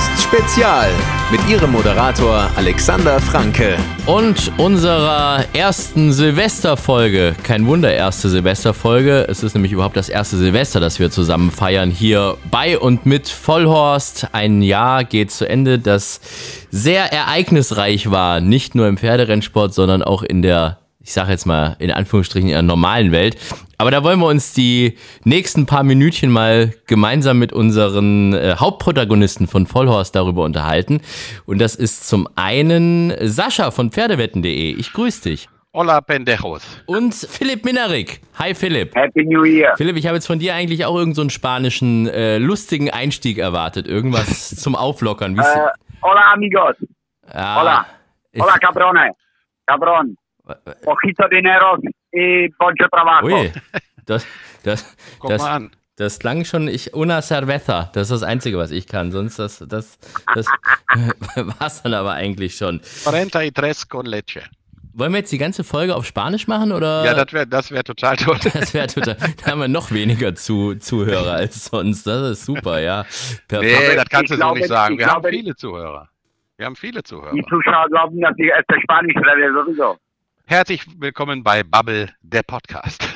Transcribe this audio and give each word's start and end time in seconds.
Vollhorst 0.00 0.22
Spezial 0.22 0.88
mit 1.30 1.46
ihrem 1.48 1.72
Moderator 1.72 2.48
Alexander 2.56 3.20
Franke. 3.20 3.76
Und 4.06 4.50
unserer 4.56 5.44
ersten 5.52 6.12
Silvesterfolge. 6.12 7.34
Kein 7.42 7.66
Wunder, 7.66 7.92
erste 7.92 8.28
Silvesterfolge. 8.28 9.26
Es 9.28 9.42
ist 9.42 9.54
nämlich 9.54 9.72
überhaupt 9.72 9.96
das 9.96 10.08
erste 10.08 10.36
Silvester, 10.38 10.80
das 10.80 10.98
wir 10.98 11.10
zusammen 11.10 11.50
feiern 11.50 11.90
hier 11.90 12.36
bei 12.50 12.78
und 12.78 13.04
mit 13.04 13.28
Vollhorst. 13.28 14.28
Ein 14.32 14.62
Jahr 14.62 15.04
geht 15.04 15.30
zu 15.32 15.48
Ende, 15.48 15.78
das 15.78 16.20
sehr 16.70 17.12
ereignisreich 17.12 18.10
war. 18.10 18.40
Nicht 18.40 18.74
nur 18.74 18.88
im 18.88 18.96
Pferderennsport, 18.96 19.74
sondern 19.74 20.02
auch 20.02 20.22
in 20.22 20.40
der 20.40 20.78
ich 21.10 21.14
sage 21.14 21.32
jetzt 21.32 21.44
mal 21.44 21.74
in 21.80 21.90
Anführungsstrichen 21.90 22.50
in 22.50 22.54
der 22.54 22.62
normalen 22.62 23.10
Welt. 23.10 23.36
Aber 23.78 23.90
da 23.90 24.04
wollen 24.04 24.20
wir 24.20 24.28
uns 24.28 24.52
die 24.52 24.96
nächsten 25.24 25.66
paar 25.66 25.82
Minütchen 25.82 26.30
mal 26.30 26.72
gemeinsam 26.86 27.40
mit 27.40 27.52
unseren 27.52 28.32
äh, 28.32 28.54
Hauptprotagonisten 28.60 29.48
von 29.48 29.66
Vollhorst 29.66 30.14
darüber 30.14 30.44
unterhalten. 30.44 31.00
Und 31.46 31.60
das 31.60 31.74
ist 31.74 32.06
zum 32.08 32.28
einen 32.36 33.12
Sascha 33.22 33.72
von 33.72 33.90
Pferdewetten.de. 33.90 34.70
Ich 34.76 34.92
grüße 34.92 35.30
dich. 35.30 35.48
Hola, 35.74 36.00
pendejos. 36.00 36.62
Und 36.86 37.12
Philipp 37.12 37.64
Minerik. 37.64 38.20
Hi, 38.38 38.54
Philipp. 38.54 38.94
Happy 38.94 39.24
New 39.24 39.42
Year. 39.42 39.72
Philipp, 39.76 39.96
ich 39.96 40.06
habe 40.06 40.14
jetzt 40.14 40.28
von 40.28 40.38
dir 40.38 40.54
eigentlich 40.54 40.84
auch 40.84 40.94
irgendeinen 40.94 41.28
so 41.30 41.34
spanischen, 41.34 42.06
äh, 42.06 42.38
lustigen 42.38 42.88
Einstieg 42.90 43.38
erwartet. 43.38 43.88
Irgendwas 43.88 44.50
zum 44.62 44.76
Auflockern. 44.76 45.36
Wie 45.36 45.40
Uh, 45.40 45.68
hola, 46.02 46.32
amigos. 46.34 46.76
ah, 47.32 47.60
Hola. 47.60 47.86
Hola, 48.38 48.58
cabrone. 48.58 49.10
Cabron. 49.66 50.16
Ojito 50.86 51.28
dineros 51.28 51.80
y 52.12 52.48
poncho 52.58 52.88
trabajo. 52.90 53.26
Ui, 53.26 53.52
das, 54.06 54.26
das, 54.64 54.96
Guck 55.18 55.30
das, 55.30 55.42
mal 55.42 55.56
an. 55.56 55.70
das 55.96 56.18
klang 56.18 56.44
schon, 56.44 56.68
ich, 56.68 56.94
una 56.94 57.22
cerveza, 57.22 57.90
das 57.92 58.10
ist 58.10 58.22
das 58.22 58.22
Einzige, 58.22 58.58
was 58.58 58.70
ich 58.70 58.86
kann, 58.86 59.12
sonst 59.12 59.38
das, 59.38 59.58
das, 59.68 59.98
das 60.34 60.46
war's 61.58 61.82
dann 61.82 61.94
aber 61.94 62.12
eigentlich 62.12 62.56
schon. 62.56 62.80
43 63.04 63.88
con 63.88 64.06
leche. 64.06 64.42
Wollen 64.92 65.12
wir 65.12 65.18
jetzt 65.18 65.30
die 65.30 65.38
ganze 65.38 65.62
Folge 65.62 65.94
auf 65.94 66.04
Spanisch 66.04 66.48
machen, 66.48 66.72
oder? 66.72 67.04
Ja, 67.04 67.14
das 67.14 67.32
wäre 67.32 67.46
das 67.46 67.70
wär 67.70 67.84
total 67.84 68.16
toll. 68.16 68.38
das 68.52 68.74
wäre 68.74 68.88
total, 68.88 69.16
da 69.16 69.52
haben 69.52 69.60
wir 69.60 69.68
noch 69.68 69.92
weniger 69.92 70.34
zu, 70.34 70.74
Zuhörer 70.74 71.34
als 71.34 71.66
sonst, 71.66 72.06
das 72.06 72.32
ist 72.32 72.44
super, 72.44 72.80
ja. 72.80 73.04
Perfekt. 73.46 73.88
Nee, 73.88 73.96
das 73.96 74.08
kannst 74.08 74.32
du 74.32 74.36
so 74.36 74.52
nicht 74.52 74.66
sagen. 74.66 74.98
Wir 74.98 75.06
haben 75.06 75.24
viele 75.28 75.54
Zuhörer. 75.54 76.08
Wir 76.56 76.66
haben 76.66 76.76
viele 76.76 77.02
Zuhörer. 77.02 77.32
Die 77.32 77.44
Zuschauer 77.44 77.88
glauben, 77.88 78.20
dass 78.20 78.34
ich 78.36 78.48
erst 78.48 78.66
Spanisch 78.82 79.16
rede, 79.16 79.52
sowieso. 79.54 79.96
Herzlich 80.50 80.84
willkommen 80.98 81.44
bei 81.44 81.62
Bubble, 81.62 82.12
der 82.22 82.42
Podcast. 82.42 83.06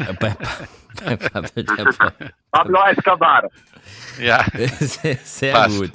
Pablo 2.50 2.78
Escobar. 2.90 3.50
ja, 4.22 4.44
Sehr, 4.78 5.18
sehr 5.24 5.52
Passt. 5.52 5.78
gut. 5.78 5.90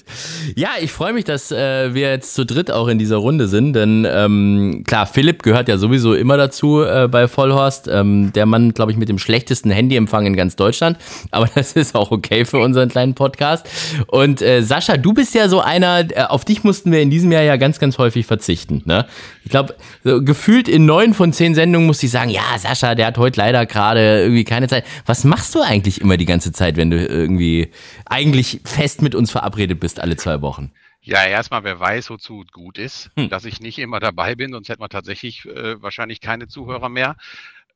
Ja, 0.56 0.72
ich 0.82 0.92
freue 0.92 1.14
mich, 1.14 1.24
dass 1.24 1.52
äh, 1.52 1.94
wir 1.94 2.10
jetzt 2.10 2.34
zu 2.36 2.46
dritt 2.46 2.70
auch 2.70 2.88
in 2.90 3.00
dieser 3.00 3.16
Runde 3.18 3.48
sind, 3.48 3.74
denn 3.74 4.06
ähm, 4.10 4.84
klar, 4.86 5.06
Philipp 5.06 5.42
gehört 5.42 5.70
ja 5.70 5.78
sowieso 5.78 6.14
immer 6.14 6.36
dazu 6.38 6.84
äh, 6.84 7.08
bei 7.08 7.28
Vollhorst. 7.28 7.88
Ähm, 7.88 8.34
der 8.34 8.46
Mann, 8.46 8.74
glaube 8.74 8.92
ich, 8.92 8.98
mit 8.98 9.08
dem 9.10 9.20
schlechtesten 9.20 9.72
Handyempfang 9.72 10.26
in 10.26 10.36
ganz 10.36 10.56
Deutschland. 10.58 10.98
Aber 11.32 11.48
das 11.56 11.74
ist 11.74 11.96
auch 11.96 12.12
okay 12.12 12.44
für 12.46 12.60
unseren 12.60 12.90
kleinen 12.90 13.16
Podcast. 13.16 13.68
Und 14.08 14.42
äh, 14.42 14.62
Sascha, 14.62 14.98
du 14.98 15.14
bist 15.14 15.34
ja 15.34 15.48
so 15.48 15.62
einer, 15.62 16.00
äh, 16.12 16.24
auf 16.24 16.44
dich 16.46 16.64
mussten 16.64 16.92
wir 16.92 17.02
in 17.02 17.10
diesem 17.10 17.32
Jahr 17.32 17.44
ja 17.44 17.56
ganz, 17.56 17.80
ganz 17.80 17.98
häufig 17.98 18.26
verzichten. 18.26 18.82
Ne? 18.86 19.06
Ich 19.46 19.52
glaube, 19.52 19.76
so 20.04 20.22
gefühlt 20.22 20.68
in 20.68 20.86
neun 20.86 21.14
von 21.14 21.32
zehn 21.34 21.56
Sendungen 21.56 21.88
musste 21.88 22.06
ich 22.06 22.12
sagen, 22.12 22.30
ja, 22.30 22.42
Sascha, 22.58 22.96
der 22.96 23.08
hat 23.08 23.18
heute 23.18 23.40
leider 23.40 23.66
gerade 23.66 24.22
irgendwie 24.22 24.44
keine 24.44 24.68
Zeit. 24.68 24.84
Was 25.06 25.24
machst 25.24 25.56
du 25.56 25.62
eigentlich 25.62 26.02
immer 26.02 26.18
die 26.18 26.26
ganze 26.26 26.52
Zeit, 26.52 26.78
wenn 26.78 26.90
du 26.90 27.06
irgendwie 27.06 27.72
eigentlich 28.06 28.62
fest 28.66 29.02
mit 29.02 29.16
uns 29.16 29.32
verabredet 29.32 29.80
bist 29.80 30.00
alle 30.00 30.18
zwei 30.18 30.42
Wochen? 30.42 30.72
ja, 31.02 31.26
erstmal, 31.26 31.64
wer 31.64 31.80
weiß, 31.80 32.10
wozu 32.10 32.44
gut 32.52 32.78
ist, 32.78 33.10
Hm. 33.18 33.30
dass 33.30 33.46
ich 33.46 33.62
nicht 33.62 33.80
immer 33.80 34.00
dabei 34.00 34.36
bin, 34.36 34.52
sonst 34.52 34.70
hätten 34.70 34.82
wir 34.82 34.90
tatsächlich 34.90 35.46
äh, 35.46 35.82
wahrscheinlich 35.82 36.22
keine 36.22 36.48
Zuhörer 36.48 36.90
mehr. 36.90 37.16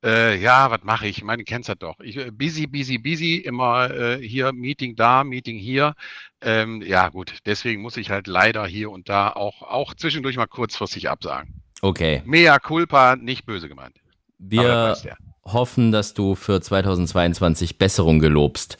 Äh, 0.03 0.37
ja, 0.39 0.69
was 0.69 0.83
mache 0.83 1.07
ich? 1.07 1.19
Ich 1.19 1.23
meine, 1.23 1.43
du 1.43 1.45
kennst 1.45 1.69
das 1.69 1.77
doch. 1.79 1.99
Ich, 2.01 2.17
äh, 2.17 2.29
busy, 2.31 2.67
busy, 2.67 2.97
busy, 2.97 3.37
immer 3.37 3.89
äh, 3.89 4.17
hier, 4.17 4.51
Meeting 4.51 4.95
da, 4.97 5.23
Meeting 5.23 5.57
hier. 5.57 5.95
Ähm, 6.41 6.81
ja, 6.81 7.07
gut, 7.07 7.35
deswegen 7.45 7.81
muss 7.81 7.95
ich 7.95 8.09
halt 8.09 8.27
leider 8.27 8.67
hier 8.67 8.91
und 8.91 9.07
da 9.07 9.29
auch, 9.29 9.61
auch 9.61 9.93
zwischendurch 9.93 10.35
mal 10.35 10.45
kurzfristig 10.45 11.09
absagen. 11.09 11.61
Okay, 11.81 12.21
Mea 12.25 12.59
culpa, 12.59 13.15
nicht 13.15 13.45
böse 13.45 13.69
gemeint. 13.69 13.95
Wir 14.37 14.63
weiß 14.63 15.03
der. 15.03 15.17
Hoffen, 15.45 15.91
dass 15.91 16.13
du 16.13 16.35
für 16.35 16.61
2022 16.61 17.77
Besserung 17.77 18.19
gelobst. 18.19 18.77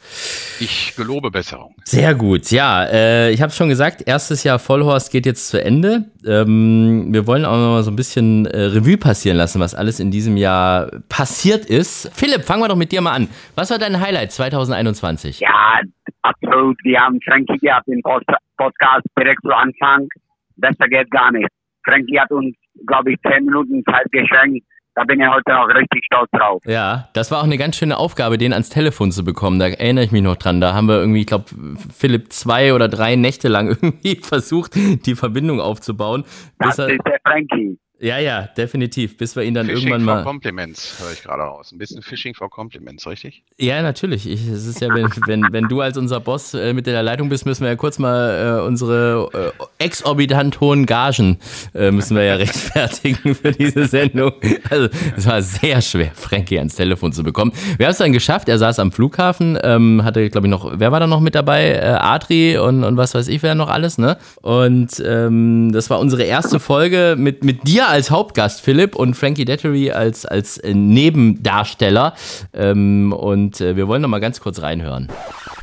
Ich 0.60 0.94
gelobe 0.96 1.30
Besserung. 1.30 1.74
Sehr 1.84 2.14
gut, 2.14 2.50
ja. 2.50 2.84
Äh, 2.84 3.32
ich 3.32 3.42
habe 3.42 3.52
schon 3.52 3.68
gesagt, 3.68 4.02
erstes 4.06 4.44
Jahr 4.44 4.58
Vollhorst 4.58 5.12
geht 5.12 5.26
jetzt 5.26 5.48
zu 5.48 5.62
Ende. 5.62 6.04
Ähm, 6.26 7.08
wir 7.12 7.26
wollen 7.26 7.44
auch 7.44 7.56
noch 7.56 7.72
mal 7.72 7.82
so 7.82 7.90
ein 7.90 7.96
bisschen 7.96 8.46
äh, 8.46 8.62
Revue 8.62 8.96
passieren 8.96 9.36
lassen, 9.36 9.60
was 9.60 9.74
alles 9.74 10.00
in 10.00 10.10
diesem 10.10 10.36
Jahr 10.36 10.90
passiert 11.08 11.66
ist. 11.66 12.10
Philipp, 12.14 12.44
fangen 12.44 12.62
wir 12.62 12.68
doch 12.68 12.76
mit 12.76 12.92
dir 12.92 13.02
mal 13.02 13.12
an. 13.12 13.28
Was 13.54 13.70
war 13.70 13.78
dein 13.78 14.00
Highlight 14.00 14.32
2021? 14.32 15.40
Ja, 15.40 15.80
absolut. 16.22 16.78
Wir 16.82 17.00
haben 17.00 17.20
Frankie 17.20 17.58
gehabt 17.58 17.88
im 17.88 18.00
Post 18.02 18.24
Podcast 18.56 19.04
direkt 19.18 19.42
zu 19.42 19.50
Anfang. 19.50 20.08
Besser 20.56 20.88
geht 20.88 21.10
gar 21.10 21.30
nicht. 21.32 21.48
Frankie 21.84 22.18
hat 22.18 22.30
uns, 22.30 22.56
glaube 22.86 23.12
ich, 23.12 23.18
zehn 23.20 23.44
Minuten 23.44 23.82
Zeit 23.84 24.10
geschenkt. 24.10 24.64
Da 24.96 25.02
bin 25.04 25.20
ich 25.20 25.26
heute 25.26 25.58
auch 25.58 25.68
richtig 25.68 26.04
stolz 26.06 26.30
drauf. 26.30 26.62
Ja, 26.66 27.08
das 27.14 27.30
war 27.32 27.40
auch 27.40 27.44
eine 27.44 27.58
ganz 27.58 27.76
schöne 27.76 27.96
Aufgabe, 27.96 28.38
den 28.38 28.52
ans 28.52 28.68
Telefon 28.68 29.10
zu 29.10 29.24
bekommen. 29.24 29.58
Da 29.58 29.66
erinnere 29.66 30.04
ich 30.04 30.12
mich 30.12 30.22
noch 30.22 30.36
dran. 30.36 30.60
Da 30.60 30.72
haben 30.72 30.86
wir 30.86 30.98
irgendwie, 30.98 31.22
ich 31.22 31.26
glaube, 31.26 31.46
Philipp 31.92 32.32
zwei 32.32 32.74
oder 32.74 32.88
drei 32.88 33.16
Nächte 33.16 33.48
lang 33.48 33.68
irgendwie 33.82 34.16
versucht, 34.16 34.74
die 34.74 35.14
Verbindung 35.16 35.60
aufzubauen. 35.60 36.24
Das 36.58 36.78
ist 36.78 36.98
der 37.06 37.18
Frankie. 37.26 37.76
Ja, 38.00 38.18
ja, 38.18 38.42
definitiv. 38.42 39.16
Bis 39.16 39.36
wir 39.36 39.44
ihn 39.44 39.54
dann 39.54 39.66
Fishing 39.66 39.88
irgendwann 39.88 40.04
for 40.04 40.14
mal. 40.16 40.24
Compliments 40.24 40.96
höre 41.00 41.12
ich 41.12 41.22
gerade 41.22 41.42
raus. 41.42 41.70
Ein 41.72 41.78
bisschen 41.78 42.02
Fishing 42.02 42.34
for 42.34 42.50
Compliments, 42.50 43.06
richtig? 43.06 43.44
Ja, 43.56 43.80
natürlich. 43.82 44.28
Ich, 44.28 44.46
es 44.48 44.66
ist 44.66 44.80
ja, 44.80 44.88
wenn, 44.92 45.08
wenn, 45.26 45.46
wenn 45.52 45.68
du 45.68 45.80
als 45.80 45.96
unser 45.96 46.18
Boss 46.18 46.54
äh, 46.54 46.72
mit 46.74 46.86
in 46.88 46.92
der 46.92 47.04
Leitung 47.04 47.28
bist, 47.28 47.46
müssen 47.46 47.62
wir 47.62 47.70
ja 47.70 47.76
kurz 47.76 48.00
mal 48.00 48.58
äh, 48.58 48.66
unsere 48.66 49.52
äh, 49.78 49.84
exorbitant 49.84 50.60
hohen 50.60 50.86
Gagen 50.86 51.38
äh, 51.72 51.92
müssen 51.92 52.16
wir 52.16 52.24
ja 52.24 52.34
rechtfertigen 52.36 53.34
für 53.34 53.52
diese 53.52 53.86
Sendung. 53.86 54.32
Also 54.68 54.88
es 55.16 55.26
war 55.26 55.40
sehr 55.40 55.80
schwer, 55.80 56.10
Frankie 56.14 56.58
ans 56.58 56.74
Telefon 56.74 57.12
zu 57.12 57.22
bekommen. 57.22 57.52
Wir 57.78 57.86
haben 57.86 57.92
es 57.92 57.98
dann 57.98 58.12
geschafft. 58.12 58.48
Er 58.48 58.58
saß 58.58 58.80
am 58.80 58.90
Flughafen, 58.90 59.56
ähm, 59.62 60.02
hatte, 60.04 60.28
glaube 60.30 60.48
ich, 60.48 60.50
noch, 60.50 60.72
wer 60.74 60.90
war 60.90 61.00
da 61.00 61.06
noch 61.06 61.20
mit 61.20 61.36
dabei? 61.36 61.70
Äh, 61.70 61.96
Adri 62.00 62.58
und, 62.58 62.82
und 62.82 62.96
was 62.96 63.14
weiß 63.14 63.28
ich, 63.28 63.42
wer 63.42 63.54
noch 63.54 63.68
alles, 63.68 63.98
ne? 63.98 64.18
Und 64.42 65.02
ähm, 65.06 65.70
das 65.72 65.90
war 65.90 66.00
unsere 66.00 66.24
erste 66.24 66.58
Folge 66.58 67.14
mit, 67.16 67.44
mit 67.44 67.66
dir 67.68 67.93
als 67.94 68.10
Hauptgast, 68.10 68.60
Philipp, 68.60 68.96
und 68.96 69.14
Frankie 69.14 69.44
Dettery 69.44 69.92
als, 69.92 70.26
als 70.26 70.58
äh, 70.58 70.74
Nebendarsteller. 70.74 72.14
Ähm, 72.52 73.12
und 73.16 73.60
äh, 73.60 73.76
wir 73.76 73.86
wollen 73.86 74.02
noch 74.02 74.08
mal 74.08 74.18
ganz 74.18 74.40
kurz 74.40 74.60
reinhören. 74.60 75.08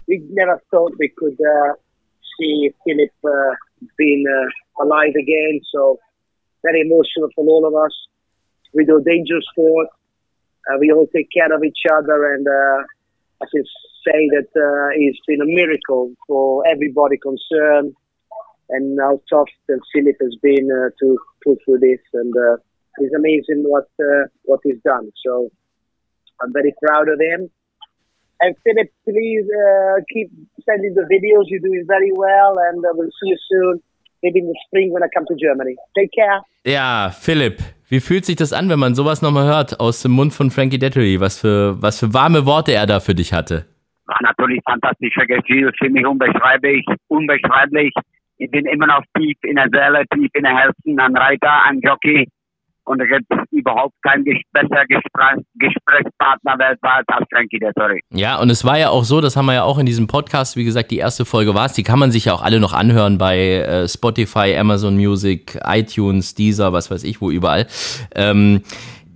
we 0.08 0.22
never 0.32 0.62
thought 0.72 0.94
we 0.98 1.10
could 1.10 1.38
uh, 1.42 1.74
see 2.38 2.74
Philip 2.86 3.12
uh, 3.26 3.54
being 3.98 4.24
uh, 4.28 4.84
alive 4.84 5.14
again. 5.16 5.60
So 5.74 6.00
very 6.64 6.80
emotional 6.82 7.30
for 7.36 7.46
all 7.46 7.66
of 7.66 7.76
us. 7.76 7.94
We 8.74 8.86
do 8.86 9.02
dangerous 9.06 9.46
sport. 9.52 9.90
Uh, 10.68 10.78
we 10.80 10.90
all 10.92 11.08
take 11.14 11.30
care 11.32 11.52
of 11.54 11.64
each 11.66 11.84
other, 11.92 12.34
and 12.34 12.48
uh, 12.48 12.80
I 13.42 13.46
can 13.52 13.66
say 14.06 14.30
that 14.36 14.50
uh, 14.56 14.90
it's 14.96 15.20
been 15.28 15.42
a 15.42 15.46
miracle 15.46 16.14
for 16.28 16.66
everybody 16.66 17.18
concerned. 17.18 17.94
And 18.72 18.98
how 19.00 19.20
tough 19.30 19.52
that 19.68 19.80
Philip 19.94 20.16
has 20.22 20.36
been 20.42 20.72
uh, 20.72 20.90
to 21.00 21.18
put 21.44 21.60
through 21.66 21.80
this, 21.80 22.00
and 22.14 22.34
uh, 22.36 22.56
it's 23.00 23.14
amazing 23.14 23.64
what 23.68 23.90
uh, 24.00 24.28
what 24.44 24.62
he's 24.64 24.82
done. 24.84 25.12
So 25.26 25.52
I'm 26.42 26.54
very 26.54 26.74
proud 26.82 27.10
of 27.10 27.20
him. 27.20 27.50
And 28.40 28.56
Philip, 28.64 28.90
please 29.04 29.46
uh, 29.46 30.02
keep 30.12 30.32
sending 30.66 30.96
the 30.96 31.06
videos. 31.16 31.46
You're 31.48 31.60
doing 31.60 31.86
very 31.86 32.12
well, 32.12 32.56
and 32.70 32.80
uh, 32.84 32.90
we'll 32.94 33.14
see 33.22 33.30
you 33.30 33.38
soon. 33.52 33.82
Maybe 34.24 34.40
in 34.40 34.48
the 34.48 34.58
spring 34.68 34.92
when 34.94 35.04
I 35.04 35.08
come 35.14 35.26
to 35.28 35.36
Germany. 35.36 35.76
Take 35.98 36.12
care. 36.16 36.42
Ja, 36.64 37.10
Philipp, 37.10 37.60
wie 37.90 38.00
fühlt 38.00 38.26
sich 38.26 38.36
das 38.36 38.54
an, 38.54 38.70
wenn 38.70 38.80
man 38.80 38.96
sowas 38.96 39.22
nochmal 39.22 39.48
hört 39.48 39.80
aus 39.80 40.02
dem 40.02 40.12
Mund 40.12 40.32
von 40.34 40.52
Frankie 40.52 40.80
Dettery? 40.80 41.20
Was 41.20 41.40
für, 41.40 41.82
was 41.82 42.00
für 42.00 42.14
warme 42.14 42.46
Worte 42.46 42.72
er 42.72 42.86
da 42.86 43.00
für 43.00 43.16
dich 43.16 43.34
hatte. 43.34 43.66
War 44.06 44.20
natürlich 44.22 44.62
fantastischer 44.70 45.26
Gefühl, 45.26 45.72
für 45.78 45.90
mich 45.90 46.06
unbeschreiblich, 46.06 46.86
unbeschreiblich. 47.08 47.94
Ich 48.42 48.50
bin 48.50 48.66
immer 48.66 48.88
noch 48.88 49.04
tief 49.16 49.38
in 49.44 49.56
der 49.56 49.68
Seele, 49.72 50.04
tief 50.16 50.30
in 50.34 50.42
der 50.42 50.58
Herzen, 50.58 51.00
ein 51.00 51.16
Reiter, 51.16 51.64
ein 51.66 51.80
Jockey. 51.80 52.28
Und 52.86 53.00
es 53.00 53.08
gibt 53.08 53.28
überhaupt 53.52 53.94
keinen 54.02 54.24
besser 54.24 54.84
Gespräch 54.88 55.46
Gesprächspartner 55.60 56.58
weltweit 56.58 57.04
als 57.06 57.28
Frankie 57.32 57.60
Dettori. 57.60 58.02
Ja, 58.12 58.40
und 58.40 58.50
es 58.50 58.66
war 58.66 58.80
ja 58.80 58.90
auch 58.90 59.04
so, 59.04 59.22
das 59.22 59.36
haben 59.36 59.46
wir 59.46 59.54
ja 59.54 59.64
auch 59.64 59.78
in 59.78 59.86
diesem 59.86 60.08
Podcast, 60.08 60.58
wie 60.58 60.64
gesagt, 60.64 60.90
die 60.90 60.98
erste 60.98 61.24
Folge 61.24 61.54
war 61.54 61.68
es, 61.68 61.74
die 61.74 61.84
kann 61.84 62.00
man 62.00 62.10
sich 62.10 62.26
ja 62.26 62.34
auch 62.34 62.42
alle 62.42 62.60
noch 62.60 62.74
anhören 62.74 63.20
bei 63.20 63.38
äh, 63.38 63.88
Spotify, 63.88 64.58
Amazon 64.58 64.96
Music, 64.96 65.60
iTunes, 65.64 66.34
Deezer, 66.34 66.74
was 66.74 66.90
weiß 66.90 67.04
ich 67.04 67.22
wo 67.22 67.30
überall. 67.30 67.68
Ähm, 68.16 68.64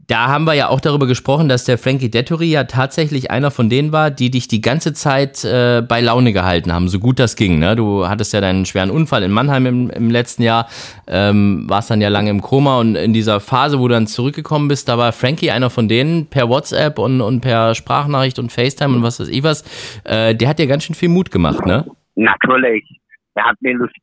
Da 0.08 0.28
haben 0.28 0.46
wir 0.46 0.54
ja 0.54 0.68
auch 0.68 0.82
darüber 0.82 1.08
gesprochen, 1.08 1.50
dass 1.50 1.66
der 1.66 1.80
Frankie 1.80 2.12
Dettori 2.12 2.46
ja 2.46 2.66
tatsächlich 2.66 3.32
einer 3.32 3.50
von 3.50 3.70
denen 3.70 3.92
war, 3.92 4.12
die 4.12 4.30
dich 4.30 4.48
die 4.48 4.62
ganze 4.62 4.94
Zeit 4.94 5.44
äh, 5.44 5.82
bei 5.82 6.00
Laune 6.00 6.32
gehalten 6.32 6.72
haben, 6.72 6.90
so 6.90 7.00
gut 7.00 7.18
das 7.18 7.36
ging. 7.36 7.58
Ne? 7.58 7.76
Du 7.76 8.08
hattest 8.08 8.32
ja 8.32 8.40
deinen 8.40 8.66
schweren 8.66 8.92
Unfall 8.92 9.24
in 9.24 9.32
Mannheim 9.32 9.66
im, 9.66 9.90
im 9.90 10.12
letzten 10.12 10.44
Jahr, 10.44 10.68
ähm, 11.08 11.66
warst 11.68 11.90
dann 11.90 12.02
ja 12.02 12.10
lange 12.10 12.30
im 12.30 12.42
Koma 12.42 12.80
und 12.80 12.96
in 12.96 13.14
dieser 13.14 13.40
Phase, 13.40 13.80
wo 13.80 13.88
du 13.88 13.96
dann 13.96 14.06
zurückgekommen 14.06 14.68
bist, 14.68 14.88
da 14.90 15.00
war 15.00 15.12
Frankie 15.12 15.50
einer 15.50 15.72
von 15.72 15.88
denen 15.88 16.28
per 16.28 16.50
WhatsApp 16.50 17.00
und, 17.00 17.22
und 17.22 17.42
per 17.42 17.74
Sprachnachricht 17.74 18.38
und 18.38 18.52
FaceTime 18.52 18.98
und 18.98 19.02
was 19.02 19.20
weiß 19.20 19.30
ich 19.30 19.44
was. 19.44 19.64
Äh, 20.04 20.36
der 20.36 20.50
hat 20.50 20.60
dir 20.60 20.68
ganz 20.68 20.84
schön 20.84 20.96
viel 20.96 21.10
Mut 21.10 21.32
gemacht, 21.32 21.66
ne? 21.66 21.84
Natürlich. 22.14 22.86
Er 23.34 23.46
hat 23.46 23.58
mir, 23.62 23.74
Lust, 23.74 23.96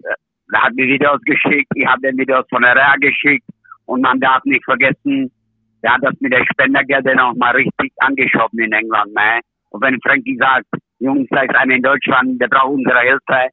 er 0.52 0.62
hat 0.62 0.74
mir 0.74 0.86
Videos 0.86 1.20
geschickt, 1.24 1.70
ich 1.76 1.86
habe 1.86 2.00
mir 2.02 2.18
Videos 2.18 2.44
von 2.50 2.62
der 2.62 2.74
RA 2.74 2.96
geschickt 2.96 3.44
und 3.86 4.02
man 4.02 4.18
darf 4.18 4.42
nicht 4.44 4.64
vergessen, 4.64 5.30
der 5.82 5.94
hat 5.94 6.00
das 6.02 6.14
mit 6.20 6.32
der 6.32 6.44
Spendergelder 6.50 7.14
noch 7.14 7.34
mal 7.34 7.54
richtig 7.54 7.92
angeschoben 7.98 8.58
in 8.60 8.72
England. 8.72 9.14
Ne? 9.14 9.40
Und 9.70 9.82
wenn 9.82 9.98
Frankie 10.02 10.36
sagt, 10.36 10.66
Jungs, 10.98 11.26
da 11.30 11.42
ist 11.42 11.54
einer 11.54 11.74
in 11.74 11.82
Deutschland, 11.82 12.40
der 12.40 12.48
braucht 12.48 12.74
unsere 12.74 13.00
Hilfe, 13.00 13.50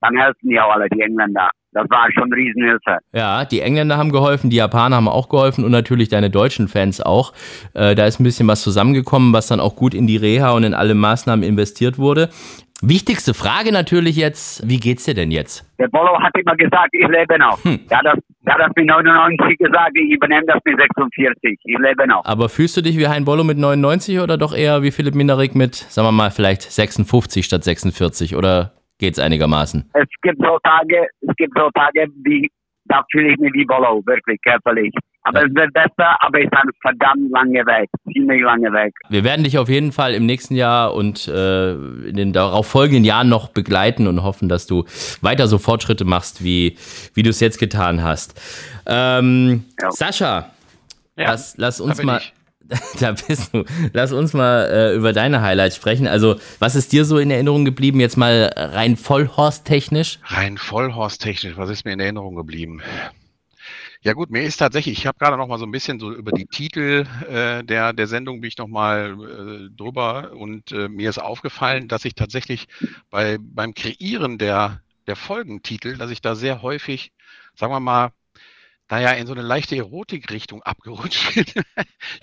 dann 0.00 0.16
helfen 0.16 0.48
die 0.48 0.60
auch 0.60 0.72
alle, 0.72 0.88
die 0.88 1.00
Engländer. 1.00 1.48
Das 1.72 1.88
war 1.88 2.08
schon 2.12 2.30
Riesenhilfe. 2.32 2.98
Ja, 3.12 3.46
die 3.46 3.60
Engländer 3.60 3.96
haben 3.96 4.12
geholfen, 4.12 4.50
die 4.50 4.56
Japaner 4.56 4.96
haben 4.96 5.08
auch 5.08 5.30
geholfen 5.30 5.64
und 5.64 5.70
natürlich 5.70 6.08
deine 6.08 6.28
deutschen 6.28 6.68
Fans 6.68 7.00
auch. 7.00 7.32
Äh, 7.72 7.94
da 7.94 8.04
ist 8.04 8.20
ein 8.20 8.24
bisschen 8.24 8.46
was 8.46 8.62
zusammengekommen, 8.62 9.32
was 9.32 9.46
dann 9.46 9.60
auch 9.60 9.74
gut 9.74 9.94
in 9.94 10.06
die 10.06 10.18
Reha 10.18 10.50
und 10.50 10.64
in 10.64 10.74
alle 10.74 10.94
Maßnahmen 10.94 11.42
investiert 11.42 11.98
wurde. 11.98 12.28
Wichtigste 12.82 13.32
Frage 13.32 13.72
natürlich 13.72 14.16
jetzt, 14.16 14.68
wie 14.68 14.78
geht's 14.78 15.04
dir 15.04 15.14
denn 15.14 15.30
jetzt? 15.30 15.64
Der 15.78 15.86
Bolo 15.86 16.20
hat 16.20 16.36
immer 16.36 16.56
gesagt, 16.56 16.90
ich 16.92 17.06
lebe 17.08 17.38
noch. 17.38 17.64
Hm. 17.64 17.78
Hat 17.90 18.04
das, 18.04 18.18
der 18.44 18.54
hat 18.54 18.60
das 18.60 18.72
mit 18.76 18.86
99 18.86 19.58
gesagt, 19.58 19.92
ich 19.94 20.10
übernehme 20.10 20.46
das 20.46 20.58
mit 20.64 20.78
46. 20.78 21.58
Ich 21.64 21.78
lebe 21.78 22.06
noch. 22.06 22.24
Aber 22.24 22.48
fühlst 22.48 22.76
du 22.76 22.82
dich 22.82 22.98
wie 22.98 23.06
Hein 23.06 23.24
Bollo 23.24 23.44
mit 23.44 23.58
99 23.58 24.20
oder 24.20 24.36
doch 24.36 24.54
eher 24.54 24.82
wie 24.82 24.90
Philipp 24.90 25.14
Minderik 25.14 25.54
mit, 25.54 25.74
sagen 25.74 26.08
wir 26.08 26.12
mal, 26.12 26.30
vielleicht 26.30 26.62
56 26.62 27.44
statt 27.44 27.64
46 27.64 28.34
oder 28.36 28.72
geht's 28.98 29.18
einigermaßen? 29.18 29.90
Es 29.94 30.08
gibt 30.22 30.38
so 30.38 30.58
Tage, 30.62 31.06
es 31.20 31.36
gibt 31.36 31.56
so 31.56 31.70
Tage, 31.74 32.06
wie, 32.24 32.50
da 32.86 33.04
fühle 33.12 33.32
ich 33.32 33.38
mich 33.38 33.52
wie 33.52 33.64
Bolo, 33.64 34.02
wirklich 34.06 34.38
körperlich. 34.42 34.92
Aber 35.24 35.40
ja. 35.40 35.46
es 35.46 35.54
wird 35.54 35.72
besser, 35.72 36.16
aber 36.20 36.40
ich 36.40 36.50
bin 36.50 36.58
verdammt 36.80 37.30
lange 37.30 37.64
weg, 37.66 37.88
ziemlich 38.12 38.42
lange 38.42 38.72
weg. 38.72 38.92
Wir 39.08 39.22
werden 39.22 39.44
dich 39.44 39.58
auf 39.58 39.68
jeden 39.68 39.92
Fall 39.92 40.14
im 40.14 40.26
nächsten 40.26 40.56
Jahr 40.56 40.94
und 40.94 41.28
äh, 41.28 41.72
in 41.72 42.16
den 42.16 42.32
darauf 42.32 42.66
folgenden 42.66 43.04
Jahren 43.04 43.28
noch 43.28 43.48
begleiten 43.48 44.06
und 44.06 44.22
hoffen, 44.22 44.48
dass 44.48 44.66
du 44.66 44.84
weiter 45.20 45.46
so 45.46 45.58
Fortschritte 45.58 46.04
machst, 46.04 46.42
wie, 46.42 46.76
wie 47.14 47.22
du 47.22 47.30
es 47.30 47.40
jetzt 47.40 47.58
getan 47.58 48.02
hast. 48.02 48.40
Ähm, 48.86 49.64
ja. 49.80 49.90
Sascha, 49.92 50.50
ja, 51.16 51.26
lass, 51.30 51.54
lass 51.56 51.80
uns 51.80 52.02
mal. 52.02 52.18
Ich. 52.18 52.32
Da 53.00 53.12
bist 53.12 53.52
du. 53.52 53.64
Lass 53.92 54.12
uns 54.12 54.32
mal 54.32 54.64
äh, 54.70 54.94
über 54.94 55.12
deine 55.12 55.42
Highlights 55.42 55.76
sprechen. 55.76 56.06
Also, 56.06 56.36
was 56.58 56.74
ist 56.74 56.92
dir 56.92 57.04
so 57.04 57.18
in 57.18 57.30
Erinnerung 57.30 57.66
geblieben? 57.66 58.00
Jetzt 58.00 58.16
mal 58.16 58.50
rein 58.56 58.96
Vollhorst-technisch? 58.96 60.20
Rein 60.24 60.56
Vollhorst-technisch, 60.56 61.56
was 61.56 61.68
ist 61.68 61.84
mir 61.84 61.92
in 61.92 62.00
Erinnerung 62.00 62.34
geblieben? 62.34 62.80
Ja 64.04 64.14
gut, 64.14 64.30
mir 64.30 64.42
ist 64.42 64.56
tatsächlich, 64.56 64.98
ich 64.98 65.06
habe 65.06 65.18
gerade 65.18 65.36
noch 65.36 65.46
mal 65.46 65.58
so 65.58 65.64
ein 65.64 65.70
bisschen 65.70 66.00
so 66.00 66.12
über 66.12 66.32
die 66.32 66.46
Titel 66.46 67.06
äh, 67.28 67.62
der, 67.62 67.92
der 67.92 68.06
Sendung 68.08 68.40
bin 68.40 68.48
ich 68.48 68.58
noch 68.58 68.66
mal 68.66 69.68
äh, 69.70 69.76
drüber 69.76 70.32
und 70.32 70.72
äh, 70.72 70.88
mir 70.88 71.08
ist 71.08 71.18
aufgefallen, 71.18 71.86
dass 71.86 72.04
ich 72.04 72.14
tatsächlich 72.16 72.66
bei, 73.10 73.38
beim 73.40 73.74
Kreieren 73.74 74.38
der, 74.38 74.82
der 75.06 75.14
Folgentitel, 75.14 75.96
dass 75.96 76.10
ich 76.10 76.20
da 76.20 76.34
sehr 76.34 76.62
häufig, 76.62 77.12
sagen 77.54 77.72
wir 77.72 77.78
mal, 77.80 78.10
naja, 78.92 79.12
in 79.12 79.26
so 79.26 79.32
eine 79.32 79.40
leichte 79.40 79.74
Erotikrichtung 79.74 80.62
abgerutscht 80.64 81.34
ich 81.36 81.54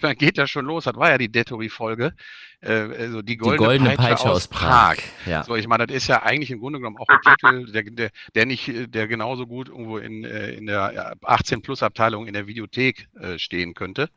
meine, 0.03 0.15
geht 0.15 0.37
ja 0.37 0.45
schon 0.45 0.65
los, 0.65 0.83
das 0.83 0.95
war 0.97 1.09
ja 1.09 1.17
die 1.17 1.31
Dettori-Folge. 1.31 2.13
Äh, 2.61 2.71
also 2.71 3.23
die 3.23 3.37
goldene, 3.37 3.57
die 3.57 3.65
goldene 3.65 3.89
Peitsche, 3.95 4.03
Peitsche, 4.03 4.29
aus, 4.29 4.47
Prag. 4.47 4.97
Prag. 4.97 4.97
Ja. 5.25 5.43
So, 5.43 5.55
ich 5.55 5.67
meine, 5.67 5.87
das 5.87 5.95
ist 5.95 6.07
ja 6.07 6.21
eigentlich 6.21 6.51
im 6.51 6.59
Grunde 6.59 6.77
genommen 6.77 6.97
auch 6.99 7.07
ein 7.07 7.21
Titel, 7.23 7.71
der, 7.71 7.83
der, 7.83 8.11
der 8.35 8.45
nicht, 8.45 8.93
der 8.93 9.07
genauso 9.07 9.47
gut 9.47 9.69
irgendwo 9.69 9.97
in, 9.97 10.23
äh, 10.23 10.51
in 10.51 10.67
der 10.67 11.15
18-Plus-Abteilung 11.23 12.27
in 12.27 12.33
der 12.33 12.45
Videothek 12.45 13.07
äh, 13.19 13.39
stehen 13.39 13.73
könnte. 13.73 14.11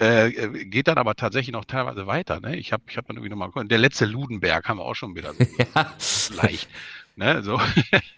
Äh, 0.00 0.30
äh, 0.30 0.64
geht 0.64 0.88
dann 0.88 0.98
aber 0.98 1.14
tatsächlich 1.14 1.52
noch 1.52 1.66
teilweise 1.66 2.08
weiter. 2.08 2.40
Ne? 2.40 2.56
Ich 2.56 2.72
habe 2.72 2.82
ich 2.88 2.96
hab 2.96 3.06
dann 3.06 3.16
irgendwie 3.16 3.30
nochmal 3.30 3.68
Der 3.68 3.78
letzte 3.78 4.06
Ludenberg 4.06 4.68
haben 4.68 4.78
wir 4.78 4.84
auch 4.84 4.96
schon 4.96 5.14
wieder 5.14 5.34
so 5.34 5.44
ja. 5.76 5.94
leicht. 6.42 6.68
Ne, 7.14 7.42
so. 7.42 7.60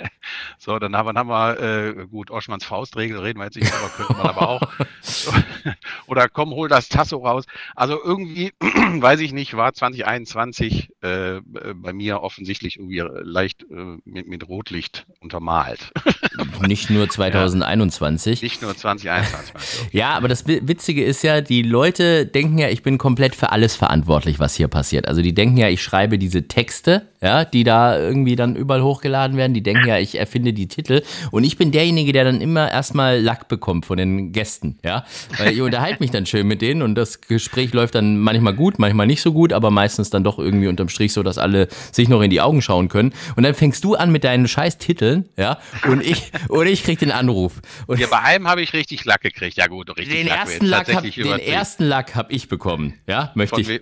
so, 0.58 0.78
dann 0.78 0.96
haben, 0.96 1.18
haben 1.18 1.28
wir, 1.28 1.60
äh, 1.60 2.06
gut, 2.06 2.30
Oschmanns 2.30 2.64
Faustregel 2.64 3.18
reden 3.18 3.40
wir 3.40 3.46
jetzt 3.46 3.56
nicht 3.56 3.72
drüber, 3.72 3.90
könnte 3.96 4.12
man 4.12 4.26
aber 4.26 4.48
auch. 4.48 4.60
Oder 6.06 6.28
komm, 6.28 6.50
hol 6.50 6.68
das 6.68 6.88
Tasso 6.88 7.18
raus. 7.18 7.44
Also 7.74 7.98
irgendwie, 8.02 8.52
weiß 8.60 9.20
ich 9.20 9.32
nicht, 9.32 9.56
war 9.56 9.74
2021 9.74 10.90
äh, 11.00 11.40
bei 11.74 11.92
mir 11.92 12.22
offensichtlich 12.22 12.76
irgendwie 12.76 13.02
leicht 13.22 13.62
äh, 13.64 13.98
mit, 14.04 14.28
mit 14.28 14.48
Rotlicht 14.48 15.06
untermalt. 15.20 15.92
nicht 16.60 16.88
nur 16.90 17.08
2021. 17.08 18.40
Ja, 18.40 18.44
nicht 18.44 18.62
nur 18.62 18.76
2021. 18.76 19.92
ja, 19.92 20.10
aber 20.10 20.28
das 20.28 20.46
Witzige 20.46 21.04
ist 21.04 21.22
ja, 21.22 21.40
die 21.40 21.62
Leute 21.62 22.26
denken 22.26 22.58
ja, 22.58 22.68
ich 22.68 22.82
bin 22.82 22.98
komplett 22.98 23.34
für 23.34 23.50
alles 23.50 23.74
verantwortlich, 23.74 24.38
was 24.38 24.54
hier 24.54 24.68
passiert. 24.68 25.08
Also 25.08 25.20
die 25.20 25.34
denken 25.34 25.56
ja, 25.56 25.68
ich 25.68 25.82
schreibe 25.82 26.18
diese 26.18 26.46
Texte, 26.46 27.08
ja, 27.24 27.46
die 27.46 27.64
da 27.64 27.98
irgendwie 27.98 28.36
dann 28.36 28.54
überall 28.54 28.82
hochgeladen 28.82 29.38
werden. 29.38 29.54
Die 29.54 29.62
denken 29.62 29.88
ja, 29.88 29.98
ich 29.98 30.18
erfinde 30.18 30.52
die 30.52 30.68
Titel. 30.68 31.02
Und 31.30 31.44
ich 31.44 31.56
bin 31.56 31.72
derjenige, 31.72 32.12
der 32.12 32.24
dann 32.24 32.42
immer 32.42 32.70
erstmal 32.70 33.18
Lack 33.18 33.48
bekommt 33.48 33.86
von 33.86 33.96
den 33.96 34.32
Gästen, 34.32 34.78
ja. 34.84 35.06
Weil 35.38 35.54
ich 35.54 35.62
unterhalte 35.62 36.02
mich 36.02 36.10
dann 36.10 36.26
schön 36.26 36.46
mit 36.46 36.60
denen 36.60 36.82
und 36.82 36.96
das 36.96 37.22
Gespräch 37.22 37.72
läuft 37.72 37.94
dann 37.94 38.18
manchmal 38.18 38.52
gut, 38.52 38.78
manchmal 38.78 39.06
nicht 39.06 39.22
so 39.22 39.32
gut, 39.32 39.54
aber 39.54 39.70
meistens 39.70 40.10
dann 40.10 40.22
doch 40.22 40.38
irgendwie 40.38 40.68
unterm 40.68 40.90
Strich 40.90 41.14
so, 41.14 41.22
dass 41.22 41.38
alle 41.38 41.68
sich 41.92 42.10
noch 42.10 42.20
in 42.20 42.28
die 42.28 42.42
Augen 42.42 42.60
schauen 42.60 42.88
können. 42.88 43.14
Und 43.36 43.44
dann 43.44 43.54
fängst 43.54 43.82
du 43.84 43.94
an 43.94 44.12
mit 44.12 44.24
deinen 44.24 44.46
scheiß 44.46 44.76
Titeln, 44.76 45.26
ja, 45.38 45.58
und 45.88 46.04
ich, 46.04 46.30
und 46.48 46.66
ich 46.66 46.84
krieg 46.84 46.98
den 46.98 47.10
Anruf. 47.10 47.62
Und 47.86 48.00
ja, 48.00 48.06
bei 48.08 48.20
einem 48.20 48.48
habe 48.48 48.60
ich 48.60 48.74
richtig 48.74 49.06
Lack 49.06 49.22
gekriegt. 49.22 49.56
Ja 49.56 49.66
gut, 49.66 49.88
richtig 49.96 50.14
den 50.14 50.26
Lack. 50.26 50.40
Ersten 50.40 50.66
Lack 50.66 50.94
hab, 50.94 51.02
den 51.02 51.38
ersten 51.38 51.84
Lack 51.84 52.14
habe 52.14 52.30
ich 52.34 52.48
bekommen, 52.48 52.94
ja, 53.06 53.32
möchte 53.34 53.62
ich. 53.62 53.80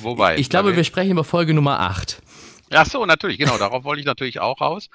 Wobei? 0.00 0.34
Ich, 0.34 0.42
ich 0.42 0.48
glaube, 0.48 0.76
wir 0.76 0.84
sprechen 0.84 1.10
über 1.10 1.24
Folge 1.24 1.54
Nummer 1.54 1.80
8. 1.80 2.22
Ach 2.70 2.86
so, 2.86 3.04
natürlich, 3.06 3.38
genau. 3.38 3.58
Darauf 3.58 3.84
wollte 3.84 4.00
ich 4.00 4.06
natürlich 4.06 4.40
auch 4.40 4.60
raus. 4.60 4.88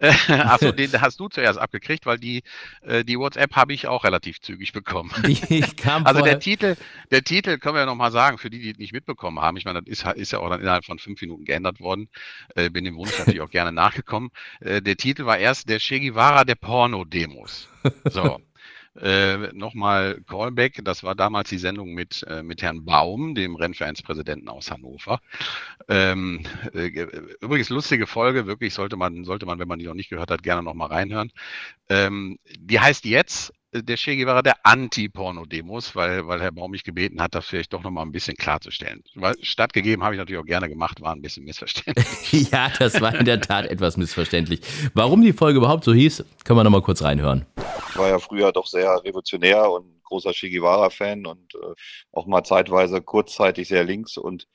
Ach 0.00 0.58
so, 0.58 0.72
den 0.72 1.00
hast 1.00 1.20
du 1.20 1.28
zuerst 1.28 1.58
abgekriegt, 1.58 2.04
weil 2.04 2.18
die, 2.18 2.42
äh, 2.82 3.04
die 3.04 3.18
WhatsApp 3.18 3.54
habe 3.54 3.72
ich 3.72 3.86
auch 3.86 4.04
relativ 4.04 4.40
zügig 4.40 4.72
bekommen. 4.72 5.10
Also 6.04 6.22
der 6.22 6.40
Titel, 6.40 6.76
der 7.10 7.22
Titel 7.22 7.58
können 7.58 7.76
wir 7.76 7.80
ja 7.80 7.86
nochmal 7.86 8.10
sagen, 8.10 8.38
für 8.38 8.50
die, 8.50 8.60
die 8.60 8.70
es 8.70 8.78
nicht 8.78 8.92
mitbekommen 8.92 9.40
haben. 9.40 9.56
Ich 9.56 9.64
meine, 9.64 9.82
das 9.82 9.88
ist, 9.88 10.06
ist 10.16 10.32
ja 10.32 10.40
auch 10.40 10.48
dann 10.50 10.60
innerhalb 10.60 10.84
von 10.84 10.98
fünf 10.98 11.20
Minuten 11.20 11.44
geändert 11.44 11.80
worden. 11.80 12.08
Äh, 12.54 12.70
bin 12.70 12.84
dem 12.84 12.96
Wunsch 12.96 13.16
natürlich 13.18 13.40
auch 13.40 13.50
gerne 13.50 13.72
nachgekommen. 13.72 14.30
Äh, 14.60 14.82
der 14.82 14.96
Titel 14.96 15.26
war 15.26 15.38
erst 15.38 15.68
der 15.68 15.78
Che 15.78 16.00
Guevara 16.00 16.44
der 16.44 16.56
Porno-Demos. 16.56 17.68
So. 18.10 18.40
Äh, 19.00 19.52
Nochmal 19.52 20.20
Callback, 20.26 20.80
das 20.84 21.02
war 21.02 21.14
damals 21.14 21.48
die 21.48 21.58
Sendung 21.58 21.94
mit, 21.94 22.24
äh, 22.28 22.42
mit 22.42 22.62
Herrn 22.62 22.84
Baum, 22.84 23.34
dem 23.34 23.56
Rennvereinspräsidenten 23.56 24.48
aus 24.48 24.70
Hannover. 24.70 25.20
Ähm, 25.88 26.44
äh, 26.72 26.88
übrigens 27.40 27.70
lustige 27.70 28.06
Folge, 28.06 28.46
wirklich 28.46 28.74
sollte 28.74 28.96
man, 28.96 29.24
sollte 29.24 29.46
man, 29.46 29.58
wenn 29.58 29.68
man 29.68 29.78
die 29.78 29.86
noch 29.86 29.94
nicht 29.94 30.10
gehört 30.10 30.30
hat, 30.30 30.42
gerne 30.42 30.62
nochmal 30.62 30.88
reinhören. 30.88 31.32
Ähm, 31.88 32.38
die 32.58 32.80
heißt 32.80 33.04
jetzt 33.04 33.52
der 33.82 33.96
Che 33.96 34.16
Guevara 34.16 34.42
der 34.42 34.54
Anti-Porno-Demos, 34.62 35.96
weil, 35.96 36.26
weil 36.26 36.40
Herr 36.40 36.52
Baum 36.52 36.70
mich 36.70 36.84
gebeten 36.84 37.20
hat, 37.20 37.34
das 37.34 37.46
vielleicht 37.46 37.72
doch 37.72 37.82
nochmal 37.82 38.04
ein 38.04 38.12
bisschen 38.12 38.36
klarzustellen. 38.36 39.02
Weil 39.14 39.34
stattgegeben 39.42 40.04
habe 40.04 40.14
ich 40.14 40.18
natürlich 40.18 40.40
auch 40.40 40.46
gerne 40.46 40.68
gemacht, 40.68 41.00
war 41.00 41.12
ein 41.12 41.22
bisschen 41.22 41.44
missverständlich. 41.44 42.50
ja, 42.52 42.70
das 42.78 43.00
war 43.00 43.14
in 43.14 43.24
der 43.24 43.40
Tat 43.40 43.66
etwas 43.66 43.96
missverständlich. 43.96 44.60
Warum 44.94 45.22
die 45.22 45.32
Folge 45.32 45.58
überhaupt 45.58 45.84
so 45.84 45.92
hieß, 45.92 46.24
können 46.44 46.58
wir 46.58 46.64
nochmal 46.64 46.82
kurz 46.82 47.02
reinhören. 47.02 47.46
Ich 47.90 47.96
war 47.96 48.08
ja 48.08 48.18
früher 48.18 48.52
doch 48.52 48.66
sehr 48.66 49.02
revolutionär 49.04 49.70
und 49.70 50.02
großer 50.04 50.32
Che 50.32 50.50
Guevara-Fan 50.50 51.26
und 51.26 51.54
äh, 51.54 51.74
auch 52.12 52.26
mal 52.26 52.44
zeitweise 52.44 53.02
kurzzeitig 53.02 53.68
sehr 53.68 53.84
links. 53.84 54.16
Und 54.16 54.46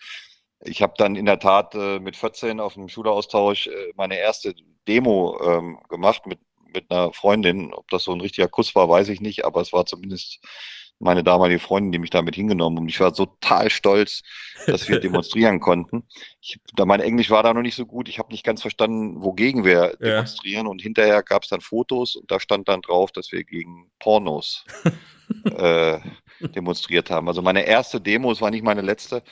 ich 0.61 0.81
habe 0.81 0.93
dann 0.97 1.15
in 1.15 1.25
der 1.25 1.39
Tat 1.39 1.75
äh, 1.75 1.99
mit 1.99 2.15
14 2.15 2.59
auf 2.59 2.73
dem 2.73 2.87
Schüleraustausch 2.87 3.67
äh, 3.67 3.93
meine 3.95 4.17
erste 4.17 4.53
Demo 4.87 5.39
ähm, 5.43 5.79
gemacht 5.89 6.25
mit, 6.25 6.39
mit 6.73 6.89
einer 6.89 7.13
Freundin. 7.13 7.73
Ob 7.73 7.89
das 7.89 8.03
so 8.03 8.11
ein 8.11 8.21
richtiger 8.21 8.47
Kuss 8.47 8.75
war, 8.75 8.89
weiß 8.89 9.09
ich 9.09 9.21
nicht, 9.21 9.45
aber 9.45 9.61
es 9.61 9.73
war 9.73 9.85
zumindest 9.85 10.39
meine 10.99 11.23
damalige 11.23 11.59
Freundin, 11.59 11.93
die 11.93 11.99
mich 11.99 12.09
damit 12.09 12.35
hingenommen 12.35 12.77
und 12.77 12.89
ich 12.89 12.99
war 12.99 13.13
total 13.13 13.69
stolz, 13.69 14.21
dass 14.67 14.89
wir 14.89 14.99
demonstrieren 14.99 15.59
konnten. 15.61 16.03
Ich, 16.41 16.59
da 16.75 16.85
mein 16.85 16.99
Englisch 16.99 17.29
war 17.29 17.41
da 17.41 17.53
noch 17.53 17.61
nicht 17.61 17.75
so 17.75 17.85
gut, 17.85 18.09
ich 18.09 18.19
habe 18.19 18.31
nicht 18.31 18.43
ganz 18.43 18.61
verstanden, 18.61 19.23
wogegen 19.23 19.63
wir 19.63 19.95
ja. 19.99 20.15
demonstrieren 20.15 20.67
und 20.67 20.81
hinterher 20.81 21.23
gab 21.23 21.43
es 21.43 21.49
dann 21.49 21.61
Fotos 21.61 22.15
und 22.17 22.29
da 22.29 22.39
stand 22.39 22.67
dann 22.67 22.81
drauf, 22.81 23.11
dass 23.11 23.31
wir 23.31 23.43
gegen 23.45 23.89
Pornos 23.99 24.65
äh, 25.45 25.99
demonstriert 26.41 27.09
haben. 27.09 27.27
Also 27.29 27.41
meine 27.41 27.65
erste 27.65 28.01
Demo, 28.01 28.31
es 28.31 28.41
war 28.41 28.51
nicht 28.51 28.63
meine 28.63 28.81
letzte, 28.81 29.23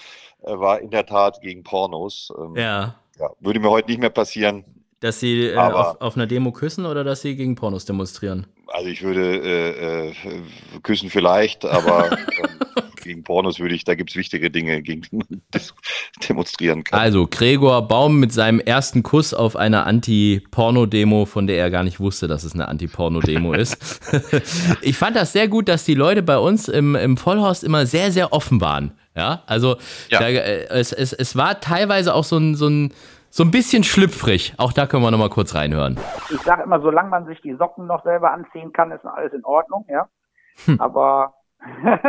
äh, 0.44 0.58
war 0.58 0.80
in 0.80 0.90
der 0.90 1.06
Tat 1.06 1.42
gegen 1.42 1.64
Pornos. 1.64 2.32
Ähm, 2.38 2.56
ja. 2.56 2.96
ja. 3.20 3.30
Würde 3.40 3.60
mir 3.60 3.70
heute 3.70 3.90
nicht 3.90 4.00
mehr 4.00 4.10
passieren. 4.10 4.64
Dass 5.00 5.20
sie 5.20 5.48
äh, 5.48 5.56
auf, 5.56 6.02
auf, 6.02 6.16
einer 6.16 6.28
Demo 6.28 6.52
küssen 6.52 6.86
oder 6.86 7.04
dass 7.04 7.22
sie 7.22 7.36
gegen 7.36 7.56
Pornos 7.56 7.86
demonstrieren? 7.86 8.48
Also 8.68 8.90
ich 8.90 9.04
würde 9.04 9.22
äh, 9.22 10.10
äh, 10.10 10.14
küssen 10.82 11.10
vielleicht, 11.10 11.66
aber 11.66 12.12
ähm, 12.18 12.88
gegen 13.08 13.24
Pornos 13.24 13.60
würde 13.60 13.74
ich, 13.74 13.84
da 13.84 13.96
gibt 13.96 14.12
es 14.12 14.16
wichtige 14.16 14.52
Dinge, 14.52 14.82
gegen 14.82 15.02
die 15.02 15.16
man 15.16 15.42
demonstrieren 16.30 16.84
kann. 16.84 17.00
Also, 17.00 17.28
Gregor 17.28 17.88
Baum 17.88 18.20
mit 18.20 18.32
seinem 18.32 18.60
ersten 18.60 19.02
Kuss 19.02 19.34
auf 19.34 19.56
einer 19.56 19.88
Anti-Porno-Demo, 19.88 21.26
von 21.26 21.48
der 21.48 21.58
er 21.58 21.72
gar 21.72 21.84
nicht 21.84 22.00
wusste, 22.00 22.28
dass 22.28 22.44
es 22.44 22.54
eine 22.54 22.68
Anti-Porno-Demo 22.68 23.54
ist. 23.54 24.02
ich 24.82 24.98
fand 24.98 25.16
das 25.16 25.32
sehr 25.32 25.48
gut, 25.48 25.68
dass 25.68 25.86
die 25.86 25.96
Leute 25.96 26.22
bei 26.22 26.38
uns 26.38 26.68
im, 26.68 26.96
im 26.96 27.18
Vollhorst 27.18 27.64
immer 27.64 27.86
sehr, 27.86 28.12
sehr 28.12 28.34
offen 28.34 28.62
waren. 28.62 28.92
Ja, 29.16 29.42
also 29.48 29.78
Ja. 30.10 30.20
Da, 30.20 30.28
äh, 30.28 30.68
es, 30.70 30.92
es, 30.92 31.12
es 31.12 31.36
war 31.36 31.60
teilweise 31.60 32.14
auch 32.14 32.24
so 32.24 32.38
ein, 32.38 32.56
so 32.56 32.68
ein, 32.68 32.94
so 33.38 33.44
ein 33.44 33.52
bisschen 33.52 33.84
schlüpfrig. 33.84 34.56
Auch 34.58 34.74
da 34.74 34.88
können 34.88 35.04
wir 35.04 35.12
nochmal 35.12 35.30
kurz 35.30 35.54
reinhören. 35.54 36.00
ich 36.32 36.42
sage 36.42 36.64
immer, 36.64 36.82
solange 36.82 37.10
man 37.10 37.28
sich 37.28 37.40
die 37.40 37.54
Socken 37.54 37.86
noch 37.86 38.04
selber 38.04 38.32
anziehen 38.32 38.74
kann, 38.74 38.90
ist 38.90 39.06
alles 39.06 39.32
in 39.32 39.46
Ordnung, 39.46 39.86
ja. 39.88 40.08
Hm. 40.66 40.82
Aber 40.82 41.36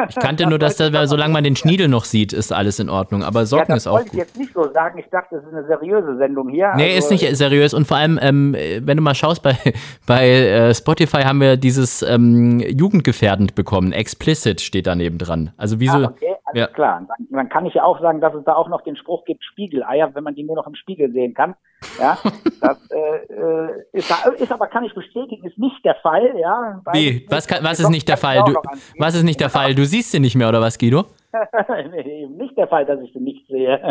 Ich 0.09 0.17
kannte 0.17 0.47
nur, 0.49 0.59
dass 0.59 0.77
da, 0.77 1.07
solange 1.07 1.35
man 1.35 1.45
den 1.45 1.55
Schniedel 1.55 1.89
noch 1.89 2.07
sieht, 2.07 2.33
ist 2.33 2.51
alles 2.51 2.79
in 2.79 2.89
Ordnung. 2.89 3.23
Aber 3.23 3.41
ja, 3.41 3.47
Socken 3.47 3.75
das 3.75 3.83
ist 3.83 3.87
auch 3.89 3.97
wollte 3.97 4.09
ich 4.13 4.15
jetzt 4.15 4.39
nicht 4.39 4.55
so 4.55 4.73
sagen. 4.73 4.99
Ich 4.99 5.11
dachte, 5.11 5.37
es 5.37 5.45
ist 5.45 5.53
eine 5.53 5.67
seriöse 5.67 6.17
Sendung 6.17 6.49
hier. 6.49 6.73
Nee, 6.77 6.95
Also, 6.95 6.99
ist 6.99 7.11
nicht 7.11 7.37
seriös. 7.37 7.75
Und 7.75 7.87
vor 7.87 7.99
allem, 7.99 8.19
ähm, 8.23 8.55
wenn 8.55 8.97
du 8.97 9.03
mal 9.03 9.15
schaust, 9.15 9.43
bei, 9.43 9.55
bei 10.07 10.31
äh, 10.31 10.75
Spotify 10.75 11.25
haben 11.25 11.43
wir 11.43 11.59
dieses 11.59 12.01
ähm, 12.01 12.59
jugendgefährdend 12.61 13.55
bekommen. 13.55 13.93
Explicit 13.93 14.63
steht 14.63 14.87
daneben 14.87 15.19
dran. 15.19 15.53
Also 15.59 15.79
wie 15.79 15.89
so. 15.89 15.99
Ah, 15.99 16.05
okay, 16.05 16.37
alles 16.53 16.61
Ja. 16.61 16.67
klar. 16.69 17.07
Dann, 17.09 17.27
dann 17.31 17.49
kann 17.49 17.67
ich 17.67 17.75
ja 17.75 17.85
auch 17.85 18.01
sagen, 18.01 18.21
dass 18.21 18.35
es 18.35 18.45
da 18.45 18.55
auch 18.55 18.69
noch 18.69 18.83
den 18.83 18.97
Spruch 18.97 19.25
gibt, 19.25 19.43
Spiegeleier, 19.45 20.15
wenn 20.15 20.25
man 20.25 20.35
die 20.35 20.43
nur 20.45 20.57
noch 20.57 20.67
im 20.67 20.75
Spiegel 20.75 21.11
sehen 21.13 21.35
kann. 21.35 21.55
Ja, 22.01 22.19
das 22.61 22.91
äh, 22.91 23.33
äh, 23.33 23.85
ist, 23.93 24.11
da- 24.11 24.31
ist 24.31 24.51
aber, 24.53 24.67
kann 24.67 24.85
ich 24.85 24.95
bestätigen, 24.95 25.47
ist 25.47 25.59
nicht 25.59 25.85
der 25.85 25.95
Fall. 25.97 26.33
Ja, 26.39 26.83
Wie? 26.93 27.27
Was, 27.31 27.47
kann, 27.47 27.63
was 27.63 27.79
ist 27.81 27.91
nicht 27.91 28.09
der 28.09 28.17
Fall? 28.17 28.39
auch 28.39 28.47
Du, 28.47 28.55
was 28.99 29.15
ist 29.15 29.23
nicht 29.25 29.41
der 29.41 29.51
Fall? 29.51 29.75
Du 29.75 29.85
siehst 29.85 30.11
sie 30.11 30.21
nicht 30.21 30.35
mehr, 30.37 30.49
oder 30.49 30.61
was, 30.61 30.79
Guido? 30.79 31.05
eben 32.07 32.37
nicht 32.37 32.57
der 32.57 32.69
Fall, 32.69 32.87
dass 32.87 33.01
ich 33.01 33.13
sie 33.13 33.21
nicht 33.21 33.47
sehe. 33.49 33.79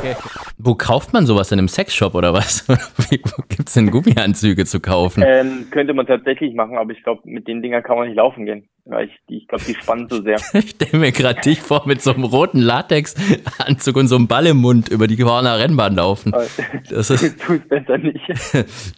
Okay. 0.00 0.14
Wo 0.58 0.74
kauft 0.74 1.12
man 1.12 1.26
sowas? 1.26 1.52
In 1.52 1.58
einem 1.58 1.68
Sexshop 1.68 2.14
oder 2.14 2.32
was? 2.32 2.68
Wo 2.68 3.42
gibt's 3.48 3.74
denn 3.74 3.90
Gummianzüge 3.90 4.64
zu 4.64 4.80
kaufen? 4.80 5.22
Ähm, 5.26 5.68
könnte 5.70 5.94
man 5.94 6.06
tatsächlich 6.06 6.54
machen, 6.54 6.76
aber 6.76 6.92
ich 6.92 7.02
glaube, 7.02 7.22
mit 7.24 7.48
den 7.48 7.62
Dingern 7.62 7.82
kann 7.82 7.96
man 7.96 8.08
nicht 8.08 8.16
laufen 8.16 8.46
gehen. 8.46 8.68
Weil 8.84 9.06
ich, 9.06 9.20
ich 9.28 9.48
glaube, 9.48 9.64
die 9.64 9.74
spannen 9.74 10.08
so 10.08 10.22
sehr. 10.22 10.36
Ich 10.54 10.70
stell 10.70 10.98
mir 10.98 11.12
gerade 11.12 11.40
dich 11.40 11.60
vor 11.60 11.82
mit 11.86 12.02
so 12.02 12.12
einem 12.12 12.24
roten 12.24 12.60
Latexanzug 12.60 13.96
und 13.96 14.08
so 14.08 14.16
einem 14.16 14.26
Ball 14.26 14.46
im 14.46 14.58
Mund 14.58 14.88
über 14.88 15.06
die 15.06 15.22
Horner 15.22 15.58
Rennbahn 15.58 15.96
laufen. 15.96 16.32
Das 16.32 17.10
ist, 17.10 17.40
Tut 17.40 17.68
besser 17.68 17.98
nicht. 17.98 18.26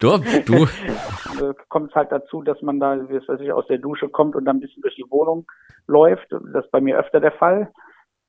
du, 0.00 0.18
du, 0.46 0.64
äh, 0.64 1.54
kommt 1.68 1.90
es 1.90 1.94
halt 1.94 2.12
dazu, 2.12 2.42
dass 2.42 2.60
man 2.62 2.80
da, 2.80 3.08
wie 3.08 3.16
es 3.16 3.28
weiß 3.28 3.40
ich, 3.40 3.52
aus 3.52 3.66
der 3.66 3.78
Dusche 3.78 4.08
kommt 4.08 4.36
und 4.36 4.44
dann 4.44 4.56
ein 4.56 4.60
bisschen 4.60 4.82
durch 4.82 4.94
die 4.96 5.04
Wohnung 5.10 5.46
läuft. 5.86 6.26
Das 6.30 6.64
ist 6.64 6.70
bei 6.70 6.80
mir 6.80 6.98
öfter 6.98 7.20
der 7.20 7.32
Fall. 7.32 7.70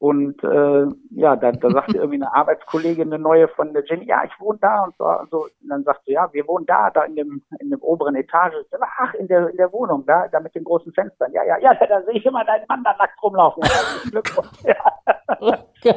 Und 0.03 0.43
äh, 0.43 0.85
ja, 1.11 1.37
da, 1.37 1.53
da 1.53 1.69
sagte 1.69 1.95
irgendwie 1.99 2.17
eine 2.17 2.33
Arbeitskollegin, 2.35 3.07
eine 3.13 3.23
neue 3.23 3.47
von 3.47 3.71
der 3.71 3.85
Jenny, 3.85 4.05
ja, 4.05 4.21
ich 4.25 4.37
wohne 4.37 4.59
da 4.61 4.83
und 4.83 4.93
so. 4.97 5.05
Und, 5.05 5.29
so. 5.29 5.37
und 5.43 5.69
dann 5.69 5.85
sagte 5.85 6.03
sie, 6.07 6.11
ja, 6.11 6.27
wir 6.33 6.45
wohnen 6.45 6.65
da, 6.65 6.89
da 6.89 7.03
in 7.03 7.15
dem, 7.15 7.41
in 7.61 7.69
dem 7.69 7.79
oberen 7.79 8.15
Etage. 8.15 8.53
Ach, 8.99 9.13
in 9.13 9.29
der, 9.29 9.47
in 9.47 9.55
der 9.55 9.71
Wohnung, 9.71 10.03
da, 10.05 10.27
da 10.27 10.41
mit 10.41 10.53
den 10.55 10.65
großen 10.65 10.91
Fenstern. 10.91 11.31
Ja, 11.31 11.45
ja, 11.45 11.57
ja, 11.57 11.73
da 11.87 12.01
sehe 12.01 12.15
ich 12.17 12.25
immer 12.25 12.43
deinen 12.43 12.65
Mann 12.67 12.83
da 12.83 12.93
nackt 12.99 13.23
rumlaufen. 13.23 13.63
Ja. 14.65 14.75
Ja. 15.83 15.93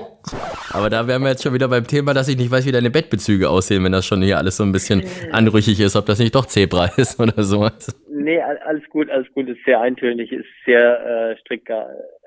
Aber 0.72 0.88
da 0.88 1.08
wären 1.08 1.22
wir 1.22 1.30
jetzt 1.30 1.42
schon 1.42 1.54
wieder 1.54 1.66
beim 1.68 1.86
Thema, 1.86 2.14
dass 2.14 2.28
ich 2.28 2.36
nicht 2.36 2.52
weiß, 2.52 2.64
wie 2.64 2.72
deine 2.72 2.90
Bettbezüge 2.90 3.50
aussehen, 3.50 3.82
wenn 3.82 3.92
das 3.92 4.06
schon 4.06 4.22
hier 4.22 4.38
alles 4.38 4.56
so 4.56 4.62
ein 4.62 4.70
bisschen 4.70 5.02
anrüchig 5.32 5.80
ist, 5.80 5.96
ob 5.96 6.06
das 6.06 6.20
nicht 6.20 6.34
doch 6.34 6.46
Zebra 6.46 6.86
ist 6.96 7.18
oder 7.20 7.42
sowas. 7.42 7.88
Nee, 8.08 8.40
all- 8.40 8.58
alles 8.58 8.88
gut, 8.90 9.10
alles 9.10 9.26
gut. 9.34 9.48
Ist 9.48 9.64
sehr 9.64 9.80
eintönig, 9.80 10.30
ist 10.30 10.46
sehr 10.64 11.32
äh, 11.32 11.36
strikt 11.38 11.66
ge 11.66 11.76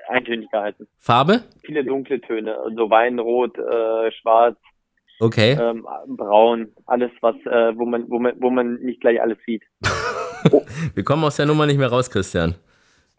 eintönig 0.10 0.50
gehalten. 0.52 0.88
Farbe? 0.98 1.44
Viele 1.64 1.84
dunkle 1.84 2.20
Töne, 2.22 2.58
also 2.58 2.90
Weinrot, 2.90 3.58
äh, 3.58 4.12
Schwarz, 4.20 4.58
Okay. 5.22 5.58
ähm, 5.60 5.86
Braun, 6.08 6.70
alles 6.86 7.12
was, 7.22 7.36
äh, 7.46 7.78
wo 7.78 7.86
man, 7.86 8.10
wo 8.10 8.20
man, 8.20 8.34
wo 8.40 8.50
man 8.50 8.76
nicht 8.76 9.02
gleich 9.02 9.22
alles 9.22 9.38
sieht. 9.46 9.64
Wir 10.96 11.04
kommen 11.04 11.24
aus 11.26 11.36
der 11.36 11.46
Nummer 11.46 11.66
nicht 11.66 11.78
mehr 11.78 11.90
raus, 11.90 12.10
Christian. 12.10 12.56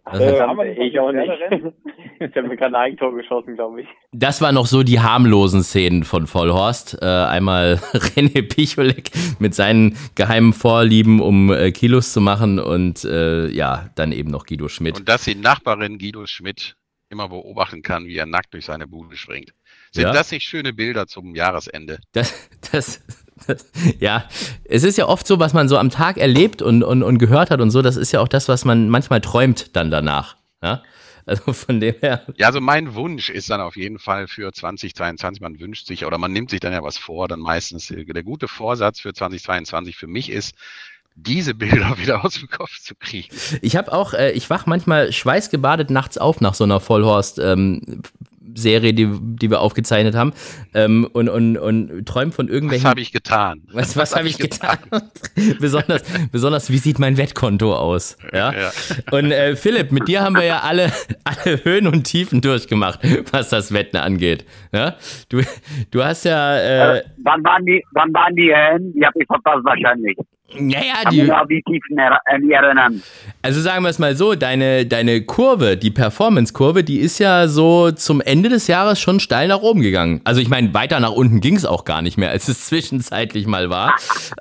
Also, 0.04 0.24
Äh, 0.24 0.40
haben 0.40 0.56
wir 0.58 0.78
ich 0.78 0.98
auch 0.98 1.12
nicht. 1.12 1.30
Ich 2.22 2.36
habe 2.36 2.48
mir 2.48 2.56
gerade 2.58 2.76
ein 2.76 2.82
Eigentor 2.82 3.14
geschossen, 3.14 3.54
glaube 3.54 3.80
ich. 3.80 3.88
Das 4.12 4.42
waren 4.42 4.54
noch 4.54 4.66
so 4.66 4.82
die 4.82 5.00
harmlosen 5.00 5.62
Szenen 5.62 6.04
von 6.04 6.26
Vollhorst. 6.26 6.98
Äh, 7.00 7.06
einmal 7.06 7.74
René 7.94 8.42
Picholek 8.46 9.10
mit 9.38 9.54
seinen 9.54 9.96
geheimen 10.16 10.52
Vorlieben, 10.52 11.20
um 11.22 11.50
äh, 11.50 11.70
Kilos 11.72 12.12
zu 12.12 12.20
machen 12.20 12.58
und 12.58 13.04
äh, 13.04 13.46
ja, 13.48 13.88
dann 13.94 14.12
eben 14.12 14.30
noch 14.30 14.44
Guido 14.44 14.68
Schmidt. 14.68 14.98
Und 14.98 15.08
dass 15.08 15.24
die 15.24 15.34
Nachbarin 15.34 15.98
Guido 15.98 16.26
Schmidt 16.26 16.76
immer 17.10 17.28
beobachten 17.28 17.82
kann, 17.82 18.06
wie 18.06 18.16
er 18.16 18.26
nackt 18.26 18.54
durch 18.54 18.64
seine 18.64 18.86
Bude 18.86 19.16
springt. 19.16 19.52
Sind 19.92 20.04
Ja. 20.04 20.12
das 20.12 20.30
nicht 20.30 20.44
schöne 20.44 20.72
Bilder 20.72 21.06
zum 21.06 21.34
Jahresende? 21.34 21.98
Das, 22.12 22.32
das, 22.72 23.02
das, 23.46 23.66
ja, 23.98 24.28
es 24.64 24.84
ist 24.84 24.96
ja 24.96 25.06
oft 25.06 25.26
so, 25.26 25.38
was 25.40 25.52
man 25.52 25.68
so 25.68 25.76
am 25.76 25.90
Tag 25.90 26.16
erlebt 26.18 26.62
und, 26.62 26.82
und, 26.84 27.02
und 27.02 27.18
gehört 27.18 27.50
hat 27.50 27.60
und 27.60 27.70
so, 27.70 27.82
das 27.82 27.96
ist 27.96 28.12
ja 28.12 28.20
auch 28.20 28.28
das, 28.28 28.48
was 28.48 28.64
man 28.64 28.88
manchmal 28.88 29.20
träumt 29.20 29.74
dann 29.76 29.90
danach. 29.90 30.36
Ja? 30.62 30.82
Also 31.26 31.52
von 31.52 31.80
dem 31.80 31.94
her. 32.00 32.24
Ja, 32.38 32.46
also 32.46 32.60
mein 32.60 32.94
Wunsch 32.94 33.28
ist 33.28 33.50
dann 33.50 33.60
auf 33.60 33.76
jeden 33.76 33.98
Fall 33.98 34.26
für 34.26 34.52
2022, 34.52 35.40
man 35.40 35.60
wünscht 35.60 35.86
sich 35.86 36.04
oder 36.06 36.16
man 36.18 36.32
nimmt 36.32 36.50
sich 36.50 36.60
dann 36.60 36.72
ja 36.72 36.82
was 36.82 36.96
vor, 36.96 37.28
dann 37.28 37.40
meistens 37.40 37.90
äh, 37.90 38.04
der 38.04 38.22
gute 38.22 38.48
Vorsatz 38.48 39.00
für 39.00 39.12
2022 39.12 39.96
für 39.96 40.06
mich 40.06 40.30
ist, 40.30 40.54
diese 41.16 41.54
Bilder 41.54 41.96
wieder 41.98 42.24
aus 42.24 42.34
dem 42.34 42.48
Kopf 42.48 42.78
zu 42.80 42.94
kriegen. 42.94 43.28
Ich 43.62 43.76
habe 43.76 43.92
auch, 43.92 44.14
äh, 44.14 44.32
ich 44.32 44.48
wach 44.50 44.66
manchmal 44.66 45.12
schweißgebadet 45.12 45.90
nachts 45.90 46.18
auf 46.18 46.40
nach 46.40 46.54
so 46.54 46.64
einer 46.64 46.80
Vollhorst. 46.80 47.38
Ähm, 47.38 48.02
Serie, 48.54 48.94
die, 48.94 49.08
die 49.20 49.50
wir 49.50 49.60
aufgezeichnet 49.60 50.14
haben, 50.14 50.32
ähm, 50.74 51.08
und, 51.12 51.28
und, 51.28 51.56
und 51.56 52.06
träume 52.06 52.32
von 52.32 52.46
Was 52.46 52.52
irgendwelchen. 52.54 52.88
habe 52.88 53.00
ich 53.00 53.12
getan? 53.12 53.62
Was, 53.72 53.96
was 53.96 54.16
habe 54.16 54.28
ich 54.28 54.38
getan? 54.38 54.78
besonders, 55.60 56.02
besonders, 56.32 56.70
wie 56.70 56.78
sieht 56.78 56.98
mein 56.98 57.16
Wettkonto 57.16 57.74
aus? 57.74 58.16
Ja. 58.32 58.52
Ja. 58.52 58.70
Und 59.10 59.30
äh, 59.32 59.56
Philipp, 59.56 59.92
mit 59.92 60.08
dir 60.08 60.22
haben 60.22 60.34
wir 60.34 60.44
ja 60.44 60.60
alle, 60.60 60.92
alle 61.24 61.64
Höhen 61.64 61.86
und 61.86 62.04
Tiefen 62.04 62.40
durchgemacht, 62.40 63.00
was 63.32 63.50
das 63.50 63.72
Wetten 63.72 63.96
angeht. 63.96 64.44
Ja? 64.72 64.96
Du, 65.28 65.42
du 65.90 66.04
hast 66.04 66.24
ja, 66.24 66.56
äh, 66.56 66.98
Äh, 66.98 67.02
wann 67.22 67.44
waren 67.44 67.64
die, 67.64 67.84
wann 67.92 68.12
waren 68.12 68.34
die 68.34 68.52
Höhen? 68.54 68.92
Die 68.94 69.04
habe 69.04 69.20
ich 69.20 69.26
verpasst 69.26 69.64
wahrscheinlich. 69.64 70.16
Naja, 70.58 70.94
Kann 71.04 71.14
mich 71.14 71.22
die, 71.24 71.28
noch 71.28 71.46
die 71.46 71.62
äh, 71.96 72.38
nie 72.40 72.52
erinnern. 72.52 73.02
also 73.42 73.60
sagen 73.60 73.82
wir 73.84 73.88
es 73.90 73.98
mal 73.98 74.16
so, 74.16 74.34
deine, 74.34 74.86
deine 74.86 75.22
Kurve, 75.22 75.76
die 75.76 75.90
Performance-Kurve, 75.90 76.82
die 76.84 76.98
ist 76.98 77.18
ja 77.18 77.48
so 77.48 77.90
zum 77.92 78.20
Ende 78.20 78.48
des 78.48 78.66
Jahres 78.66 79.00
schon 79.00 79.20
steil 79.20 79.48
nach 79.48 79.60
oben 79.60 79.80
gegangen. 79.80 80.20
Also 80.24 80.40
ich 80.40 80.48
meine, 80.48 80.72
weiter 80.74 81.00
nach 81.00 81.12
unten 81.12 81.40
ging 81.40 81.56
es 81.56 81.64
auch 81.64 81.84
gar 81.84 82.02
nicht 82.02 82.16
mehr, 82.18 82.30
als 82.30 82.48
es 82.48 82.66
zwischenzeitlich 82.66 83.46
mal 83.46 83.70
war. 83.70 83.94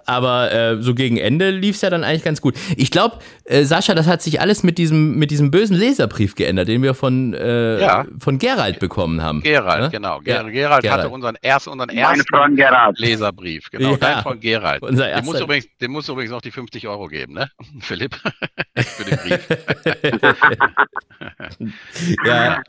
Aber 0.05 0.51
äh, 0.51 0.81
so 0.81 0.95
gegen 0.95 1.17
Ende 1.17 1.51
lief 1.51 1.75
es 1.75 1.81
ja 1.81 1.89
dann 1.89 2.03
eigentlich 2.03 2.23
ganz 2.23 2.41
gut. 2.41 2.55
Ich 2.75 2.91
glaube, 2.91 3.17
äh, 3.45 3.63
Sascha, 3.63 3.93
das 3.95 4.07
hat 4.07 4.21
sich 4.21 4.41
alles 4.41 4.63
mit 4.63 4.77
diesem, 4.77 5.17
mit 5.17 5.31
diesem 5.31 5.51
bösen 5.51 5.75
Leserbrief 5.75 6.35
geändert, 6.35 6.67
den 6.67 6.81
wir 6.81 6.93
von, 6.93 7.33
äh, 7.33 7.79
Ja. 7.81 8.05
von 8.19 8.37
Gerald 8.39 8.79
bekommen 8.79 9.21
haben. 9.21 9.41
Gerald, 9.41 9.83
Ja? 9.83 9.87
genau. 9.89 10.21
Ja, 10.25 10.43
Ger 10.43 10.51
Gerald, 10.51 10.83
Gerald. 10.83 11.01
hatte 11.03 11.09
unseren 11.09 11.35
ersten, 11.41 11.69
unseren 11.71 11.89
ersten. 11.89 12.19
Leserbrief. 12.97 13.69
Genau, 13.71 13.91
Ja. 13.91 13.97
dein 13.97 14.23
von 14.23 14.39
Gerald. 14.39 14.81
Unser 14.81 15.09
erster- 15.09 15.37
du 15.39 15.43
übrigens, 15.43 15.67
dem 15.81 15.91
musst 15.91 15.98
du 16.07 16.13
übrigens 16.13 16.31
noch 16.31 16.41
die 16.41 16.51
50 16.51 16.87
Euro 16.87 17.07
geben, 17.07 17.33
ne? 17.33 17.49
Philipp? 17.81 18.15
Für 18.77 19.03
den 19.03 19.17
Brief. 19.17 19.47
Ja. 22.25 22.61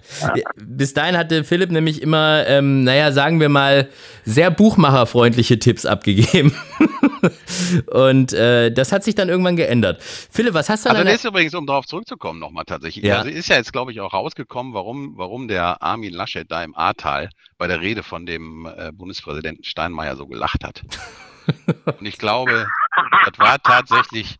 Bis 0.56 0.92
dahin 0.94 1.16
hatte 1.16 1.44
Philipp 1.44 1.70
nämlich 1.70 2.02
immer, 2.02 2.44
ähm, 2.48 2.82
naja, 2.84 3.12
sagen 3.12 3.38
wir 3.40 3.48
mal, 3.48 3.88
sehr 4.24 4.50
buchmacherfreundliche 4.50 5.58
Tipps 5.58 5.86
abgegeben. 5.86 6.52
Und 7.92 8.32
äh, 8.32 8.72
das 8.72 8.90
hat 8.92 9.04
sich 9.04 9.14
dann 9.14 9.28
irgendwann 9.28 9.56
geändert. 9.56 10.02
Philipp, 10.02 10.54
was 10.54 10.68
hast 10.68 10.84
du 10.84 10.90
Also 10.90 10.98
deiner- 11.00 11.12
das 11.12 11.20
ist 11.20 11.28
übrigens, 11.28 11.54
um 11.54 11.66
darauf 11.66 11.86
zurückzukommen 11.86 12.40
nochmal 12.40 12.64
tatsächlich. 12.64 13.04
Ja. 13.04 13.18
Also 13.18 13.30
ist 13.30 13.48
ja 13.48 13.56
jetzt, 13.56 13.72
glaube 13.72 13.92
ich, 13.92 14.00
auch 14.00 14.12
rausgekommen, 14.12 14.74
warum, 14.74 15.12
warum 15.16 15.46
der 15.48 15.80
Armin 15.82 16.12
Laschet 16.12 16.50
da 16.50 16.62
im 16.64 16.74
Ahrtal 16.74 17.30
bei 17.58 17.66
der 17.66 17.80
Rede 17.80 18.02
von 18.02 18.26
dem 18.26 18.66
äh, 18.66 18.90
Bundespräsidenten 18.92 19.64
Steinmeier 19.64 20.16
so 20.16 20.26
gelacht 20.26 20.64
hat. 20.64 20.82
Und 21.98 22.06
ich 22.06 22.18
glaube, 22.18 22.66
das 23.26 23.38
war 23.38 23.58
tatsächlich 23.62 24.36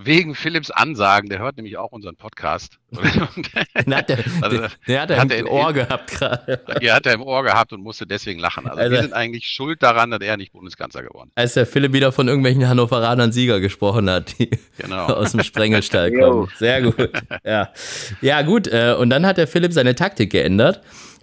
wegen 0.00 0.36
Philipps 0.36 0.70
Ansagen, 0.70 1.28
der 1.28 1.40
hört 1.40 1.56
nämlich 1.56 1.76
auch 1.76 1.90
unseren 1.90 2.14
Podcast. 2.14 2.78
Den 2.92 3.94
hat 3.96 4.08
der, 4.08 4.18
Also, 4.40 4.62
hat 4.62 4.70
er 4.86 5.20
hat 5.20 5.32
im 5.32 5.46
er- 5.46 5.50
Ohr 5.52 5.72
gehabt 5.72 6.12
gerade. 6.12 6.60
er 6.80 6.94
hat 6.94 7.04
er 7.06 7.14
im 7.14 7.22
Ohr 7.22 7.42
gehabt 7.42 7.72
und 7.72 7.82
musste 7.82 8.06
deswegen 8.06 8.38
lachen. 8.38 8.68
Also, 8.68 8.78
Also- 8.78 8.92
wir 8.92 9.02
sind 9.02 9.12
eigentlich 9.12 9.46
schuld 9.46 9.82
daran, 9.82 10.12
dass 10.12 10.20
er 10.20 10.36
nicht 10.36 10.52
Bundeskanzler 10.52 11.02
geworden 11.02 11.32
Als 11.34 11.54
der 11.54 11.66
Philipp 11.66 11.92
wieder 11.92 12.12
von 12.12 12.28
irgendwelchen 12.28 12.68
Hannoveranern 12.68 13.32
Sieger 13.32 13.58
gesprochen 13.58 14.08
hat, 14.08 14.38
die 14.38 14.50
ist. 14.50 14.78
Genau. 14.78 15.06
aus 15.06 15.32
dem 15.32 15.42
Sprengelstall 15.42 16.12
kommen. 16.12 16.48
Sehr 16.56 16.80
gut. 16.82 17.10
Ja, 17.44 17.72
ja 18.20 18.42
gut. 18.42 18.68
Äh, 18.68 18.94
und 18.96 19.10
dann 19.10 19.26
hat 19.26 19.36
der 19.36 19.48
Philipp 19.48 19.72
seine 19.72 19.96
Taktik 19.96 20.30
geändert 20.30 20.80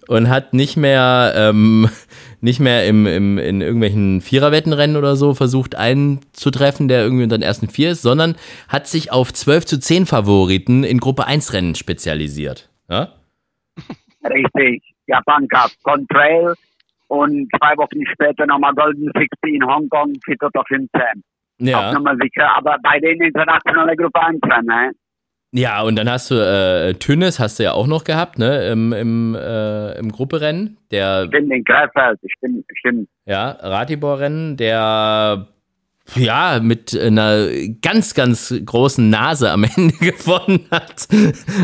und 0.09 0.27
hat 0.29 0.53
nicht 0.53 0.75
mehr, 0.75 1.33
ähm, 1.37 1.89
nicht 2.41 2.59
mehr 2.59 2.85
im, 2.87 3.05
im, 3.07 3.37
in 3.37 3.61
irgendwelchen 3.61 4.21
Viererwettenrennen 4.21 4.95
oder 4.97 5.15
so 5.15 5.33
versucht, 5.33 5.75
einen 5.75 6.19
zu 6.33 6.51
treffen, 6.51 6.87
der 6.87 7.03
irgendwie 7.03 7.23
unter 7.23 7.37
den 7.37 7.43
ersten 7.43 7.67
vier 7.69 7.91
ist, 7.91 8.01
sondern 8.01 8.35
hat 8.67 8.87
sich 8.87 9.11
auf 9.11 9.33
12 9.33 9.65
zu 9.65 9.79
10 9.79 10.05
Favoriten 10.05 10.83
in 10.83 10.99
Gruppe 10.99 11.25
1 11.27 11.53
Rennen 11.53 11.75
spezialisiert. 11.75 12.69
Ja? 12.89 13.09
Richtig, 14.29 14.81
Japan 15.07 15.47
Cup, 15.47 15.71
Contrail 15.83 16.53
und 17.07 17.49
zwei 17.59 17.77
Wochen 17.77 18.05
später 18.11 18.45
nochmal 18.47 18.73
Golden 18.73 19.05
60 19.13 19.29
in 19.43 19.65
Hongkong 19.65 20.13
Toto 20.39 20.63
15. 20.67 20.89
Auch 21.01 21.15
Ja. 21.59 21.93
nochmal 21.93 22.17
sicher, 22.21 22.55
aber 22.57 22.77
bei 22.83 22.99
den 22.99 23.21
internationalen 23.21 23.95
Gruppe 23.95 24.21
1 24.21 24.39
ne? 24.65 24.91
Ja, 25.57 25.83
und 25.83 25.95
dann 25.95 26.09
hast 26.09 26.31
du 26.31 26.35
äh, 26.35 26.95
Tünnes, 26.95 27.39
hast 27.39 27.59
du 27.59 27.63
ja 27.63 27.71
auch 27.71 27.87
noch 27.87 28.03
gehabt, 28.03 28.37
ne, 28.37 28.67
im, 28.67 28.91
im, 28.91 29.35
äh, 29.35 29.97
im 29.97 30.11
Grupperennen. 30.11 30.77
Der 30.91 31.27
Stimmt, 31.27 31.53
in 31.53 31.63
Krefeld, 31.63 32.19
stimmt, 32.37 32.65
stimmt. 32.77 33.09
Ja, 33.25 33.51
Ratibor-Rennen, 33.51 34.57
der 34.57 35.47
ja 36.15 36.59
mit 36.61 36.93
einer 36.99 37.47
ganz, 37.81 38.13
ganz 38.13 38.53
großen 38.65 39.09
Nase 39.09 39.49
am 39.49 39.63
Ende 39.77 39.95
gewonnen 39.97 40.65
hat. 40.71 41.07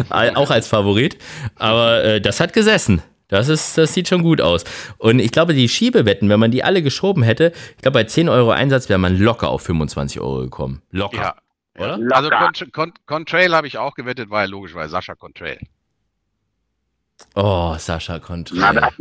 auch 0.10 0.52
als 0.52 0.70
Favorit. 0.70 1.18
Aber 1.56 2.02
äh, 2.02 2.22
das 2.22 2.40
hat 2.40 2.54
gesessen. 2.54 3.02
Das, 3.28 3.50
ist, 3.50 3.78
das 3.78 3.94
sieht 3.94 4.08
schon 4.08 4.24
gut 4.24 4.40
aus. 4.40 4.64
Und 5.00 5.20
ich 5.20 5.32
glaube, 5.32 5.54
die 5.54 5.68
Schiebewetten, 5.68 6.30
wenn 6.30 6.40
man 6.40 6.52
die 6.52 6.64
alle 6.64 6.82
geschoben 6.82 7.24
hätte, 7.24 7.52
ich 7.76 7.82
glaube, 7.82 8.00
bei 8.00 8.04
10 8.06 8.30
Euro 8.30 8.52
Einsatz 8.52 8.88
wäre 8.88 9.00
man 9.00 9.18
locker 9.18 9.50
auf 9.50 9.64
25 9.64 10.22
Euro 10.22 10.40
gekommen. 10.44 10.82
Locker. 10.92 11.18
Ja. 11.18 11.36
Oder? 11.78 12.00
Also 12.12 12.30
Locker. 12.30 12.52
Con 12.54 12.72
Con 12.72 12.94
Contrail 13.06 13.56
habe 13.56 13.68
ich 13.68 13.78
auch 13.78 13.96
gewettet, 13.96 14.30
war 14.30 14.42
ja 14.42 14.48
logisch, 14.48 14.74
weil 14.74 14.90
Sascha 14.90 15.16
Contrail. 15.16 15.60
Oh, 17.36 17.76
Sascha 17.78 18.20
das, 18.20 18.52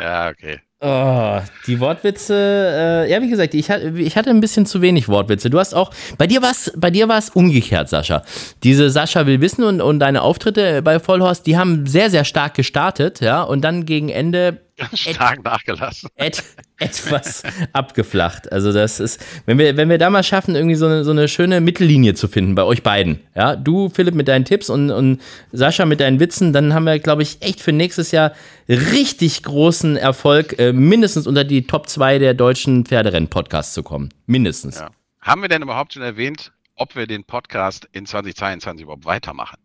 Ja, 0.00 0.28
okay. 0.28 0.60
Oh, 0.80 1.40
die 1.66 1.80
Wortwitze, 1.80 2.34
äh, 2.34 3.10
ja, 3.10 3.20
wie 3.20 3.28
gesagt, 3.28 3.52
ich, 3.54 3.68
ich 3.68 4.16
hatte 4.16 4.30
ein 4.30 4.38
bisschen 4.38 4.64
zu 4.64 4.80
wenig 4.80 5.08
Wortwitze. 5.08 5.50
Du 5.50 5.58
hast 5.58 5.74
auch, 5.74 5.92
bei 6.18 6.28
dir 6.28 6.40
war 6.40 6.52
es 6.52 6.72
bei 6.76 6.90
dir 6.90 7.08
war 7.08 7.18
es 7.18 7.30
umgekehrt, 7.30 7.88
Sascha. 7.88 8.22
Diese 8.62 8.88
Sascha 8.88 9.26
will 9.26 9.40
wissen 9.40 9.64
und, 9.64 9.80
und 9.80 9.98
deine 9.98 10.22
Auftritte 10.22 10.80
bei 10.82 11.00
Vollhorst, 11.00 11.46
die 11.46 11.56
haben 11.58 11.86
sehr, 11.86 12.10
sehr 12.10 12.24
stark 12.24 12.54
gestartet, 12.54 13.20
ja, 13.20 13.42
und 13.42 13.62
dann 13.62 13.86
gegen 13.86 14.08
Ende 14.08 14.60
Stark 14.94 15.44
nachgelassen. 15.44 16.08
et, 16.16 16.42
etwas 16.78 17.42
abgeflacht. 17.72 18.50
Also 18.52 18.72
das 18.72 19.00
ist, 19.00 19.24
wenn 19.46 19.58
wir, 19.58 19.76
wenn 19.76 19.88
wir 19.88 19.98
da 19.98 20.10
mal 20.10 20.22
schaffen, 20.22 20.54
irgendwie 20.54 20.76
so 20.76 20.86
eine, 20.86 21.04
so 21.04 21.10
eine 21.10 21.28
schöne 21.28 21.60
Mittellinie 21.60 22.14
zu 22.14 22.28
finden 22.28 22.54
bei 22.54 22.62
euch 22.62 22.82
beiden, 22.82 23.20
ja, 23.34 23.56
du, 23.56 23.88
Philipp, 23.88 24.14
mit 24.14 24.28
deinen 24.28 24.44
Tipps 24.44 24.70
und, 24.70 24.90
und 24.90 25.20
Sascha 25.52 25.84
mit 25.84 26.00
deinen 26.00 26.20
Witzen, 26.20 26.52
dann 26.52 26.74
haben 26.74 26.84
wir, 26.84 26.98
glaube 26.98 27.22
ich, 27.22 27.38
echt 27.40 27.60
für 27.60 27.72
nächstes 27.72 28.10
Jahr 28.10 28.32
richtig 28.68 29.42
großen 29.42 29.96
Erfolg, 29.96 30.58
äh, 30.58 30.72
mindestens 30.72 31.26
unter 31.26 31.44
die 31.44 31.66
Top 31.66 31.88
2 31.88 32.18
der 32.18 32.34
deutschen 32.34 32.84
Pferderennen-Podcasts 32.84 33.74
zu 33.74 33.82
kommen. 33.82 34.10
Mindestens. 34.26 34.78
Ja. 34.78 34.90
Haben 35.20 35.42
wir 35.42 35.48
denn 35.48 35.62
überhaupt 35.62 35.94
schon 35.94 36.02
erwähnt, 36.02 36.52
ob 36.74 36.94
wir 36.94 37.06
den 37.06 37.24
Podcast 37.24 37.88
in 37.92 38.06
2022 38.06 38.84
überhaupt 38.84 39.04
weitermachen? 39.04 39.58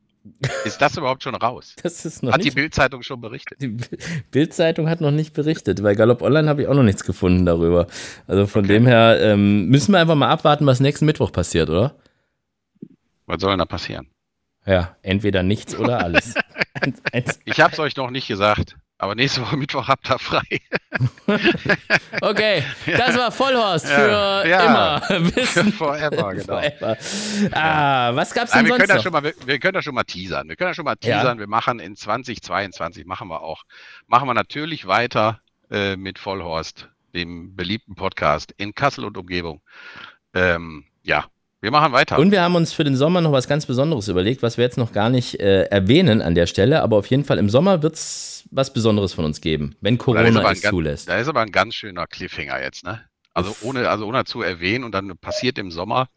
Ist 0.63 0.81
das 0.81 0.95
überhaupt 0.97 1.23
schon 1.23 1.35
raus? 1.35 1.75
Das 1.83 2.05
ist 2.05 2.23
noch 2.23 2.31
Hat 2.31 2.41
die 2.41 2.45
nicht, 2.45 2.55
Bild-Zeitung 2.55 3.03
schon 3.03 3.19
berichtet? 3.19 3.61
die 3.61 3.75
Bild-Zeitung 4.31 4.89
hat 4.89 5.01
noch 5.01 5.11
nicht 5.11 5.33
berichtet. 5.33 5.83
Bei 5.83 5.95
Galopp 5.95 6.21
Online 6.21 6.47
habe 6.47 6.61
ich 6.61 6.67
auch 6.67 6.73
noch 6.75 6.83
nichts 6.83 7.03
gefunden 7.03 7.45
darüber. 7.45 7.87
Also 8.27 8.47
von 8.47 8.65
dem 8.65 8.85
her 8.85 9.17
ähm, 9.21 9.67
müssen 9.67 9.91
wir 9.91 9.99
einfach 9.99 10.15
mal 10.15 10.29
abwarten, 10.29 10.65
was 10.65 10.79
nächsten 10.79 11.05
Mittwoch 11.05 11.31
passiert, 11.31 11.69
oder? 11.69 11.95
Was 13.25 13.41
soll 13.41 13.51
denn 13.51 13.59
da 13.59 13.65
passieren? 13.65 14.07
Ja, 14.65 14.95
entweder 15.01 15.43
nichts 15.43 15.75
oder 15.75 15.99
alles. 15.99 16.35
Ich 17.45 17.61
habe 17.61 17.71
es 17.71 17.79
euch 17.79 17.95
noch 17.95 18.09
nicht 18.09 18.27
gesagt, 18.27 18.75
aber 19.03 19.15
nächste 19.15 19.41
Woche 19.41 19.57
Mittwoch 19.63 19.87
habt 19.87 20.09
ihr 20.09 20.19
frei. 20.19 20.41
Okay, 22.21 22.63
das 22.85 23.17
war 23.17 23.31
Vollhorst 23.31 23.85
Ja, 23.89 23.95
für 24.43 24.49
ja. 24.49 24.65
immer. 25.09 25.25
Wissen 25.35 25.73
Forever, 25.73 26.33
genau. 26.33 26.61
forever. 26.61 26.97
Ah, 27.51 28.15
was 28.15 28.33
gab's 28.33 28.53
Nein, 28.53 28.65
denn 28.65 28.73
wir, 28.73 28.77
sonst 28.77 28.79
können 28.79 28.89
ja 28.89 28.95
noch? 28.95 29.03
schon 29.03 29.11
mal, 29.13 29.23
wir, 29.23 29.33
wir 29.45 29.59
können 29.59 29.75
ja 29.75 29.81
schon 29.81 29.95
mal 29.95 30.03
teasern. 30.03 30.47
Wir 30.49 30.55
können 30.55 30.69
ja 30.69 30.73
schon 30.73 30.85
mal 30.85 30.95
Ja. 31.03 31.17
teasern. 31.19 31.39
Wir 31.39 31.47
machen 31.47 31.79
in 31.79 31.95
2022 31.95 33.05
machen 33.05 33.27
wir 33.29 33.41
auch, 33.41 33.63
machen 34.07 34.27
wir 34.27 34.33
natürlich 34.33 34.85
weiter 34.87 35.39
äh, 35.71 35.95
mit 35.95 36.19
Vollhorst, 36.19 36.87
dem 37.13 37.55
beliebten 37.55 37.95
Podcast 37.95 38.53
in 38.57 38.73
Kassel 38.75 39.05
und 39.05 39.17
Umgebung. 39.17 39.61
Ähm, 40.33 40.85
ja, 41.03 41.25
wir 41.61 41.71
machen 41.71 41.93
weiter. 41.93 42.19
Und 42.19 42.31
wir 42.31 42.41
haben 42.41 42.55
uns 42.55 42.73
für 42.73 42.83
den 42.83 42.95
Sommer 42.95 43.21
noch 43.21 43.31
was 43.31 43.47
ganz 43.47 43.65
Besonderes 43.65 44.07
überlegt, 44.07 44.43
was 44.43 44.57
wir 44.57 44.65
jetzt 44.65 44.77
noch 44.77 44.91
gar 44.91 45.09
nicht 45.09 45.39
äh, 45.39 45.63
erwähnen 45.63 46.21
an 46.21 46.35
der 46.35 46.45
Stelle, 46.45 46.81
aber 46.83 46.97
auf 46.97 47.07
jeden 47.07 47.23
Fall 47.25 47.37
im 47.37 47.49
Sommer 47.49 47.81
wird's 47.81 48.42
was 48.55 48.73
Besonderes 48.73 49.13
von 49.13 49.25
uns 49.25 49.41
geben, 49.41 49.75
wenn 49.81 49.97
Corona 49.97 50.51
es 50.51 50.61
zulässt. 50.61 51.09
da 51.09 51.17
ist 51.17 51.27
aber 51.27 51.41
ein 51.41 51.51
ganz 51.51 51.75
schöner 51.75 52.07
Cliffhanger 52.07 52.61
jetzt, 52.61 52.83
ne? 52.83 53.03
Also 53.33 53.55
ohne, 53.61 53.89
also 53.89 54.05
ohne 54.05 54.25
zu 54.25 54.41
erwähnen 54.41 54.83
und 54.83 54.91
dann 54.93 55.17
passiert 55.17 55.57
im 55.57 55.71
Sommer. 55.71 56.09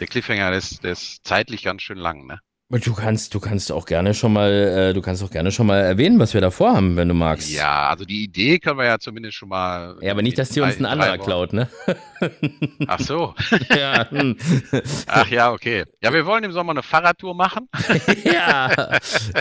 Der 0.00 0.08
Cliffhanger, 0.08 0.50
der 0.50 0.58
ist, 0.58 0.82
der 0.82 0.92
ist 0.92 1.20
zeitlich 1.24 1.62
ganz 1.62 1.82
schön 1.82 1.98
lang, 1.98 2.26
ne? 2.26 2.40
Du 2.78 2.94
kannst, 2.94 3.34
du 3.34 3.40
kannst 3.40 3.72
auch 3.72 3.84
gerne 3.84 4.14
schon 4.14 4.32
mal, 4.32 4.52
äh, 4.52 4.94
du 4.94 5.02
kannst 5.02 5.24
auch 5.24 5.30
gerne 5.30 5.50
schon 5.50 5.66
mal 5.66 5.80
erwähnen, 5.80 6.20
was 6.20 6.34
wir 6.34 6.40
da 6.40 6.52
vorhaben, 6.52 6.94
wenn 6.94 7.08
du 7.08 7.14
magst. 7.14 7.50
Ja, 7.50 7.88
also 7.88 8.04
die 8.04 8.22
Idee 8.22 8.60
können 8.60 8.78
wir 8.78 8.84
ja 8.84 9.00
zumindest 9.00 9.34
schon 9.34 9.48
mal. 9.48 9.96
Ja, 10.00 10.12
aber 10.12 10.22
nicht, 10.22 10.38
dass 10.38 10.50
die 10.50 10.60
uns 10.60 10.78
ein 10.78 10.86
anderer 10.86 11.18
klaut, 11.18 11.52
ne? 11.52 11.68
Ach 12.86 13.00
so. 13.00 13.34
ja, 13.76 14.08
hm. 14.08 14.36
Ach 15.08 15.26
ja, 15.26 15.50
okay. 15.50 15.84
Ja, 16.00 16.12
wir 16.12 16.26
wollen 16.26 16.44
im 16.44 16.52
Sommer 16.52 16.70
eine 16.70 16.84
Fahrradtour 16.84 17.34
machen 17.34 17.68
ja, 18.24 18.70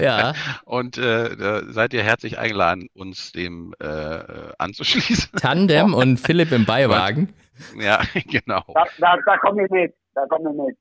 ja. 0.01 0.33
und 0.65 0.97
äh, 0.97 1.37
da 1.37 1.71
seid 1.71 1.93
ihr 1.93 2.01
herzlich 2.01 2.39
eingeladen, 2.39 2.87
uns 2.95 3.31
dem 3.31 3.75
äh, 3.79 3.85
äh, 3.85 4.53
anzuschließen. 4.57 5.33
Tandem 5.39 5.93
und 5.93 6.17
Philipp 6.17 6.51
im 6.51 6.65
Beiwagen. 6.65 7.31
ja, 7.79 8.01
genau. 8.25 8.63
da, 8.73 8.85
da, 8.97 9.17
da 9.23 9.37
komme 9.37 9.65
ich 9.65 9.69
mit, 9.69 9.93
da 10.15 10.25
komme 10.25 10.49
ich 10.49 10.57
mit. 10.57 10.77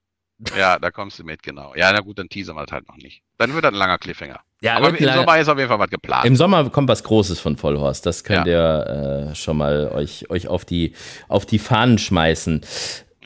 Ja, 0.56 0.78
da 0.78 0.90
kommst 0.90 1.18
du 1.18 1.24
mit, 1.24 1.42
genau. 1.42 1.74
Ja, 1.74 1.92
na 1.92 2.00
gut, 2.00 2.18
dann 2.18 2.28
teasern 2.28 2.56
wir 2.56 2.64
halt 2.70 2.88
noch 2.88 2.96
nicht. 2.96 3.22
Dann 3.38 3.52
wird 3.54 3.64
das 3.64 3.72
ein 3.72 3.78
langer 3.78 3.98
Cliffhanger. 3.98 4.40
Ja, 4.60 4.76
Aber 4.76 4.88
im 4.98 5.12
Sommer 5.12 5.38
ist 5.38 5.48
auf 5.48 5.58
jeden 5.58 5.68
Fall 5.68 5.78
was 5.78 5.90
geplant. 5.90 6.24
Im 6.24 6.36
Sommer 6.36 6.68
kommt 6.70 6.88
was 6.88 7.02
Großes 7.04 7.38
von 7.40 7.56
Vollhorst. 7.56 8.06
Das 8.06 8.24
könnt 8.24 8.46
ihr 8.46 9.30
äh, 9.30 9.34
schon 9.34 9.56
mal 9.56 9.90
euch, 9.92 10.30
euch 10.30 10.48
auf, 10.48 10.64
die, 10.64 10.94
auf 11.28 11.46
die 11.46 11.58
Fahnen 11.58 11.98
schmeißen. 11.98 12.62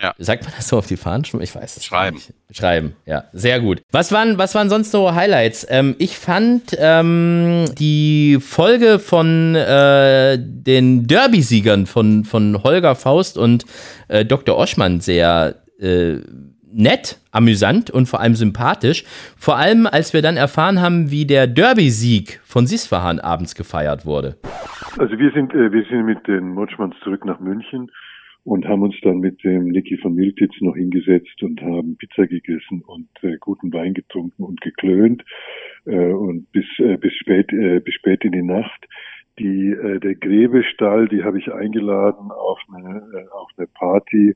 Ja. 0.02 0.14
Sagt 0.18 0.44
man 0.44 0.52
das 0.56 0.68
so 0.68 0.78
auf 0.78 0.86
die 0.86 0.96
Fahnen? 0.96 1.24
schmeißen? 1.24 1.44
Ich 1.44 1.54
weiß 1.54 1.76
es 1.76 1.84
Schreiben. 1.84 2.16
Nicht. 2.16 2.32
Schreiben, 2.50 2.96
ja. 3.06 3.24
Sehr 3.32 3.60
gut. 3.60 3.82
Was 3.92 4.10
waren, 4.10 4.36
was 4.36 4.54
waren 4.54 4.68
sonst 4.68 4.90
so 4.90 5.14
Highlights? 5.14 5.64
Ähm, 5.70 5.94
ich 5.98 6.18
fand 6.18 6.76
ähm, 6.76 7.66
die 7.78 8.38
Folge 8.40 8.98
von 8.98 9.54
äh, 9.54 10.38
den 10.40 11.06
Derby-Siegern 11.06 11.86
von, 11.86 12.24
von 12.24 12.62
Holger 12.64 12.96
Faust 12.96 13.38
und 13.38 13.64
äh, 14.08 14.24
Dr. 14.24 14.56
Oschmann 14.56 15.00
sehr 15.00 15.62
äh, 15.78 16.16
nett, 16.74 17.20
amüsant 17.30 17.90
und 17.90 18.06
vor 18.06 18.20
allem 18.20 18.34
sympathisch. 18.34 19.04
Vor 19.36 19.56
allem, 19.56 19.86
als 19.86 20.12
wir 20.12 20.22
dann 20.22 20.36
erfahren 20.36 20.80
haben, 20.80 21.10
wie 21.10 21.26
der 21.26 21.46
Derby-Sieg 21.46 22.40
von 22.44 22.66
Sisfahan 22.66 23.20
abends 23.20 23.54
gefeiert 23.54 24.06
wurde. 24.06 24.36
Also 24.98 25.18
wir 25.18 25.30
sind, 25.32 25.54
äh, 25.54 25.72
wir 25.72 25.84
sind 25.84 26.04
mit 26.04 26.26
den 26.26 26.48
Motschmanns 26.50 26.94
zurück 27.02 27.24
nach 27.24 27.40
München 27.40 27.90
und 28.44 28.66
haben 28.66 28.82
uns 28.82 28.96
dann 29.02 29.20
mit 29.20 29.42
dem 29.44 29.68
Niki 29.68 29.96
von 29.98 30.14
Miltitz 30.14 30.52
noch 30.60 30.74
hingesetzt 30.74 31.42
und 31.42 31.60
haben 31.62 31.96
Pizza 31.96 32.26
gegessen 32.26 32.82
und 32.86 33.08
äh, 33.22 33.36
guten 33.38 33.72
Wein 33.72 33.94
getrunken 33.94 34.42
und 34.42 34.60
geklönt 34.60 35.22
äh, 35.86 36.12
und 36.12 36.50
bis 36.52 36.66
äh, 36.78 36.96
bis 36.96 37.14
spät 37.14 37.52
äh, 37.52 37.80
bis 37.80 37.94
spät 37.94 38.24
in 38.24 38.32
die 38.32 38.42
Nacht. 38.42 38.88
Die 39.38 39.70
äh, 39.70 40.00
der 40.00 40.16
Gräbestall, 40.16 41.08
die 41.08 41.22
habe 41.22 41.38
ich 41.38 41.52
eingeladen 41.52 42.30
auf 42.30 42.58
eine 42.74 43.28
auf 43.32 43.50
eine 43.56 43.68
Party. 43.68 44.34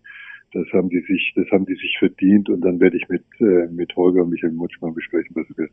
Das 0.57 0.73
haben 0.73 0.89
die 0.89 1.01
sich 1.01 1.33
das 1.37 1.47
haben 1.51 1.67
die 1.67 1.75
sich 1.75 1.97
verdient 1.99 2.49
und 2.49 2.63
dann 2.63 2.81
werde 2.81 2.97
ich 2.97 3.07
mit 3.09 3.25
äh, 3.41 3.69
mit 3.71 3.95
Holger 3.95 4.23
und 4.23 4.31
Michael 4.31 4.53
Motschmann 4.53 4.95
besprechen, 4.95 5.37
was 5.37 5.47
wir 5.57 5.69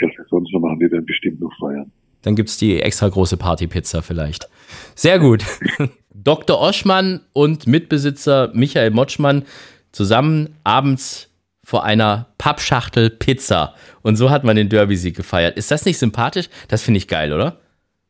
was 0.00 0.16
wir 0.16 0.24
sonst 0.30 0.52
noch 0.52 0.60
machen. 0.60 0.78
Wir 0.78 0.90
werden 0.92 1.04
bestimmt 1.04 1.40
noch 1.40 1.52
feiern. 1.58 1.90
Dann 2.22 2.36
gibt's 2.36 2.56
die 2.56 2.80
extra 2.80 3.08
große 3.08 3.36
Partypizza 3.36 4.02
vielleicht. 4.02 4.48
Sehr 4.94 5.18
gut. 5.18 5.44
Dr. 6.14 6.60
Oschmann 6.60 7.20
und 7.32 7.66
Mitbesitzer 7.66 8.52
Michael 8.54 8.90
Motschmann 8.90 9.44
zusammen 9.90 10.54
abends 10.62 11.34
vor 11.64 11.84
einer 11.84 12.28
Pappschachtel 12.38 13.10
Pizza. 13.10 13.74
Und 14.02 14.16
so 14.16 14.30
hat 14.30 14.44
man 14.44 14.54
den 14.54 14.68
Derby-Sieg 14.68 15.16
gefeiert. 15.16 15.56
Ist 15.56 15.70
das 15.70 15.86
nicht 15.86 15.98
sympathisch? 15.98 16.48
Das 16.68 16.82
finde 16.82 16.98
ich 16.98 17.08
geil, 17.08 17.32
oder? 17.32 17.60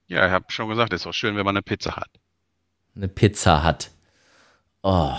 ja, 0.09 0.27
ich 0.27 0.33
habe 0.33 0.47
schon 0.49 0.69
gesagt, 0.69 0.93
ist 0.93 1.07
auch 1.07 1.15
schön, 1.15 1.37
wenn 1.37 1.45
man 1.45 1.57
eine 1.57 1.63
Pizza 1.63 1.97
hat. 1.97 2.11
Eine 2.97 3.09
Pizza 3.09 3.63
hat. 3.63 3.93
Oh 4.83 5.15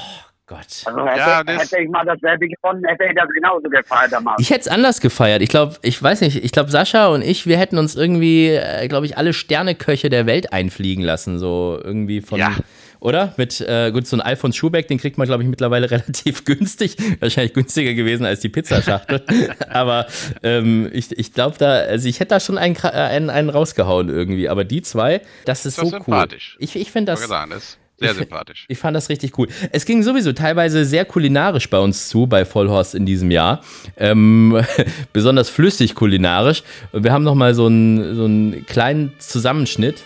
Gott. 0.51 0.83
Also 0.85 1.05
hätte, 1.07 1.17
Ja, 1.19 1.43
das- 1.43 1.61
hätte 1.71 1.81
ich 1.81 1.89
mal 1.89 2.05
das 2.05 2.19
Derby 2.19 2.49
gewonnen, 2.49 2.83
hätte 2.85 3.05
ich 3.05 3.15
das 3.15 3.29
genauso 3.33 3.69
gefeiert 3.69 4.11
damals. 4.11 4.39
Ich 4.41 4.49
hätte 4.49 4.61
es 4.61 4.67
anders 4.67 4.99
gefeiert. 4.99 5.41
Ich 5.41 5.49
glaube, 5.49 5.75
ich 5.81 6.01
weiß 6.01 6.19
nicht, 6.21 6.43
ich 6.43 6.51
glaube, 6.51 6.69
Sascha 6.71 7.07
und 7.07 7.21
ich, 7.21 7.47
wir 7.47 7.57
hätten 7.57 7.77
uns 7.77 7.95
irgendwie, 7.95 8.47
äh, 8.49 8.87
glaube 8.89 9.05
ich, 9.05 9.17
alle 9.17 9.31
Sterneköche 9.33 10.09
der 10.09 10.25
Welt 10.25 10.51
einfliegen 10.51 11.03
lassen. 11.05 11.39
So 11.39 11.79
irgendwie 11.81 12.19
von. 12.21 12.39
Ja. 12.39 12.51
Oder? 12.99 13.33
Mit, 13.37 13.59
äh, 13.61 13.89
gut, 13.91 14.05
so 14.05 14.15
ein 14.15 14.21
Alfons 14.21 14.55
Schubeck, 14.55 14.87
den 14.87 14.99
kriegt 14.99 15.17
man, 15.17 15.25
glaube 15.25 15.41
ich, 15.41 15.49
mittlerweile 15.49 15.89
relativ 15.91 16.45
günstig. 16.45 16.97
Wahrscheinlich 17.19 17.53
günstiger 17.53 17.93
gewesen 17.95 18.25
als 18.27 18.41
die 18.41 18.49
Pizzaschachtel. 18.49 19.23
Aber 19.69 20.05
ähm, 20.43 20.87
ich, 20.93 21.17
ich 21.17 21.33
glaube 21.33 21.57
da, 21.57 21.71
also 21.71 22.07
ich 22.07 22.19
hätte 22.19 22.29
da 22.35 22.39
schon 22.39 22.59
einen, 22.59 22.75
äh, 22.75 22.87
einen, 22.89 23.29
einen 23.31 23.49
rausgehauen 23.49 24.09
irgendwie. 24.09 24.49
Aber 24.49 24.65
die 24.65 24.83
zwei, 24.83 25.21
das 25.45 25.65
ist, 25.65 25.77
Ist 25.77 25.77
doch 25.79 25.85
so 25.89 25.95
cool. 25.95 26.03
sympathisch. 26.03 26.57
Ich, 26.59 26.75
ich 26.75 26.91
finde 26.91 27.13
Das, 27.13 27.21
das, 27.21 27.29
sagen, 27.29 27.51
das 27.51 27.77
Sehr 28.01 28.15
sympathisch. 28.15 28.65
Ich 28.67 28.77
fand 28.77 28.95
das 28.95 29.09
richtig 29.09 29.37
cool. 29.37 29.47
Es 29.71 29.85
ging 29.85 30.03
sowieso 30.03 30.33
teilweise 30.33 30.83
sehr 30.85 31.05
kulinarisch 31.05 31.69
bei 31.69 31.79
uns 31.79 32.09
zu, 32.09 32.27
bei 32.27 32.45
Vollhorst 32.45 32.95
in 32.95 33.05
diesem 33.05 33.31
Jahr. 33.31 33.61
Ähm, 33.97 34.59
besonders 35.13 35.49
flüssig 35.49 35.95
kulinarisch. 35.95 36.63
Wir 36.91 37.13
haben 37.13 37.23
nochmal 37.23 37.53
so 37.53 37.67
einen, 37.67 38.15
so 38.15 38.25
einen 38.25 38.65
kleinen 38.65 39.13
Zusammenschnitt. 39.19 40.03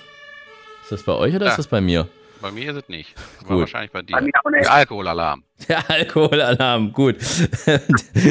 Ist 0.84 0.92
das 0.92 1.04
bei 1.04 1.14
euch 1.14 1.34
oder 1.36 1.46
Ja. 1.46 1.52
ist 1.52 1.58
das 1.58 1.68
bei 1.68 1.82
mir? 1.82 2.08
Bei 2.46 2.52
mir 2.52 2.70
ist 2.70 2.78
es 2.78 2.90
nicht. 2.90 3.16
War 3.42 3.48
Gut. 3.48 3.60
wahrscheinlich 3.62 3.92
bei 3.92 4.04
dir. 4.04 4.14
Bei 4.16 4.22
mir 4.22 4.32
auch 4.44 4.52
nicht. 4.52 4.66
Der 4.66 4.74
Alkoholalarm. 4.74 5.44
Der 5.68 5.90
Alkoholalarm, 5.90 6.94
gut. 6.94 7.16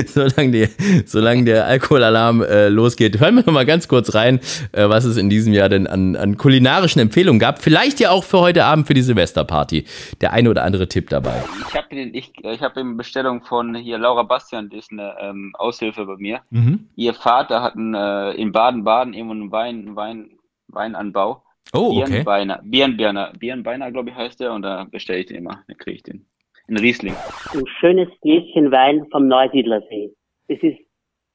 solange, 0.07 0.53
die, 0.53 0.69
solange 1.05 1.43
der 1.43 1.67
Alkoholalarm 1.67 2.43
äh, 2.43 2.69
losgeht, 2.69 3.19
hören 3.19 3.35
wir 3.35 3.43
noch 3.45 3.53
mal 3.53 3.67
ganz 3.67 3.89
kurz 3.89 4.15
rein, 4.15 4.39
äh, 4.71 4.89
was 4.89 5.05
es 5.05 5.17
in 5.17 5.31
diesem 5.31 5.53
Jahr 5.53 5.69
denn 5.69 5.89
an, 5.89 6.15
an 6.15 6.37
kulinarischen 6.37 7.01
Empfehlungen 7.01 7.41
gab. 7.41 7.61
Vielleicht 7.61 7.99
ja 7.99 8.13
auch 8.13 8.23
für 8.23 8.39
heute 8.39 8.65
Abend 8.67 8.87
für 8.87 8.95
die 8.95 9.03
Silvesterparty. 9.03 9.85
Der 10.21 10.33
eine 10.33 10.49
oder 10.49 10.63
andere 10.63 10.87
Tipp 10.87 11.11
dabei. 11.11 11.43
Ich 11.67 11.75
habe 11.75 11.93
ich, 11.97 12.33
ich 12.41 12.63
hab 12.63 12.77
eine 12.77 12.95
Bestellung 12.95 13.43
von 13.43 13.75
hier 13.75 13.99
Laura 13.99 14.23
Bastian, 14.23 14.69
die 14.69 14.77
ist 14.77 14.93
eine 14.93 15.17
ähm, 15.21 15.53
Aushilfe 15.59 16.07
bei 16.07 16.19
mir. 16.19 16.41
Mhm. 16.51 16.89
Ihr 16.95 17.15
Vater 17.15 17.63
hat 17.63 17.75
einen, 17.75 17.95
äh, 17.95 18.31
in 18.35 18.53
Baden-Baden 18.53 19.13
irgendwo 19.13 19.33
einen 19.33 19.51
Wein, 19.51 19.75
einen 19.89 19.97
Wein, 19.97 20.31
Weinanbau. 20.69 21.43
Oh, 21.73 22.01
okay. 22.01 22.13
Birnbeiner, 22.13 22.61
Birnbeiner, 22.63 23.33
Birnbeiner, 23.39 23.91
glaube 23.91 24.11
ich, 24.11 24.17
heißt 24.17 24.41
der, 24.41 24.53
und 24.53 24.63
da 24.63 24.85
bestelle 24.85 25.21
ich 25.21 25.27
den 25.27 25.39
immer. 25.39 25.65
Da 25.67 25.75
kriege 25.75 25.97
ich 25.97 26.03
den. 26.03 26.27
Ein 26.69 26.79
Riesling. 26.79 27.15
ein 27.53 27.67
schönes 27.81 28.09
Gläschen 28.23 28.71
Wein 28.71 29.07
vom 29.11 29.29
Neusiedlersee. 29.29 30.11
Es 30.49 30.63
ist 30.63 30.79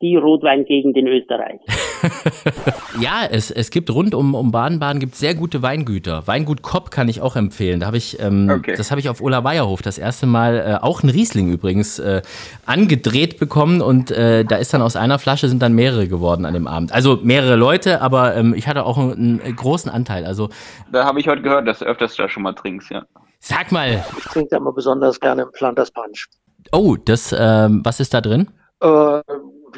die 0.02 0.16
Rotweingegend 0.16 0.96
in 0.98 1.08
Österreich. 1.08 1.60
Ja, 3.00 3.26
es, 3.30 3.50
es 3.52 3.70
gibt 3.72 3.90
rund 3.92 4.14
um, 4.14 4.34
um 4.36 4.52
Baden-Baden 4.52 5.00
gibt 5.00 5.16
sehr 5.16 5.34
gute 5.36 5.62
Weingüter. 5.62 6.24
Weingut 6.28 6.62
Kopp 6.62 6.92
kann 6.92 7.08
ich 7.08 7.22
auch 7.22 7.36
empfehlen. 7.38 7.80
Da 7.80 7.86
habe 7.88 7.98
ich, 7.98 8.20
ähm, 8.20 8.50
Okay. 8.50 8.74
das 8.76 8.92
habe 8.92 9.00
ich 9.00 9.08
auf 9.10 9.22
Ola 9.22 9.44
Weierhof 9.44 9.82
das 9.82 9.98
erste 9.98 10.26
Mal 10.26 10.58
äh, 10.58 10.84
auch 10.84 11.02
ein 11.04 11.10
Riesling 11.10 11.50
übrigens 11.50 12.00
äh, 12.00 12.22
angedreht 12.66 13.40
bekommen 13.40 13.82
und 13.82 14.12
äh, 14.12 14.44
da 14.44 14.58
ist 14.58 14.74
dann 14.74 14.82
aus 14.82 14.96
einer 14.96 15.18
Flasche 15.20 15.48
sind 15.48 15.62
dann 15.62 15.74
mehrere 15.74 16.08
geworden 16.08 16.46
an 16.46 16.54
dem 16.54 16.68
Abend. 16.68 16.92
Also 16.92 17.20
mehrere 17.22 17.56
Leute, 17.56 18.02
aber 18.02 18.36
ähm, 18.36 18.54
ich 18.54 18.68
hatte 18.68 18.86
auch 18.86 18.98
einen, 18.98 19.40
einen 19.42 19.56
großen 19.56 19.90
Anteil. 19.92 20.26
Also 20.26 20.50
Da 20.92 21.06
habe 21.06 21.20
ich 21.22 21.28
heute 21.28 21.42
gehört, 21.42 21.68
dass 21.68 21.80
du 21.80 21.86
öfters 21.86 22.16
da 22.16 22.28
schon 22.28 22.44
mal 22.44 22.54
trinkst, 22.54 22.90
ja. 22.92 23.04
sag 23.40 23.72
mal, 23.72 24.04
Ich 24.18 24.24
trinke 24.26 24.56
immer 24.58 24.74
besonders 24.74 25.20
gerne 25.20 25.48
Flanders 25.54 25.92
Punch. 25.92 26.28
oh, 26.74 26.96
das, 26.98 27.34
ähm, 27.38 27.82
was 27.86 28.00
ist 28.02 28.14
da 28.14 28.20
drin? 28.22 28.50
Äh, 28.82 29.22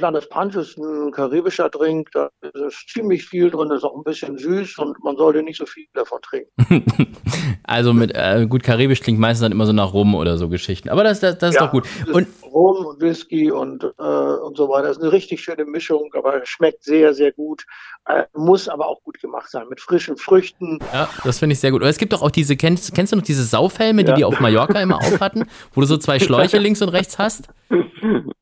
Flanders 0.02 0.28
Punch 0.30 0.56
ist 0.56 0.80
ein 0.80 1.12
karibischer 1.12 1.70
Drink, 1.70 2.10
da 2.14 2.32
ist 2.66 2.90
ziemlich 2.90 3.24
viel 3.24 3.52
drin, 3.52 3.70
ist 3.70 3.84
auch 3.84 3.96
ein 3.96 4.04
bisschen 4.04 4.36
süß 4.36 4.80
und 4.80 4.98
man 5.04 5.16
sollte 5.16 5.44
nicht 5.44 5.60
so 5.60 5.68
viel 5.68 5.86
davon 5.94 6.20
trinken. 6.24 7.16
also 7.64 7.94
mit 7.94 8.12
äh, 8.16 8.48
gut 8.50 8.64
karibisch 8.64 9.02
klingt 9.02 9.20
meistens 9.20 9.44
dann 9.44 9.52
immer 9.52 9.68
so 9.68 9.74
nach 9.74 9.94
Rum 9.94 10.16
oder 10.16 10.40
so 10.40 10.50
Geschichten. 10.50 10.90
Aber 10.90 11.04
das, 11.04 11.20
das, 11.20 11.38
das 11.38 11.52
ist 11.52 11.56
Ja, 11.58 11.68
doch 11.68 11.72
gut. 11.72 11.88
Und 12.12 12.28
Rum 12.54 12.86
und 12.86 13.02
Whisky 13.02 13.52
und, 13.52 13.84
äh, 13.84 13.88
und 14.04 14.58
so 14.58 14.68
weiter. 14.70 14.88
Das 14.90 14.98
ist 14.98 15.04
eine 15.04 15.12
richtig 15.12 15.42
schöne 15.42 15.66
Mischung, 15.66 16.10
aber 16.14 16.42
schmeckt 16.46 16.84
sehr, 16.84 17.14
sehr 17.14 17.32
gut. 17.32 17.64
Äh, 18.06 18.24
muss 18.36 18.68
aber 18.68 18.88
auch 18.88 19.02
gut 19.04 19.20
gemacht 19.22 19.50
sein. 19.50 19.64
Mit 19.70 19.80
frischen 19.80 20.18
Früchten. 20.18 20.80
Ja, 20.94 21.08
das 21.24 21.40
finde 21.40 21.54
ich 21.54 21.60
sehr 21.60 21.72
gut. 21.72 21.82
Und 21.82 21.88
es 21.88 21.98
gibt 21.98 22.14
doch 22.14 22.22
auch 22.22 22.32
diese, 22.32 22.58
kennst, 22.58 22.94
kennst 22.96 23.12
du 23.14 23.18
noch 23.18 23.24
diese 23.24 23.44
Saufhelme, 23.44 24.04
die 24.04 24.10
Ja. 24.10 24.16
die 24.16 24.26
auf 24.26 24.40
Mallorca 24.40 24.82
immer 24.82 24.98
aufhatten, 24.98 25.46
wo 25.74 25.82
du 25.82 25.88
so 25.88 25.98
zwei 25.98 26.20
Schläuche 26.20 26.58
links 26.58 26.82
und 26.82 26.90
rechts 26.90 27.18
hast? 27.20 27.48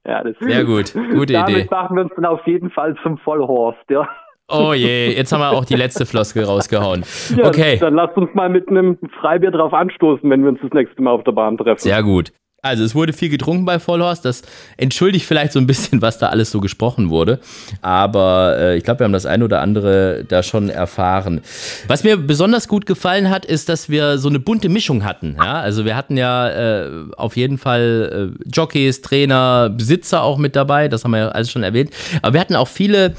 Ja, 0.05 0.23
das 0.23 0.35
Sehr 0.39 0.63
gut, 0.65 0.93
gute 0.93 1.33
Damit 1.33 1.49
Idee. 1.55 1.67
machen 1.69 1.95
wir 1.97 2.03
uns 2.03 2.11
dann 2.15 2.25
auf 2.25 2.39
jeden 2.47 2.71
Fall 2.71 2.95
zum 3.03 3.17
Vollhorst, 3.19 3.79
ja. 3.89 4.07
Oh 4.51 4.73
je, 4.73 5.11
jetzt 5.15 5.31
haben 5.31 5.41
wir 5.41 5.51
auch 5.51 5.65
die 5.65 5.75
letzte 5.75 6.07
Floskel 6.07 6.43
rausgehauen. 6.43 7.03
ja 7.37 7.45
Okay, 7.45 7.77
Dann 7.77 7.93
lasst 7.93 8.17
uns 8.17 8.33
mal 8.33 8.49
mit 8.49 8.67
einem 8.67 8.97
Freibier 9.21 9.51
drauf 9.51 9.73
anstoßen, 9.73 10.27
wenn 10.27 10.41
wir 10.41 10.49
uns 10.49 10.59
das 10.63 10.71
nächste 10.73 10.99
Mal 11.03 11.11
auf 11.11 11.23
der 11.23 11.33
Bahn 11.33 11.55
treffen. 11.55 11.77
sehr 11.79 12.01
gut. 12.01 12.31
Also 12.61 12.83
es 12.83 12.93
wurde 12.93 13.13
viel 13.13 13.29
getrunken 13.29 13.65
bei 13.65 13.79
Vollhorst. 13.79 14.25
Das 14.25 14.41
entschuldigt 14.77 15.25
vielleicht 15.25 15.53
so 15.53 15.59
ein 15.59 15.67
bisschen, 15.67 16.01
was 16.01 16.17
da 16.17 16.27
alles 16.29 16.51
so 16.51 16.59
gesprochen 16.59 17.09
wurde. 17.09 17.39
Aber 17.81 18.57
äh, 18.57 18.77
ich 18.77 18.83
glaube, 18.83 18.99
wir 18.99 19.05
haben 19.05 19.13
das 19.13 19.25
eine 19.25 19.45
oder 19.45 19.61
andere 19.61 20.25
da 20.27 20.43
schon 20.43 20.69
erfahren. 20.69 21.41
Was 21.87 22.03
mir 22.03 22.17
besonders 22.17 22.67
gut 22.67 22.85
gefallen 22.85 23.29
hat, 23.29 23.45
ist, 23.45 23.69
dass 23.69 23.89
wir 23.89 24.17
so 24.17 24.29
eine 24.29 24.39
bunte 24.39 24.69
Mischung 24.69 25.05
hatten. 25.05 25.35
Ja? 25.37 25.61
Also 25.61 25.85
wir 25.85 25.95
hatten 25.95 26.17
ja 26.17 26.49
äh, 26.49 26.89
auf 27.15 27.37
jeden 27.37 27.57
Fall 27.57 28.33
äh, 28.35 28.49
Jockeys, 28.53 29.01
Trainer, 29.01 29.69
Besitzer 29.69 30.23
auch 30.23 30.37
mit 30.37 30.55
dabei. 30.55 30.87
Das 30.89 31.03
haben 31.03 31.11
wir 31.11 31.19
ja 31.19 31.27
alles 31.29 31.51
schon 31.51 31.63
erwähnt. 31.63 31.91
Aber 32.21 32.33
wir 32.33 32.41
hatten 32.41 32.55
auch 32.55 32.67
viele, 32.67 33.15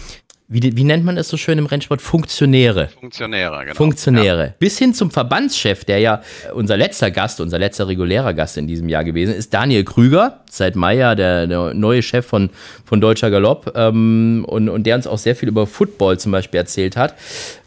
wie, 0.52 0.76
wie 0.76 0.82
nennt 0.82 1.04
man 1.04 1.16
es 1.16 1.28
so 1.28 1.36
schön 1.36 1.58
im 1.58 1.66
Rennsport? 1.66 2.02
Funktionäre. 2.02 2.88
Funktionäre, 2.88 3.60
genau. 3.60 3.76
Funktionäre. 3.76 4.54
Bis 4.58 4.78
hin 4.78 4.92
zum 4.94 5.12
Verbandschef, 5.12 5.84
der 5.84 6.00
ja 6.00 6.22
unser 6.52 6.76
letzter 6.76 7.12
Gast, 7.12 7.40
unser 7.40 7.60
letzter 7.60 7.86
regulärer 7.86 8.34
Gast 8.34 8.58
in 8.58 8.66
diesem 8.66 8.88
Jahr 8.88 9.04
gewesen 9.04 9.32
ist, 9.32 9.54
Daniel 9.54 9.84
Krüger, 9.84 10.40
seit 10.50 10.74
Mai 10.74 10.96
ja 10.96 11.14
der, 11.14 11.46
der 11.46 11.72
neue 11.74 12.02
Chef 12.02 12.26
von, 12.26 12.50
von 12.84 13.00
Deutscher 13.00 13.30
Galopp 13.30 13.72
ähm, 13.76 14.44
und, 14.48 14.68
und 14.68 14.82
der 14.84 14.96
uns 14.96 15.06
auch 15.06 15.18
sehr 15.18 15.36
viel 15.36 15.48
über 15.48 15.68
Football 15.68 16.18
zum 16.18 16.32
Beispiel 16.32 16.58
erzählt 16.58 16.96
hat. 16.96 17.14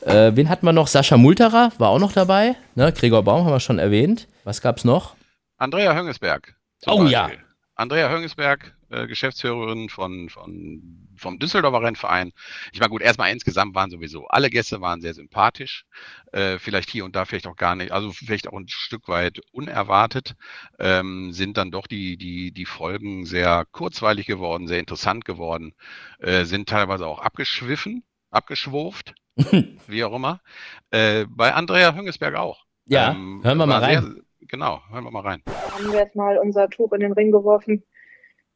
Äh, 0.02 0.34
wen 0.36 0.50
hatten 0.50 0.66
wir 0.66 0.74
noch? 0.74 0.88
Sascha 0.88 1.16
Multerer 1.16 1.72
war 1.78 1.88
auch 1.88 2.00
noch 2.00 2.12
dabei. 2.12 2.56
Ne? 2.76 2.92
Gregor 2.92 3.24
Baum 3.24 3.46
haben 3.46 3.54
wir 3.54 3.62
schon 3.62 3.80
erwähnt. 3.80 4.28
Was 4.44 4.62
gab's 4.62 4.84
noch? 4.84 5.16
Andrea 5.58 5.96
Höngesberg. 5.96 6.54
Oh 6.86 6.98
Beispiel. 6.98 7.12
ja. 7.14 7.30
Andrea 7.76 8.10
Höngesberg, 8.10 8.76
äh, 8.94 9.08
Geschäftsführerin 9.08 9.90
von, 9.90 10.30
von, 10.30 10.82
vom 11.18 11.40
Düsseldorfer 11.40 11.82
Rennverein. 11.82 12.32
Ich 12.72 12.80
meine, 12.80 12.90
gut, 12.90 13.02
erstmal 13.02 13.32
insgesamt 13.32 13.76
waren 13.76 13.90
sowieso 13.90 14.28
alle 14.28 14.50
Gäste 14.50 14.82
waren 14.82 15.02
sehr 15.02 15.14
sympathisch. 15.14 15.86
Äh, 16.32 16.60
vielleicht 16.60 16.90
hier 16.90 17.06
und 17.06 17.16
da 17.16 17.26
vielleicht 17.26 17.48
auch 17.48 17.56
gar 17.56 17.76
nicht, 17.76 17.92
also 17.92 18.12
vielleicht 18.12 18.48
auch 18.48 18.58
ein 18.58 18.68
Stück 18.68 19.08
weit 19.08 19.40
unerwartet, 19.52 20.36
ähm, 20.80 21.32
sind 21.34 21.58
dann 21.58 21.72
doch 21.72 21.88
die, 21.88 22.18
die, 22.18 22.52
die 22.52 22.66
Folgen 22.66 23.26
sehr 23.26 23.66
kurzweilig 23.72 24.26
geworden, 24.28 24.68
sehr 24.68 24.80
interessant 24.80 25.26
geworden, 25.26 25.74
äh, 26.20 26.46
sind 26.46 26.70
teilweise 26.70 27.08
auch 27.08 27.20
abgeschwiffen, 27.20 28.04
abgeschwurft, 28.32 29.14
wie 29.88 30.04
auch 30.04 30.14
immer. 30.16 30.40
Äh, 30.92 31.26
bei 31.30 31.54
Andrea 31.54 31.96
Höngesberg 31.96 32.36
auch. 32.36 32.64
Ja, 32.86 33.12
Ähm, 33.12 33.42
hören 33.44 33.58
wir 33.58 33.66
mal 33.66 33.82
war 33.82 33.90
sehr- 33.90 34.04
rein. 34.04 34.22
Genau, 34.42 34.82
hören 34.90 35.06
wir 35.06 35.12
mal 35.12 35.22
rein. 35.22 35.42
haben 35.48 35.92
wir 35.92 36.00
jetzt 36.00 36.16
mal 36.16 36.38
unser 36.38 36.70
Tuch 36.70 36.92
in 36.92 37.00
den 37.00 37.14
Ring 37.14 37.32
geworfen. 37.32 37.84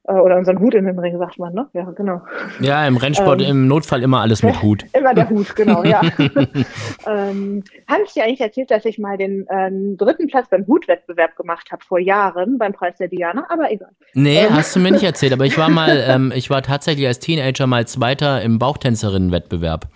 Äh, 0.07 0.13
Oder 0.13 0.37
unseren 0.37 0.59
Hut 0.59 0.73
in 0.73 0.85
den 0.85 0.97
Ring, 0.97 1.17
sagt 1.17 1.37
man, 1.37 1.53
ne? 1.53 1.67
Ja, 1.73 1.83
genau. 1.91 2.21
Ja, 2.61 2.87
im 2.87 2.95
Rennsport 2.95 3.41
Ähm. 3.41 3.49
im 3.49 3.67
Notfall 3.67 4.01
immer 4.03 4.21
alles 4.21 4.41
mit 4.41 4.61
Hut. 4.61 4.85
Immer 4.93 5.13
der 5.13 5.29
Hut, 5.29 5.53
genau, 5.55 5.83
ja. 5.83 6.01
ähm, 7.05 7.63
habe 7.87 8.03
ich 8.05 8.13
dir 8.13 8.23
eigentlich 8.23 8.39
erzählt, 8.41 8.71
dass 8.71 8.85
ich 8.85 8.99
mal 8.99 9.17
den 9.17 9.45
ähm, 9.49 9.97
dritten 9.97 10.27
Platz 10.27 10.47
beim 10.49 10.65
Hutwettbewerb 10.65 11.35
gemacht 11.35 11.69
habe 11.71 11.83
vor 11.83 11.99
Jahren 11.99 12.57
beim 12.57 12.71
Preis 12.71 12.95
der 12.97 13.09
Diana, 13.09 13.45
aber 13.49 13.69
egal. 13.71 13.89
Nee, 14.13 14.45
Ähm. 14.45 14.55
hast 14.55 14.75
du 14.75 14.79
mir 14.79 14.91
nicht 14.91 15.03
erzählt, 15.03 15.33
aber 15.33 15.45
ich 15.45 15.57
war 15.57 15.69
mal, 15.69 16.03
ähm, 16.07 16.31
ich 16.33 16.49
war 16.49 16.61
tatsächlich 16.61 17.05
als 17.05 17.19
Teenager 17.19 17.67
mal 17.67 17.85
Zweiter 17.85 18.41
im 18.41 18.59
Bauchtänzerinnenwettbewerb. 18.59 19.87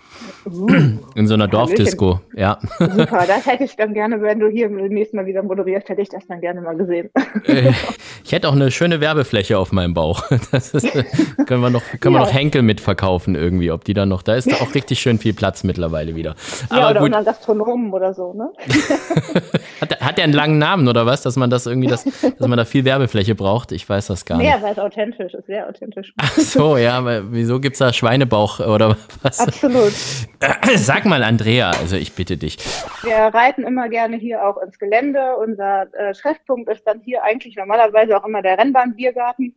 In 1.14 1.26
so 1.26 1.34
einer 1.34 1.48
Dorfdisco, 1.48 2.20
ja. 2.34 2.58
Super, 2.78 3.24
das 3.26 3.46
hätte 3.46 3.64
ich 3.64 3.76
dann 3.76 3.94
gerne, 3.94 4.20
wenn 4.22 4.38
du 4.40 4.48
hier 4.48 4.68
nächstes 4.68 5.14
Mal 5.16 5.26
wieder 5.26 5.42
moderierst, 5.42 5.88
hätte 5.88 6.02
ich 6.02 6.08
das 6.08 6.26
dann 6.26 6.40
gerne 6.40 6.60
mal 6.60 6.76
gesehen. 6.76 7.10
Äh, 7.46 7.72
Ich 8.24 8.32
hätte 8.32 8.48
auch 8.48 8.52
eine 8.52 8.70
schöne 8.70 9.00
Werbefläche 9.00 9.58
auf 9.58 9.72
meinem 9.72 9.94
Bauch. 9.94 10.24
Das 10.52 10.74
ist, 10.74 10.86
können 11.46 11.60
wir 11.62 11.70
noch, 11.70 11.82
können 12.00 12.14
wir 12.14 12.20
Ja. 12.20 12.26
noch 12.26 12.32
Henkel 12.32 12.62
mitverkaufen 12.62 13.34
irgendwie, 13.34 13.70
ob 13.70 13.84
die 13.84 13.94
dann 13.94 14.08
noch, 14.08 14.22
da 14.22 14.34
ist 14.34 14.50
da 14.50 14.56
auch 14.56 14.74
richtig 14.74 15.00
schön 15.00 15.18
viel 15.18 15.32
Platz 15.32 15.64
mittlerweile 15.64 16.14
wieder. 16.14 16.34
ja, 16.70 16.76
Aber 16.76 16.90
oder 16.90 17.00
gut, 17.00 17.08
unseren 17.08 17.24
Gastronomen 17.24 17.92
oder 17.92 18.12
so, 18.12 18.34
ne? 18.34 18.50
hat, 19.80 20.00
hat 20.00 20.16
der 20.18 20.24
einen 20.24 20.32
langen 20.32 20.58
Namen 20.58 20.88
oder 20.88 21.06
was, 21.06 21.22
dass 21.22 21.36
man 21.36 21.48
das 21.50 21.66
irgendwie, 21.66 21.88
das, 21.88 22.04
dass 22.04 22.48
man 22.48 22.56
da 22.56 22.64
viel 22.64 22.84
Werbefläche 22.84 23.34
braucht? 23.34 23.72
Ich 23.72 23.88
weiß 23.88 24.08
das 24.08 24.24
gar 24.24 24.38
Nee, 24.38 24.44
nicht. 24.44 24.54
aber 24.54 24.66
es 24.66 24.72
ist 24.72 24.80
authentisch, 24.80 25.34
ist 25.34 25.46
sehr 25.46 25.68
authentisch. 25.68 26.12
Ach 26.18 26.32
so, 26.36 26.76
ja, 26.76 26.98
aber 26.98 27.22
wieso 27.32 27.60
gibt's 27.60 27.78
da 27.78 27.92
Schweinebauch 27.92 28.60
oder 28.60 28.96
was? 29.22 29.40
Absolut. 29.40 29.92
Sag 30.76 31.04
mal, 31.04 31.22
Andrea, 31.22 31.70
also 31.70 31.96
ich 31.96 32.14
bitte 32.14 32.36
dich. 32.36 32.58
Wir 33.02 33.16
reiten 33.16 33.64
immer 33.64 33.88
gerne 33.88 34.16
hier 34.16 34.44
auch 34.46 34.60
ins 34.62 34.78
Gelände. 34.78 35.36
Unser 35.36 35.86
äh, 35.94 36.12
Treffpunkt 36.12 36.68
ist 36.70 36.86
dann 36.86 37.00
hier 37.00 37.22
eigentlich 37.22 37.56
normalerweise 37.56 38.16
auch 38.16 38.26
immer 38.26 38.42
der 38.42 38.58
Rennbahn-Biergarten, 38.58 39.54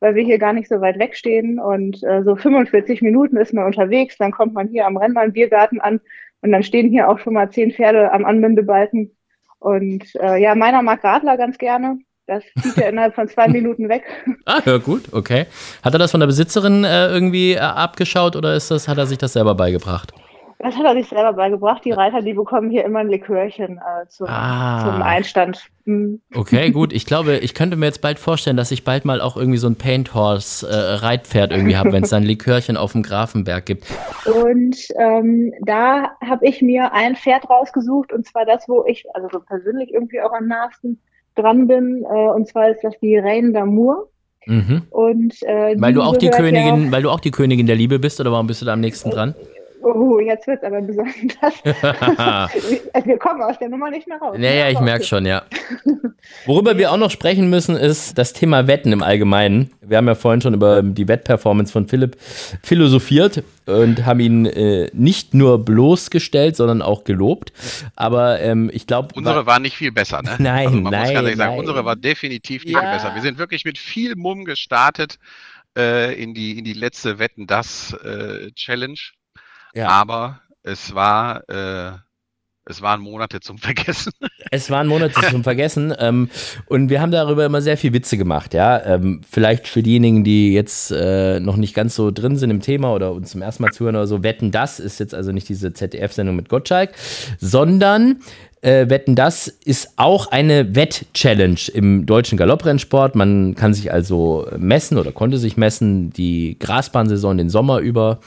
weil 0.00 0.14
wir 0.14 0.24
hier 0.24 0.38
gar 0.38 0.52
nicht 0.52 0.68
so 0.68 0.80
weit 0.80 0.98
wegstehen. 0.98 1.58
Und 1.58 2.02
äh, 2.04 2.22
so 2.22 2.36
45 2.36 3.02
Minuten 3.02 3.36
ist 3.36 3.52
man 3.52 3.66
unterwegs, 3.66 4.16
dann 4.16 4.32
kommt 4.32 4.54
man 4.54 4.68
hier 4.68 4.86
am 4.86 4.96
Rennbahn-Biergarten 4.96 5.80
an 5.80 6.00
und 6.40 6.52
dann 6.52 6.62
stehen 6.62 6.88
hier 6.90 7.08
auch 7.08 7.18
schon 7.18 7.34
mal 7.34 7.50
zehn 7.50 7.72
Pferde 7.72 8.12
am 8.12 8.24
Anbindebalken. 8.24 9.16
Und 9.58 10.14
äh, 10.16 10.36
ja, 10.40 10.54
meiner 10.54 10.82
mag 10.82 11.02
Radler 11.02 11.36
ganz 11.36 11.58
gerne. 11.58 11.98
Das 12.28 12.44
zieht 12.62 12.76
er 12.78 12.90
innerhalb 12.90 13.14
von 13.14 13.26
zwei 13.26 13.48
Minuten 13.48 13.88
weg. 13.88 14.04
Ah, 14.44 14.60
ja, 14.64 14.78
gut, 14.78 15.12
okay. 15.12 15.46
Hat 15.82 15.92
er 15.94 15.98
das 15.98 16.10
von 16.12 16.20
der 16.20 16.26
Besitzerin 16.26 16.84
äh, 16.84 17.08
irgendwie 17.08 17.54
äh, 17.54 17.58
abgeschaut 17.58 18.36
oder 18.36 18.54
ist 18.54 18.70
das, 18.70 18.86
hat 18.88 18.96
er 18.98 19.06
sich 19.06 19.18
das 19.18 19.32
selber 19.32 19.54
beigebracht? 19.54 20.12
Das 20.60 20.74
hat 20.76 20.84
er 20.86 20.94
sich 20.94 21.08
selber 21.08 21.34
beigebracht. 21.34 21.84
Die 21.84 21.92
Reiter, 21.92 22.20
die 22.20 22.32
bekommen 22.34 22.68
hier 22.70 22.84
immer 22.84 22.98
ein 23.00 23.08
Likörchen 23.08 23.78
äh, 23.78 24.08
zum, 24.08 24.26
Ah. 24.28 24.84
zum 24.84 25.02
Einstand. 25.02 25.62
Mhm. 25.84 26.20
Okay, 26.34 26.70
gut. 26.70 26.92
Ich 26.92 27.06
glaube, 27.06 27.36
ich 27.36 27.54
könnte 27.54 27.76
mir 27.76 27.86
jetzt 27.86 28.00
bald 28.00 28.18
vorstellen, 28.18 28.56
dass 28.56 28.70
ich 28.72 28.84
bald 28.84 29.04
mal 29.04 29.20
auch 29.20 29.36
irgendwie 29.36 29.58
so 29.58 29.68
ein 29.68 29.76
Paint 29.76 30.14
Horse 30.14 30.66
äh, 30.68 30.74
Reitpferd 30.74 31.52
irgendwie 31.52 31.76
habe, 31.76 31.92
wenn 31.92 32.02
es 32.04 32.10
dann 32.10 32.24
Likörchen 32.24 32.76
auf 32.76 32.92
dem 32.92 33.02
Grafenberg 33.02 33.66
gibt. 33.66 33.86
Und 34.26 34.76
ähm, 34.98 35.52
da 35.64 36.10
habe 36.26 36.46
ich 36.46 36.60
mir 36.60 36.92
ein 36.92 37.14
Pferd 37.16 37.48
rausgesucht, 37.48 38.12
und 38.12 38.26
zwar 38.26 38.44
das, 38.44 38.68
wo 38.68 38.84
ich 38.86 39.04
also 39.14 39.28
so 39.30 39.40
persönlich 39.40 39.92
irgendwie 39.92 40.20
auch 40.20 40.32
am 40.32 40.48
nahesten 40.48 40.98
dran 41.38 41.66
bin. 41.66 42.04
Äh, 42.04 42.28
und 42.30 42.46
zwar 42.48 42.70
ist 42.70 42.82
das 42.82 42.94
die 43.00 43.16
Reine 43.16 43.50
d'Amour. 43.50 44.08
Mhm. 44.46 44.82
Und 44.90 45.42
äh, 45.42 45.74
Weil 45.78 45.92
du 45.92 46.02
auch 46.02 46.16
die 46.16 46.30
gehört 46.30 46.52
ja- 46.52 46.62
Königin, 46.62 46.90
weil 46.92 47.02
du 47.02 47.10
auch 47.10 47.20
die 47.20 47.30
Königin 47.30 47.66
der 47.66 47.76
Liebe 47.76 47.98
bist, 47.98 48.18
oder 48.20 48.32
warum 48.32 48.46
bist 48.46 48.62
du 48.62 48.66
da 48.66 48.72
am 48.72 48.80
nächsten 48.80 49.10
dran? 49.10 49.34
Oh, 49.82 50.18
jetzt 50.20 50.46
wird's 50.46 50.64
aber 50.64 50.80
besonders. 50.80 51.54
Also 52.92 53.06
wir 53.06 53.18
kommen 53.18 53.42
aus 53.42 53.58
der 53.58 53.68
Nummer 53.68 53.90
nicht 53.90 54.06
mehr 54.08 54.18
raus. 54.18 54.36
Naja, 54.38 54.68
ich 54.68 54.80
merke 54.80 55.04
schon, 55.04 55.26
ja. 55.26 55.42
Worüber 56.46 56.76
wir 56.78 56.92
auch 56.92 56.96
noch 56.96 57.10
sprechen 57.10 57.48
müssen, 57.50 57.76
ist 57.76 58.18
das 58.18 58.32
Thema 58.32 58.66
Wetten 58.66 58.92
im 58.92 59.02
Allgemeinen. 59.02 59.70
Wir 59.80 59.96
haben 59.98 60.06
ja 60.08 60.14
vorhin 60.14 60.40
schon 60.40 60.54
über 60.54 60.82
die 60.82 61.08
Wettperformance 61.08 61.72
von 61.72 61.88
Philipp 61.88 62.16
philosophiert 62.62 63.42
und 63.66 64.04
haben 64.04 64.20
ihn 64.20 64.46
äh, 64.46 64.90
nicht 64.92 65.34
nur 65.34 65.64
bloßgestellt, 65.64 66.56
sondern 66.56 66.82
auch 66.82 67.04
gelobt. 67.04 67.52
Aber 67.96 68.40
ähm, 68.40 68.70
ich 68.72 68.86
glaube. 68.86 69.08
Unsere 69.14 69.46
war 69.46 69.60
nicht 69.60 69.76
viel 69.76 69.92
besser, 69.92 70.22
ne? 70.22 70.36
Nein, 70.38 70.66
also 70.66 70.70
man 70.70 70.82
muss 70.84 70.92
nein, 70.92 71.02
ganz 71.02 71.14
ehrlich 71.14 71.36
sagen, 71.36 71.50
nein. 71.52 71.60
unsere 71.60 71.84
war 71.84 71.96
definitiv 71.96 72.64
nicht 72.64 72.74
Ja. 72.74 72.80
viel 72.80 72.90
besser. 72.90 73.14
Wir 73.14 73.22
sind 73.22 73.38
wirklich 73.38 73.64
mit 73.64 73.78
viel 73.78 74.16
Mumm 74.16 74.44
gestartet 74.44 75.18
äh, 75.76 76.20
in, 76.20 76.34
die, 76.34 76.58
in 76.58 76.64
die 76.64 76.72
letzte 76.72 77.18
Wetten 77.18 77.46
das 77.46 77.92
äh, 78.04 78.50
Challenge. 78.52 78.98
Ja. 79.74 79.88
Aber 79.88 80.40
es 80.62 80.94
war, 80.94 81.48
äh, 81.48 81.92
es 82.64 82.82
waren 82.82 83.00
Monate 83.00 83.40
zum 83.40 83.58
Vergessen. 83.58 84.12
Es 84.50 84.70
waren 84.70 84.86
Monate 84.86 85.20
zum 85.30 85.42
Vergessen 85.42 85.94
ähm, 85.98 86.30
und 86.66 86.90
wir 86.90 87.00
haben 87.00 87.10
darüber 87.10 87.44
immer 87.46 87.62
sehr 87.62 87.76
viel 87.76 87.92
Witze 87.92 88.16
gemacht, 88.18 88.54
ja. 88.54 88.84
Ähm, 88.84 89.22
vielleicht 89.28 89.66
für 89.66 89.82
diejenigen, 89.82 90.24
die 90.24 90.52
jetzt 90.52 90.90
äh, 90.90 91.40
noch 91.40 91.56
nicht 91.56 91.74
ganz 91.74 91.94
so 91.94 92.10
drin 92.10 92.36
sind 92.36 92.50
im 92.50 92.60
Thema 92.60 92.92
oder 92.92 93.12
uns 93.12 93.30
zum 93.30 93.42
ersten 93.42 93.62
Mal 93.62 93.72
zuhören 93.72 93.96
oder 93.96 94.06
so, 94.06 94.22
Wetten, 94.22 94.50
das 94.50 94.80
ist 94.80 95.00
jetzt 95.00 95.14
also 95.14 95.32
nicht 95.32 95.48
diese 95.48 95.72
ZDF-Sendung 95.72 96.36
mit 96.36 96.48
Gottschalk, 96.48 96.92
sondern 97.38 98.20
äh, 98.60 98.88
Wetten, 98.88 99.14
das 99.14 99.48
ist 99.48 99.90
auch 99.96 100.28
eine 100.28 100.74
Wett-Challenge 100.74 101.60
im 101.74 102.06
deutschen 102.06 102.38
Galopprennsport. 102.38 103.14
Man 103.14 103.54
kann 103.54 103.74
sich 103.74 103.92
also 103.92 104.48
messen 104.56 104.98
oder 104.98 105.12
konnte 105.12 105.38
sich 105.38 105.56
messen, 105.56 106.10
die 106.10 106.56
Grasbahnsaison 106.58 107.38
den 107.38 107.50
Sommer 107.50 107.78
über. 107.78 108.20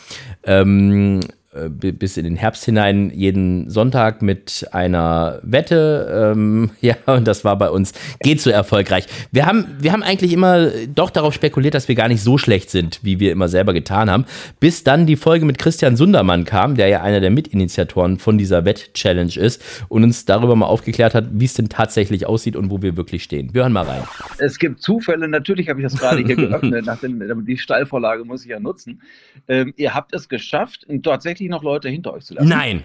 Ähm, 0.44 1.20
äh, 1.22 1.41
bis 1.54 2.16
in 2.16 2.24
den 2.24 2.38
Herbst 2.38 2.64
hinein 2.64 3.12
jeden 3.14 3.70
Sonntag 3.70 4.22
mit 4.22 4.66
einer 4.72 5.40
Wette. 5.44 6.32
Ähm, 6.34 6.72
ja, 6.82 6.96
und 7.08 7.28
das 7.28 7.44
war 7.44 7.58
bei 7.58 7.70
uns 7.70 7.94
geht 8.22 8.40
so 8.40 8.50
erfolgreich. 8.50 9.06
Wir 9.32 9.46
haben, 9.46 9.66
wir 9.80 9.92
haben 9.92 10.04
eigentlich 10.04 10.32
immer 10.32 10.70
doch 10.88 11.10
darauf 11.10 11.34
spekuliert, 11.34 11.74
dass 11.74 11.90
wir 11.90 11.96
gar 11.96 12.08
nicht 12.08 12.22
so 12.22 12.38
schlecht 12.38 12.70
sind, 12.70 13.00
wie 13.04 13.20
wir 13.20 13.34
immer 13.34 13.50
selber 13.50 13.74
getan 13.74 14.10
haben, 14.10 14.26
bis 14.62 14.86
dann 14.86 15.06
die 15.06 15.18
Folge 15.18 15.46
mit 15.46 15.58
Christian 15.58 15.98
Sundermann 15.98 16.46
kam, 16.46 16.76
der 16.76 16.88
ja 16.88 17.02
einer 17.02 17.20
der 17.20 17.32
Mitinitiatoren 17.32 18.18
von 18.18 18.38
dieser 18.38 18.64
Wett-Challenge 18.64 19.36
ist 19.36 19.62
und 19.90 20.04
uns 20.04 20.24
darüber 20.24 20.56
mal 20.56 20.68
aufgeklärt 20.68 21.14
hat, 21.14 21.28
wie 21.34 21.46
es 21.46 21.54
denn 21.54 21.68
tatsächlich 21.68 22.28
aussieht 22.28 22.56
und 22.56 22.70
wo 22.70 22.82
wir 22.82 22.96
wirklich 22.96 23.24
stehen. 23.24 23.54
Wir 23.54 23.64
hören 23.64 23.74
mal 23.74 23.86
rein. 23.86 24.04
Es 24.38 24.58
gibt 24.58 24.82
Zufälle, 24.82 25.28
natürlich 25.28 25.68
habe 25.68 25.82
ich 25.82 25.86
das 25.86 26.00
gerade 26.00 26.24
hier 26.24 26.36
geöffnet, 26.38 26.86
nach 26.86 27.00
dem, 27.00 27.46
die 27.46 27.58
Steilvorlage 27.58 28.24
muss 28.24 28.44
ich 28.44 28.52
ja 28.52 28.60
nutzen. 28.60 29.02
Ähm, 29.50 29.74
ihr 29.76 29.94
habt 29.94 30.16
es 30.16 30.30
geschafft, 30.30 30.88
tatsächlich 31.04 31.41
noch 31.50 31.64
Leute 31.64 31.90
hinter 31.90 32.14
euch 32.14 32.26
zu 32.26 32.34
lassen. 32.34 32.50
Nein. 32.50 32.84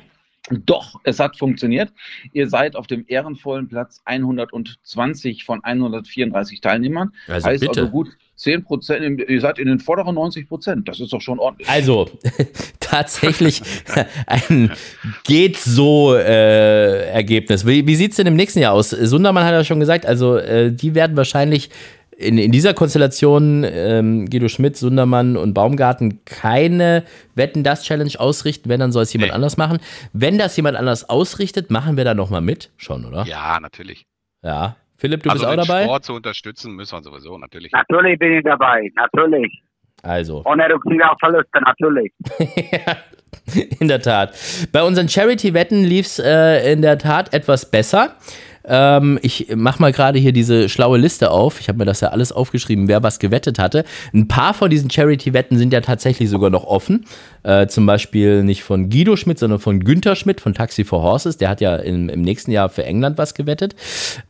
Doch, 0.51 1.01
es 1.03 1.19
hat 1.19 1.37
funktioniert. 1.37 1.93
Ihr 2.33 2.49
seid 2.49 2.77
auf 2.77 2.87
dem 2.87 3.05
ehrenvollen 3.09 3.69
Platz 3.69 4.01
120 4.05 5.45
von 5.45 5.63
134 5.65 6.61
Teilnehmern. 6.61 7.13
Also 7.27 7.49
heißt 7.49 7.61
bitte. 7.63 7.81
also 7.81 7.91
gut 7.91 8.09
10 8.37 8.65
Prozent, 8.65 9.23
ihr 9.29 9.41
seid 9.41 9.59
in 9.59 9.67
den 9.67 9.81
vorderen 9.81 10.15
90 10.15 10.49
Prozent. 10.49 10.89
Das 10.89 11.01
ist 11.01 11.13
doch 11.13 11.21
schon 11.21 11.39
ordentlich. 11.39 11.69
Also, 11.69 12.09
tatsächlich 12.81 13.63
ein 14.27 14.71
geht 15.25 15.57
so 15.57 16.15
äh, 16.15 17.09
Ergebnis. 17.11 17.67
Wie, 17.67 17.87
wie 17.87 17.97
sieht 17.97 18.11
es 18.11 18.17
denn 18.19 18.27
im 18.27 18.37
nächsten 18.37 18.61
Jahr 18.61 18.75
aus? 18.75 18.91
Sundermann 18.91 19.45
hat 19.45 19.53
ja 19.53 19.65
schon 19.65 19.81
gesagt, 19.81 20.07
also 20.07 20.37
äh, 20.37 20.71
die 20.71 20.95
werden 20.95 21.17
wahrscheinlich 21.17 21.71
in, 22.17 22.39
in 22.39 22.51
dieser 22.51 22.75
Konstellation 22.75 23.65
ähm, 23.65 24.27
Guido 24.31 24.49
Schmidt, 24.49 24.77
Sundermann 24.77 25.37
und 25.37 25.55
Baumgarten 25.55 26.25
keine 26.25 27.05
Wetten 27.35 27.63
das 27.63 27.85
Challenge 27.85 28.13
ausrichten, 28.19 28.69
wenn 28.69 28.81
dann 28.81 28.93
soll 28.93 29.03
es 29.03 29.13
jemand 29.13 29.33
anders 29.33 29.57
machen. 29.57 29.79
Wenn 30.13 30.39
das 30.39 30.57
jemand 30.57 30.77
anders 30.77 31.09
ausrichtet, 31.09 31.71
machen 31.71 31.97
wir 31.97 32.05
da 32.05 32.15
nochmal 32.15 32.41
mit, 32.41 32.71
schon, 32.77 33.05
oder? 33.05 33.25
Ja, 33.27 33.61
natürlich. 33.61 34.07
Ja. 34.43 34.77
Philipp, 34.97 35.25
du 35.25 35.31
also 35.31 35.45
bist 35.47 35.59
auch 35.59 35.67
dabei? 35.67 35.85
Sport 35.85 36.05
zu 36.07 36.15
unterstützen, 36.15 36.75
müssen 36.75 36.97
wir 36.97 37.03
sowieso 37.03 37.37
natürlich. 37.37 37.71
Natürlich 37.73 38.19
bin 38.19 38.39
ich 38.39 38.45
dabei, 38.45 38.91
natürlich. 38.97 39.63
Also. 40.03 40.43
Ohne 40.47 40.65
Rücksicht 40.71 41.03
auf 41.03 41.19
Verluste, 41.21 41.61
natürlich. 41.61 42.13
In 43.81 43.89
der 43.89 44.01
Tat. 44.01 44.35
Bei 44.73 44.83
unseren 44.83 45.09
Charity-Wetten 45.09 45.85
lief 45.85 46.07
es 46.07 46.19
äh, 46.19 46.73
in 46.73 46.83
der 46.83 46.99
Tat 46.99 47.33
etwas 47.33 47.71
besser. 47.71 48.17
Ähm, 48.67 49.19
ich 49.23 49.49
mach 49.55 49.79
mal 49.79 49.93
gerade 49.93 50.19
hier 50.19 50.33
diese 50.33 50.69
schlaue 50.69 50.99
Liste 50.99 51.31
auf. 51.31 51.61
Ich 51.61 51.69
habe 51.69 51.79
mir 51.79 51.85
das 51.85 52.01
ja 52.01 52.09
alles 52.09 52.33
aufgeschrieben, 52.33 52.89
wer 52.89 53.03
was 53.03 53.19
gewettet 53.19 53.59
hatte. 53.59 53.85
Ein 54.13 54.29
paar 54.29 54.55
von 54.55 54.71
diesen 54.71 54.91
Charity-Wetten 54.91 55.57
sind 55.57 55.73
ja 55.73 55.81
tatsächlich 55.81 56.29
sogar 56.29 56.51
noch 56.51 56.65
offen. 56.65 57.07
Äh, 57.43 57.69
zum 57.69 57.87
Beispiel 57.87 58.43
nicht 58.43 58.65
von 58.65 58.91
Guido 58.91 59.17
Schmidt, 59.17 59.39
sondern 59.39 59.61
von 59.61 59.81
Günther 59.81 60.17
Schmidt 60.17 60.41
von 60.41 60.55
Taxi 60.55 60.85
for 60.85 61.03
Horses. 61.03 61.37
Der 61.37 61.49
hat 61.49 61.61
ja 61.61 61.77
im, 61.77 62.09
im 62.09 62.23
nächsten 62.23 62.51
Jahr 62.51 62.69
für 62.69 62.85
England 62.85 63.19
was 63.19 63.35
gewettet. 63.35 63.77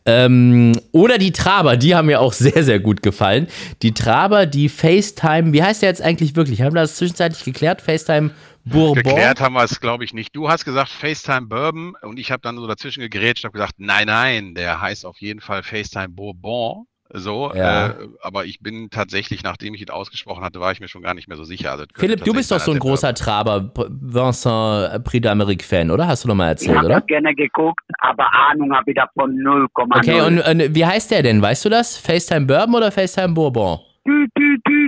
Ähm, 0.05 0.73
oder 0.91 1.17
die 1.17 1.31
Traber, 1.31 1.77
die 1.77 1.95
haben 1.95 2.05
mir 2.05 2.19
auch 2.21 2.33
sehr, 2.33 2.63
sehr 2.63 2.79
gut 2.79 3.01
gefallen. 3.01 3.47
Die 3.81 3.93
Traber, 3.93 4.45
die 4.45 4.69
FaceTime, 4.69 5.53
wie 5.53 5.63
heißt 5.63 5.81
der 5.81 5.89
jetzt 5.89 6.01
eigentlich 6.01 6.35
wirklich? 6.35 6.61
Haben 6.61 6.75
wir 6.75 6.81
das 6.81 6.95
zwischenzeitlich 6.95 7.43
geklärt? 7.43 7.81
FaceTime 7.81 8.31
Bourbon? 8.69 9.03
Geklärt 9.03 9.41
haben 9.41 9.53
wir 9.53 9.63
es, 9.63 9.79
glaube 9.79 10.03
ich, 10.03 10.13
nicht. 10.13 10.35
Du 10.35 10.49
hast 10.49 10.65
gesagt 10.65 10.89
FaceTime 10.89 11.47
Bourbon 11.47 11.95
und 12.01 12.19
ich 12.19 12.31
habe 12.31 12.41
dann 12.41 12.57
so 12.57 12.67
dazwischen 12.67 13.01
gegrätscht 13.01 13.43
und 13.43 13.49
habe 13.49 13.57
gesagt, 13.59 13.75
nein, 13.77 14.07
nein, 14.07 14.55
der 14.55 14.81
heißt 14.81 15.05
auf 15.05 15.17
jeden 15.19 15.41
Fall 15.41 15.63
FaceTime 15.63 16.09
Bourbon. 16.09 16.85
So, 17.13 17.53
Ja. 17.55 17.87
äh, 17.87 17.93
aber 18.21 18.43
ich 18.43 18.59
bin 18.59 18.89
tatsächlich, 18.89 19.41
nachdem 19.41 19.73
ich 19.73 19.81
ihn 19.81 19.89
ausgesprochen 19.89 20.43
hatte, 20.43 20.59
war 20.59 20.73
ich 20.73 20.81
mir 20.81 20.89
schon 20.89 21.01
gar 21.01 21.13
nicht 21.13 21.29
mehr 21.29 21.37
so 21.37 21.45
sicher. 21.45 21.71
Also, 21.71 21.85
Philipp, 21.95 22.25
du 22.25 22.33
bist 22.33 22.51
doch 22.51 22.59
so 22.59 22.73
ein 22.73 22.79
großer 22.79 23.13
Traber, 23.13 23.71
Vincent 23.89 25.05
Prix 25.05 25.25
d'Amérique-Fan, 25.25 25.89
oder? 25.89 26.05
Hast 26.07 26.25
du 26.25 26.27
doch 26.27 26.35
mal 26.35 26.47
Ich 26.47 26.49
erzählt, 26.49 26.77
habe 26.79 26.85
oder? 26.87 26.95
das 26.99 27.05
gerne 27.07 27.33
geguckt, 27.33 27.79
aber 27.99 28.25
Ahnung 28.51 28.73
habe 28.75 28.91
ich 28.91 28.95
davon 28.97 29.31
0,0. 29.37 29.97
Okay, 29.97 30.19
und, 30.21 30.39
und 30.39 30.75
wie 30.75 30.85
heißt 30.85 31.09
der 31.11 31.23
denn? 31.23 31.41
Weißt 31.41 31.63
du 31.63 31.69
das? 31.69 31.97
FaceTime 31.97 32.45
Bourbon 32.45 32.75
oder 32.75 32.91
FaceTime 32.91 33.33
Bourbon? 33.33 33.79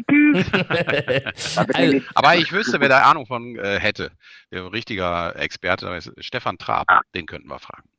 Also, 1.74 2.02
aber 2.16 2.36
ich 2.38 2.52
wüsste, 2.52 2.80
wer 2.80 2.90
da 2.90 3.02
Ahnung 3.04 3.26
von 3.26 3.58
äh, 3.58 3.80
hätte. 3.80 4.12
Der 4.52 4.72
richtiger 4.72 5.36
Experte 5.36 5.88
ist 5.90 6.12
Stefan 6.20 6.58
Traab, 6.58 6.88
den 7.16 7.26
könnten 7.26 7.48
wir 7.48 7.60
fragen. 7.60 7.90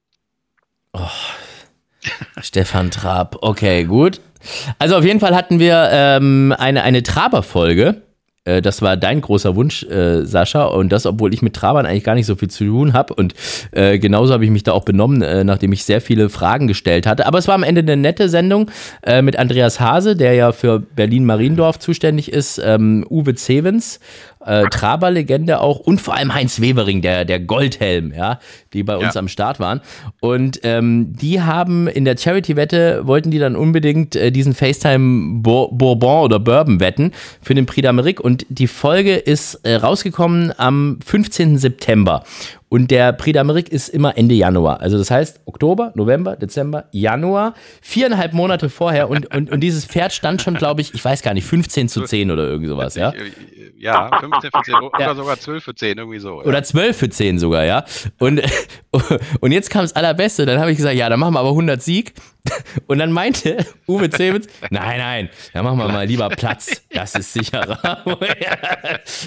Stefan 2.43 2.91
Trab, 2.91 3.37
okay, 3.43 3.85
gut. 3.85 4.21
Also 4.79 4.97
auf 4.97 5.05
jeden 5.05 5.21
Fall 5.21 5.35
hatten 5.35 5.59
wir 5.59 5.89
ähm, 5.93 6.55
eine, 6.57 6.83
eine 6.83 7.03
Traber-Folge. 7.03 8.03
Äh, 8.45 8.63
Das 8.63 8.83
war 8.83 8.97
dein 8.97 9.21
großer 9.21 9.57
Wunsch, 9.57 9.83
äh, 9.85 10.25
Sascha. 10.25 10.65
Und 10.65 10.91
das, 10.91 11.07
obwohl 11.07 11.35
ich 11.35 11.43
mit 11.43 11.55
Trabern 11.55 11.87
eigentlich 11.87 12.05
gar 12.05 12.15
nicht 12.15 12.27
so 12.27 12.37
viel 12.37 12.49
zu 12.51 12.65
tun 12.65 12.93
habe. 12.93 13.15
Und 13.15 13.35
äh, 13.73 13.99
genauso 13.99 14.33
habe 14.33 14.45
ich 14.45 14.51
mich 14.51 14.63
da 14.63 14.73
auch 14.73 14.85
benommen, 14.85 15.23
äh, 15.23 15.45
nachdem 15.45 15.73
ich 15.73 15.85
sehr 15.85 16.01
viele 16.01 16.29
Fragen 16.29 16.67
gestellt 16.67 17.07
hatte. 17.07 17.27
Aber 17.27 17.39
es 17.39 17.49
war 17.49 17.55
am 17.55 17.63
Ende 17.63 17.81
eine 17.83 17.97
nette 17.97 18.29
Sendung 18.29 18.71
äh, 19.03 19.23
mit 19.23 19.39
Andreas 19.39 19.81
Hase, 19.81 20.17
der 20.17 20.35
ja 20.35 20.53
für 20.53 20.81
Berlin-Mariendorf 20.81 21.79
zuständig 21.79 22.33
ist, 22.33 22.61
ähm, 22.65 23.07
Uwe 23.11 23.35
Zevens, 23.35 24.01
äh, 24.45 24.65
Traber-Legende 24.71 25.61
auch 25.61 25.79
und 25.81 26.01
vor 26.01 26.15
allem 26.15 26.33
Heinz 26.35 26.61
Wevering, 26.61 27.03
der, 27.03 27.25
der 27.25 27.41
Goldhelm, 27.41 28.13
ja, 28.17 28.39
die 28.73 28.83
bei 28.83 28.97
uns 28.97 29.17
am 29.17 29.29
Start 29.29 29.61
waren. 29.61 29.81
Und 30.21 30.61
ähm, 30.63 31.13
die 31.15 31.43
haben 31.43 31.89
in 31.89 32.05
der 32.05 32.17
Charity-Wette, 32.17 33.07
wollten 33.07 33.31
die 33.31 33.39
dann 33.39 33.57
unbedingt 33.57 34.17
äh, 34.17 34.31
diesen 34.33 34.55
FaceTime 34.55 35.41
Bour- 35.43 35.71
Bourbon 35.77 36.25
oder 36.25 36.39
Bourbon 36.39 36.81
wetten 36.81 37.13
für 37.43 37.55
den 37.55 37.67
Prix 37.67 37.87
d'Amérique. 37.87 38.21
Und 38.21 38.47
die 38.49 38.67
Folge 38.67 39.15
ist 39.17 39.55
äh, 39.65 39.75
rausgekommen 39.77 40.53
am 40.59 40.99
15. 41.05 41.59
September. 41.59 42.25
Und 42.73 42.93
der 42.93 43.13
Prix 43.13 43.37
d'Amérique 43.37 43.69
ist 43.69 43.89
immer 43.89 44.17
Ende 44.17 44.37
Januar. 44.37 44.81
Also 44.81 44.97
das 44.97 45.11
heißt 45.11 45.41
Oktober, 45.45 45.91
November, 45.97 46.37
Dezember, 46.37 46.85
Januar, 46.93 47.55
viereinhalb 47.83 48.33
Monate 48.33 48.71
vorher. 48.71 49.11
Und, 49.11 49.35
und, 49.35 49.51
und 49.51 49.61
dieses 49.61 49.85
Pferd 49.85 50.13
stand 50.13 50.41
schon, 50.41 50.55
glaube 50.55 50.81
ich, 50.81 50.95
ich 50.95 51.05
weiß 51.05 51.23
gar 51.23 51.35
nicht, 51.35 51.45
15 51.47 51.89
zu 51.89 52.03
10 52.05 52.31
oder 52.31 52.47
irgend 52.47 52.69
sowas, 52.69 52.95
ja? 52.95 53.11
Äh, 53.11 53.33
Ja, 53.77 54.09
15 54.21 54.51
für 54.53 54.63
10 54.63 54.75
oder 54.77 55.17
sogar 55.17 55.39
12 55.41 55.65
für 55.65 55.75
10, 55.75 55.99
irgendwie 55.99 56.21
so. 56.21 56.43
Oder 56.43 56.63
12 56.63 56.97
für 56.97 57.11
10 57.11 57.41
sogar, 57.41 57.65
ja. 57.65 57.85
Und, 58.21 58.41
und 59.41 59.51
jetzt 59.51 59.71
kam 59.71 59.83
das 59.83 59.97
Allerbeste. 59.97 60.47
Dann 60.47 60.61
habe 60.61 60.71
ich 60.71 60.77
gesagt, 60.77 60.95
ja, 60.95 61.09
dann 61.09 61.19
machen 61.19 61.35
wir 61.35 61.41
aber 61.41 61.51
100 61.51 61.83
Sieg. 61.83 62.15
Und 62.87 62.99
dann 62.99 63.13
meinte 63.13 63.59
Uwe 63.87 64.09
Zewitz, 64.09 64.47
nein, 64.71 64.99
nein, 64.99 65.29
dann 65.53 65.63
machen 65.63 65.77
wir 65.79 65.89
mal 65.89 66.07
lieber 66.07 66.29
Platz. 66.31 66.83
Das 66.91 67.15
ist 67.15 67.35
sicherer. 67.35 68.03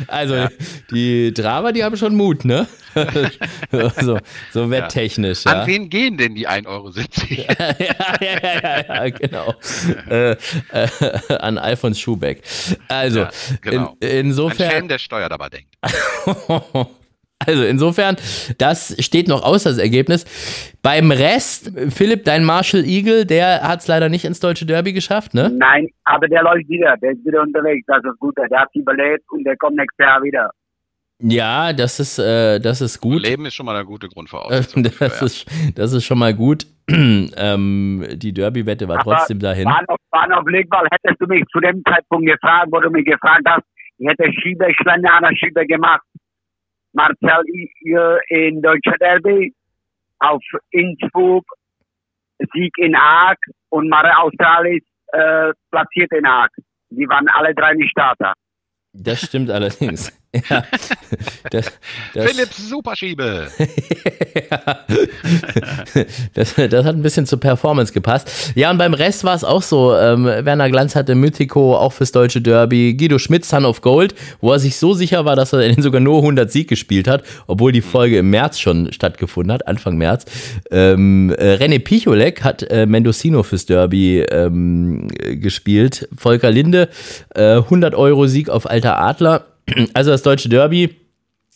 also, 0.08 0.48
die 0.92 1.32
Drama, 1.32 1.72
die 1.72 1.84
haben 1.84 1.96
schon 1.96 2.16
Mut, 2.16 2.44
ne? 2.44 2.68
so, 4.02 4.20
so 4.52 4.70
wetttechnisch. 4.70 5.46
Ja. 5.46 5.62
An 5.62 5.68
wen 5.68 5.90
gehen 5.90 6.18
denn 6.18 6.36
die 6.36 6.48
1,70 6.48 6.68
Euro? 6.68 6.90
ja, 7.30 7.46
ja, 8.22 8.60
ja, 8.64 8.96
ja, 9.06 9.10
genau. 9.10 9.54
äh, 10.10 10.32
äh, 10.32 11.38
an 11.40 11.58
Alfons 11.58 12.00
Schubeck. 12.00 12.42
Also, 12.88 13.22
Ja, 13.22 13.30
genau. 13.62 13.96
in, 14.00 14.10
insofern. 14.10 14.68
Ein 14.68 14.72
Schelm, 14.72 14.88
der 14.88 15.00
steuert 15.00 15.32
aber 15.32 15.50
denkt. 15.50 15.76
Also 17.46 17.64
insofern, 17.64 18.16
das 18.58 18.96
steht 19.04 19.28
noch 19.28 19.44
aus, 19.44 19.64
das 19.64 19.78
Ergebnis. 19.78 20.26
Beim 20.82 21.12
Rest, 21.12 21.72
Philipp, 21.90 22.24
dein 22.26 22.44
Marshall 22.46 22.86
Eagle, 22.86 23.26
der 23.26 23.68
hat 23.68 23.82
es 23.82 23.88
leider 23.88 24.10
nicht 24.10 24.26
ins 24.26 24.40
deutsche 24.40 24.66
Derby 24.66 24.94
geschafft, 24.94 25.34
ne? 25.34 25.52
Nein, 25.54 25.90
aber 26.06 26.28
der 26.28 26.44
läuft 26.44 26.70
wieder. 26.70 26.96
Der 27.02 27.12
ist 27.12 27.26
wieder 27.26 27.42
unterwegs. 27.42 27.86
Das 27.88 28.04
ist 28.04 28.20
gut. 28.20 28.38
Der 28.38 28.60
hat 28.60 28.70
überlebt 28.74 29.24
und 29.32 29.44
der 29.44 29.58
kommt 29.58 29.78
nächstes 29.78 30.06
Jahr 30.06 30.22
wieder. 30.24 30.52
Ja, 31.26 31.72
das 31.72 32.02
ist, 32.02 32.20
äh, 32.20 32.60
das 32.60 32.82
ist 32.82 33.00
gut. 33.00 33.22
Leben 33.22 33.46
ist 33.46 33.54
schon 33.54 33.66
mal 33.66 33.76
eine 33.76 33.86
gute 33.86 34.08
Äh, 34.08 34.10
Grundvoraussetzung. 34.10 34.84
Das 35.00 35.22
ist, 35.22 35.46
das 35.76 35.94
ist 35.94 36.06
schon 36.06 36.20
mal 36.20 36.34
gut. 36.34 36.66
ähm, 36.90 38.06
die 38.16 38.34
Derby-Wette 38.34 38.88
war 38.90 39.00
Aber 39.00 39.16
trotzdem 39.16 39.40
dahin. 39.40 39.66
War 39.66 39.82
noch, 39.88 39.98
war 40.12 40.28
noch 40.28 40.44
Blickball. 40.44 40.86
Hättest 40.92 41.22
du 41.22 41.28
mich 41.28 41.46
zu 41.52 41.62
dem 41.62 41.82
Zeitpunkt 41.86 42.28
gefragt, 42.28 42.68
wo 42.72 42.80
du 42.82 42.90
mich 42.90 43.06
gefragt 43.06 43.44
hast, 43.48 43.64
ich 43.98 44.08
hätte 44.08 44.26
Schieber, 44.42 44.68
Schlange 44.82 45.12
an 45.12 45.24
der 45.24 45.36
Schieber 45.36 45.64
gemacht. 45.66 46.04
Marcel 46.92 47.44
hier 47.80 48.20
in 48.28 48.62
Deutscher 48.62 48.98
Derby 49.00 49.54
auf 50.20 50.42
Innsbruck, 50.72 51.46
Sieg 52.54 52.74
in 52.78 52.96
Haag 52.96 53.38
und 53.70 53.88
Mare 53.88 54.18
Australis 54.18 54.84
äh, 55.14 55.54
platziert 55.72 56.12
in 56.12 56.28
Haag. 56.28 56.52
Die 56.90 57.08
waren 57.08 57.28
alle 57.30 57.56
drei 57.56 57.74
nicht 57.74 57.92
Starter. 57.92 58.34
Das 58.92 59.22
stimmt 59.22 59.50
allerdings. 59.52 60.12
Ja, 60.50 60.64
das, 61.52 61.72
das, 62.16 62.32
Philipps 62.32 62.70
Superschiebe. 62.70 63.50
das, 66.34 66.56
das 66.56 66.86
hat 66.86 66.96
ein 66.96 67.04
bisschen 67.04 67.28
zur 67.28 67.40
Performance 67.40 67.94
gepasst. 67.94 68.52
Ja, 68.56 68.72
und 68.72 68.80
beim 68.80 68.96
Rest 68.96 69.24
war 69.24 69.36
es 69.36 69.44
auch 69.44 69.62
so. 69.62 69.96
Ähm, 69.96 70.26
Werner 70.26 70.72
Glanz 70.72 70.96
hatte 70.96 71.14
Mythico 71.14 71.78
auch 71.78 71.94
fürs 71.94 72.12
deutsche 72.12 72.42
Derby. 72.42 72.96
Guido 72.96 73.20
Schmidt, 73.20 73.46
Son 73.46 73.64
of 73.64 73.82
Gold, 73.82 74.16
wo 74.42 74.52
er 74.52 74.60
sich 74.60 74.78
so 74.78 74.96
sicher 74.96 75.24
war, 75.26 75.36
dass 75.36 75.54
er 75.54 75.60
den 75.60 75.84
sogar 75.84 76.02
nur 76.02 76.18
100 76.18 76.52
Sieg 76.52 76.68
gespielt 76.68 77.08
hat, 77.08 77.24
obwohl 77.46 77.72
die 77.72 77.82
Folge 77.82 78.18
im 78.18 78.32
März 78.32 78.60
schon 78.60 78.92
stattgefunden 78.92 79.52
hat, 79.54 79.68
Anfang 79.68 79.98
März. 79.98 80.26
Ähm, 80.72 81.30
äh, 81.38 81.56
René 81.56 81.78
Picholek 81.78 82.44
hat 82.44 82.64
äh, 82.64 82.88
Mendocino 82.88 83.44
fürs 83.44 83.68
Derby 83.68 84.22
ähm, 84.22 85.10
äh, 85.20 85.36
gespielt. 85.36 86.10
Volker 86.18 86.50
Linde, 86.50 86.90
äh, 87.36 87.58
100 87.58 87.94
Euro 87.94 88.26
Sieg 88.26 88.50
auf 88.50 88.68
Alter 88.68 89.00
Adler. 89.00 89.46
Also 89.94 90.12
das 90.12 90.24
deutsche 90.24 90.50
Derby 90.50 90.96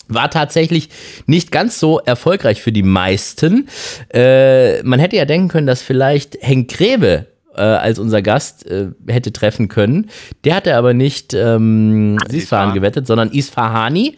war 0.08 0.30
tatsächlich 0.30 0.90
nicht 1.26 1.52
ganz 1.52 1.80
so 1.80 2.00
erfolgreich 2.00 2.62
für 2.62 2.72
die 2.72 2.84
meisten. 2.84 3.68
Äh, 4.14 4.82
man 4.84 5.00
hätte 5.00 5.18
ja 5.18 5.26
denken 5.26 5.50
können, 5.50 5.68
dass 5.68 5.82
vielleicht 5.82 6.38
Henk 6.42 6.70
Grebe 6.70 7.28
äh, 7.56 7.62
als 7.62 8.00
unser 8.00 8.22
Gast 8.22 8.66
äh, 8.68 8.90
hätte 9.08 9.34
treffen 9.34 9.68
können. 9.68 10.10
Der 10.44 10.56
hatte 10.56 10.76
aber 10.76 10.94
nicht 10.94 11.34
ähm, 11.34 12.18
Isfahan 12.30 12.74
gewettet, 12.74 13.08
sondern 13.08 13.32
Isfahani 13.32 14.16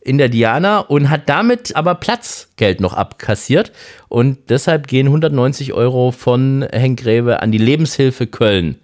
in 0.00 0.18
der 0.18 0.28
Diana 0.28 0.80
und 0.80 1.10
hat 1.10 1.28
damit 1.28 1.74
aber 1.74 1.94
Platzgeld 1.96 2.80
noch 2.80 2.92
abkassiert. 2.92 3.72
Und 4.08 4.50
deshalb 4.50 4.86
gehen 4.86 5.06
190 5.06 5.72
Euro 5.72 6.10
von 6.10 6.66
Henk 6.70 7.00
Grebe 7.00 7.42
an 7.42 7.50
die 7.50 7.58
Lebenshilfe 7.58 8.26
Köln. 8.26 8.78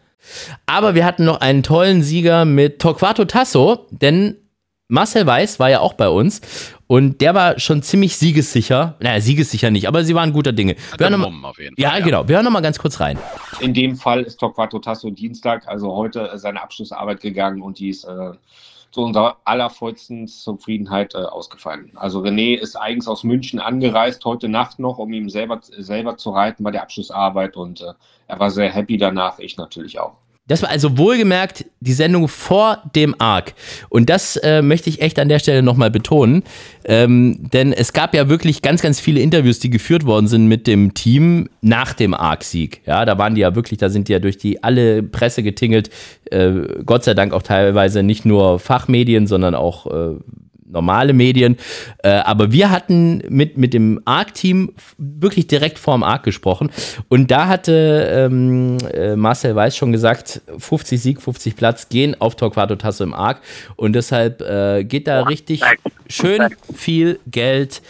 Aber 0.66 0.94
wir 0.94 1.04
hatten 1.04 1.24
noch 1.24 1.40
einen 1.40 1.62
tollen 1.62 2.02
Sieger 2.02 2.44
mit 2.44 2.80
Torquato 2.80 3.24
Tasso, 3.24 3.86
denn 3.90 4.36
Marcel 4.90 5.26
Weiß 5.26 5.60
war 5.60 5.68
ja 5.68 5.80
auch 5.80 5.92
bei 5.92 6.08
uns 6.08 6.40
und 6.86 7.20
der 7.20 7.34
war 7.34 7.60
schon 7.60 7.82
ziemlich 7.82 8.16
siegessicher. 8.16 8.96
Naja, 9.00 9.20
siegessicher 9.20 9.70
nicht, 9.70 9.86
aber 9.86 10.02
sie 10.02 10.14
waren 10.14 10.32
guter 10.32 10.52
Dinge. 10.52 10.76
Wir 10.96 11.10
hören 11.10 11.20
noch 11.20 11.30
mal, 11.30 11.50
auf 11.50 11.58
jeden 11.58 11.74
ja, 11.78 11.98
genau. 12.00 12.26
Wir 12.26 12.36
hören 12.36 12.44
noch 12.46 12.50
mal 12.50 12.62
ganz 12.62 12.78
kurz 12.78 12.98
rein. 12.98 13.18
In 13.60 13.74
dem 13.74 13.96
Fall 13.96 14.22
ist 14.22 14.40
Torquato 14.40 14.78
Tasso 14.78 15.10
Dienstag, 15.10 15.68
also 15.68 15.94
heute, 15.94 16.30
äh, 16.30 16.38
seine 16.38 16.62
Abschlussarbeit 16.62 17.20
gegangen 17.20 17.60
und 17.60 17.78
die 17.78 17.90
ist 17.90 18.04
äh, 18.04 18.30
zu 18.90 19.02
unserer 19.02 19.36
allervollsten 19.44 20.26
Zufriedenheit 20.26 21.14
äh, 21.14 21.18
ausgefallen. 21.18 21.92
Also 21.96 22.20
René 22.22 22.56
ist 22.56 22.74
eigens 22.74 23.08
aus 23.08 23.24
München 23.24 23.60
angereist, 23.60 24.24
heute 24.24 24.48
Nacht 24.48 24.78
noch, 24.78 24.96
um 24.96 25.12
ihm 25.12 25.28
selber, 25.28 25.60
selber 25.62 26.16
zu 26.16 26.30
reiten 26.30 26.64
bei 26.64 26.70
der 26.70 26.80
Abschlussarbeit 26.80 27.58
und 27.58 27.82
äh, 27.82 27.92
er 28.26 28.40
war 28.40 28.50
sehr 28.50 28.72
happy 28.72 28.96
danach, 28.96 29.38
ich 29.38 29.58
natürlich 29.58 30.00
auch. 30.00 30.14
Das 30.48 30.62
war 30.62 30.70
also 30.70 30.98
wohlgemerkt 30.98 31.66
die 31.80 31.92
Sendung 31.92 32.26
vor 32.26 32.82
dem 32.96 33.14
Arc. 33.18 33.54
Und 33.88 34.10
das 34.10 34.36
äh, 34.36 34.62
möchte 34.62 34.90
ich 34.90 35.00
echt 35.00 35.18
an 35.18 35.28
der 35.28 35.38
Stelle 35.38 35.62
nochmal 35.62 35.90
betonen. 35.90 36.42
Ähm, 36.84 37.48
denn 37.52 37.72
es 37.72 37.92
gab 37.92 38.14
ja 38.14 38.28
wirklich 38.28 38.62
ganz, 38.62 38.82
ganz 38.82 38.98
viele 38.98 39.20
Interviews, 39.20 39.60
die 39.60 39.70
geführt 39.70 40.04
worden 40.04 40.26
sind 40.26 40.48
mit 40.48 40.66
dem 40.66 40.94
Team 40.94 41.48
nach 41.60 41.92
dem 41.92 42.14
Arc-Sieg. 42.14 42.80
Ja, 42.86 43.04
da 43.04 43.18
waren 43.18 43.34
die 43.34 43.42
ja 43.42 43.54
wirklich, 43.54 43.78
da 43.78 43.90
sind 43.90 44.08
die 44.08 44.12
ja 44.12 44.18
durch 44.18 44.38
die 44.38 44.64
alle 44.64 45.02
Presse 45.02 45.42
getingelt. 45.42 45.90
Äh, 46.30 46.82
Gott 46.84 47.04
sei 47.04 47.14
Dank 47.14 47.32
auch 47.32 47.42
teilweise 47.42 48.02
nicht 48.02 48.24
nur 48.24 48.58
Fachmedien, 48.58 49.26
sondern 49.26 49.54
auch 49.54 49.86
äh, 49.86 50.16
normale 50.70 51.12
Medien. 51.12 51.56
Äh, 52.02 52.10
aber 52.10 52.52
wir 52.52 52.70
hatten 52.70 53.22
mit, 53.28 53.56
mit 53.56 53.74
dem 53.74 54.00
ARC-Team 54.04 54.72
wirklich 54.98 55.46
direkt 55.46 55.78
vorm 55.78 56.02
ARC 56.02 56.22
gesprochen. 56.22 56.70
Und 57.08 57.30
da 57.30 57.48
hatte 57.48 58.08
ähm, 58.10 58.78
äh, 58.92 59.16
Marcel 59.16 59.54
Weiß 59.54 59.76
schon 59.76 59.92
gesagt, 59.92 60.40
50 60.58 61.00
Sieg, 61.00 61.22
50 61.22 61.56
Platz 61.56 61.88
gehen 61.88 62.20
auf 62.20 62.36
Torquato 62.36 62.76
Tasso 62.76 63.04
im 63.04 63.14
ARC. 63.14 63.40
Und 63.76 63.94
deshalb 63.94 64.42
äh, 64.42 64.84
geht 64.84 65.06
da 65.06 65.22
richtig 65.22 65.62
schön 66.08 66.48
viel 66.74 67.18
Geld 67.26 67.82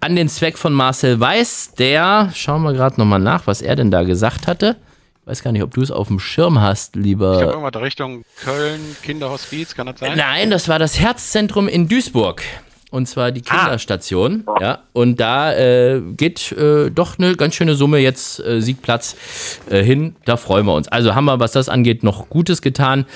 an 0.00 0.16
den 0.16 0.28
Zweck 0.28 0.58
von 0.58 0.72
Marcel 0.72 1.20
Weiß. 1.20 1.72
Der, 1.78 2.30
schauen 2.34 2.62
wir 2.62 2.72
gerade 2.72 2.98
nochmal 2.98 3.20
nach, 3.20 3.46
was 3.46 3.62
er 3.62 3.76
denn 3.76 3.90
da 3.90 4.02
gesagt 4.02 4.46
hatte. 4.46 4.76
Weiß 5.24 5.44
gar 5.44 5.52
nicht, 5.52 5.62
ob 5.62 5.72
du 5.72 5.82
es 5.82 5.92
auf 5.92 6.08
dem 6.08 6.18
Schirm 6.18 6.60
hast, 6.60 6.96
lieber. 6.96 7.34
Ich 7.34 7.38
glaube, 7.38 7.52
irgendwas 7.52 7.82
Richtung 7.82 8.24
Köln, 8.42 8.96
Kinderhospiz, 9.02 9.76
kann 9.76 9.86
das 9.86 10.00
sein? 10.00 10.16
Nein, 10.16 10.50
das 10.50 10.68
war 10.68 10.80
das 10.80 10.98
Herzzentrum 10.98 11.68
in 11.68 11.86
Duisburg. 11.88 12.42
Und 12.90 13.06
zwar 13.06 13.30
die 13.30 13.40
Kinderstation. 13.40 14.44
Ja, 14.60 14.80
und 14.92 15.20
da 15.20 15.54
äh, 15.54 16.02
geht 16.16 16.52
äh, 16.52 16.90
doch 16.90 17.18
eine 17.18 17.36
ganz 17.36 17.54
schöne 17.54 17.74
Summe 17.76 17.98
jetzt 17.98 18.40
äh, 18.40 18.60
Siegplatz 18.60 19.16
äh, 19.70 19.82
hin. 19.82 20.16
Da 20.24 20.36
freuen 20.36 20.66
wir 20.66 20.74
uns. 20.74 20.88
Also 20.88 21.14
haben 21.14 21.24
wir, 21.24 21.38
was 21.40 21.52
das 21.52 21.68
angeht, 21.68 22.02
noch 22.02 22.28
Gutes 22.28 22.60
getan. 22.60 23.06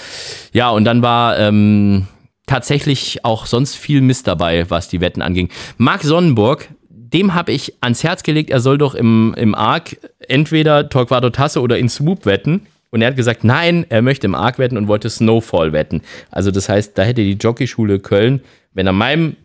Ja, 0.52 0.70
und 0.70 0.84
dann 0.84 1.02
war 1.02 1.38
ähm, 1.38 2.06
tatsächlich 2.46 3.24
auch 3.24 3.46
sonst 3.46 3.74
viel 3.74 4.00
Mist 4.00 4.28
dabei, 4.28 4.70
was 4.70 4.88
die 4.88 5.00
Wetten 5.00 5.20
anging. 5.20 5.50
Marc 5.76 6.04
Sonnenburg, 6.04 6.68
dem 7.12 7.34
habe 7.34 7.52
ich 7.52 7.74
ans 7.80 8.02
Herz 8.04 8.22
gelegt, 8.22 8.50
er 8.50 8.60
soll 8.60 8.78
doch 8.78 8.94
im, 8.94 9.34
im 9.36 9.54
Arc 9.54 9.96
entweder 10.28 10.88
Torquato 10.88 11.30
Tasse 11.30 11.60
oder 11.60 11.78
in 11.78 11.88
Swoop 11.88 12.26
wetten. 12.26 12.66
Und 12.90 13.02
er 13.02 13.08
hat 13.08 13.16
gesagt, 13.16 13.44
nein, 13.44 13.84
er 13.88 14.00
möchte 14.00 14.26
im 14.26 14.34
Arc 14.34 14.58
wetten 14.58 14.76
und 14.76 14.88
wollte 14.88 15.10
Snowfall 15.10 15.72
wetten. 15.72 16.02
Also 16.30 16.50
das 16.50 16.68
heißt, 16.68 16.96
da 16.96 17.02
hätte 17.02 17.22
die 17.22 17.34
Jockeyschule 17.34 17.98
Köln, 17.98 18.40
wenn 18.72 18.86
er 18.86 18.92
meinem 18.92 19.36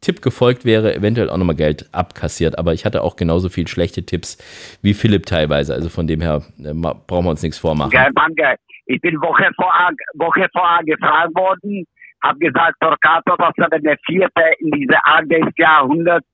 Tipp 0.00 0.20
gefolgt 0.20 0.64
wäre, 0.64 0.94
eventuell 0.94 1.30
auch 1.30 1.36
nochmal 1.36 1.56
Geld 1.56 1.88
abkassiert. 1.92 2.58
Aber 2.58 2.74
ich 2.74 2.84
hatte 2.84 3.02
auch 3.02 3.16
genauso 3.16 3.48
viel 3.48 3.68
schlechte 3.68 4.04
Tipps 4.04 4.36
wie 4.82 4.94
Philipp 4.94 5.26
teilweise. 5.26 5.74
Also 5.74 5.88
von 5.88 6.06
dem 6.06 6.20
her 6.20 6.42
äh, 6.62 6.74
brauchen 6.74 7.24
wir 7.24 7.30
uns 7.30 7.42
nichts 7.42 7.58
vormachen. 7.58 7.90
Geil, 7.90 8.10
danke. 8.14 8.56
Ich 8.86 9.00
bin 9.00 9.20
Woche 9.20 9.48
vorher, 9.56 9.90
Woche 10.14 10.48
vorher 10.52 10.84
gefragt 10.84 11.34
worden, 11.34 11.86
habe 12.22 12.38
gesagt, 12.38 12.76
Torquato, 12.80 13.36
dass 13.36 13.70
er 13.70 13.78
der 13.78 13.96
Vierte 14.04 14.42
in 14.58 14.70
diese 14.72 14.96
Art 15.04 15.30
des 15.30 15.44
Jahrhunderts 15.56 16.26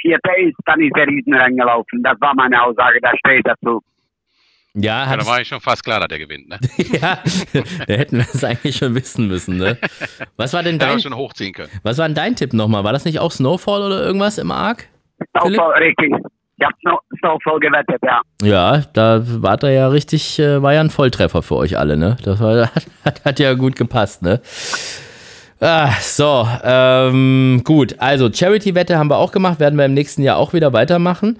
Vierte 0.00 0.30
ist, 0.40 0.56
dann 0.66 0.80
ist 0.80 0.96
der 0.96 1.06
Riesen 1.06 1.34
reingelaufen. 1.34 2.02
Das 2.02 2.20
war 2.20 2.34
meine 2.34 2.62
Aussage, 2.62 2.98
da 3.00 3.10
steht 3.18 3.46
dazu. 3.46 3.80
Ja, 4.74 5.04
Ja, 5.04 5.06
hat 5.06 5.20
da 5.20 5.26
war 5.26 5.40
ich 5.40 5.48
schon 5.48 5.60
fast 5.60 5.84
klar, 5.84 5.98
dass 5.98 6.08
der 6.08 6.18
gewinnt, 6.18 6.48
ne? 6.48 6.58
ja, 6.92 7.18
da 7.86 7.94
hätten 7.94 8.18
wir 8.18 8.26
es 8.32 8.44
eigentlich 8.44 8.76
schon 8.76 8.94
wissen 8.94 9.26
müssen, 9.26 9.56
ne? 9.56 9.76
Was 10.36 10.52
war 10.52 10.62
denn 10.62 10.78
dein, 10.78 11.00
schon 11.00 11.14
hochziehen 11.14 11.52
können. 11.52 11.70
was 11.82 11.98
war 11.98 12.06
denn 12.06 12.14
dein 12.14 12.36
Tipp 12.36 12.52
nochmal? 12.52 12.84
War 12.84 12.92
das 12.92 13.04
nicht 13.04 13.18
auch 13.18 13.32
Snowfall 13.32 13.82
oder 13.82 14.04
irgendwas 14.04 14.38
im 14.38 14.52
Arc? 14.52 14.86
Snowfall, 15.36 15.82
richtig. 15.82 16.12
Ich 16.60 16.66
Snow, 16.82 17.00
Snowfall 17.18 17.58
gewettet, 17.58 18.00
ja. 18.02 18.20
Ja, 18.42 18.82
da 18.92 19.22
war 19.42 19.56
da 19.56 19.70
ja 19.70 19.88
richtig, 19.88 20.38
äh, 20.38 20.62
war 20.62 20.74
ja 20.74 20.80
ein 20.80 20.90
Volltreffer 20.90 21.42
für 21.42 21.56
euch 21.56 21.78
alle, 21.78 21.96
ne? 21.96 22.16
Das 22.22 22.40
war, 22.40 22.70
hat, 23.04 23.24
hat 23.24 23.40
ja 23.40 23.54
gut 23.54 23.76
gepasst, 23.76 24.22
ne? 24.22 24.40
Ah, 25.60 25.92
so, 26.00 26.48
ähm, 26.64 27.60
gut. 27.64 27.96
Also 27.98 28.32
Charity-Wette 28.32 28.96
haben 28.96 29.10
wir 29.10 29.18
auch 29.18 29.30
gemacht, 29.30 29.60
werden 29.60 29.78
wir 29.78 29.84
im 29.84 29.92
nächsten 29.92 30.22
Jahr 30.22 30.38
auch 30.38 30.54
wieder 30.54 30.72
weitermachen. 30.72 31.38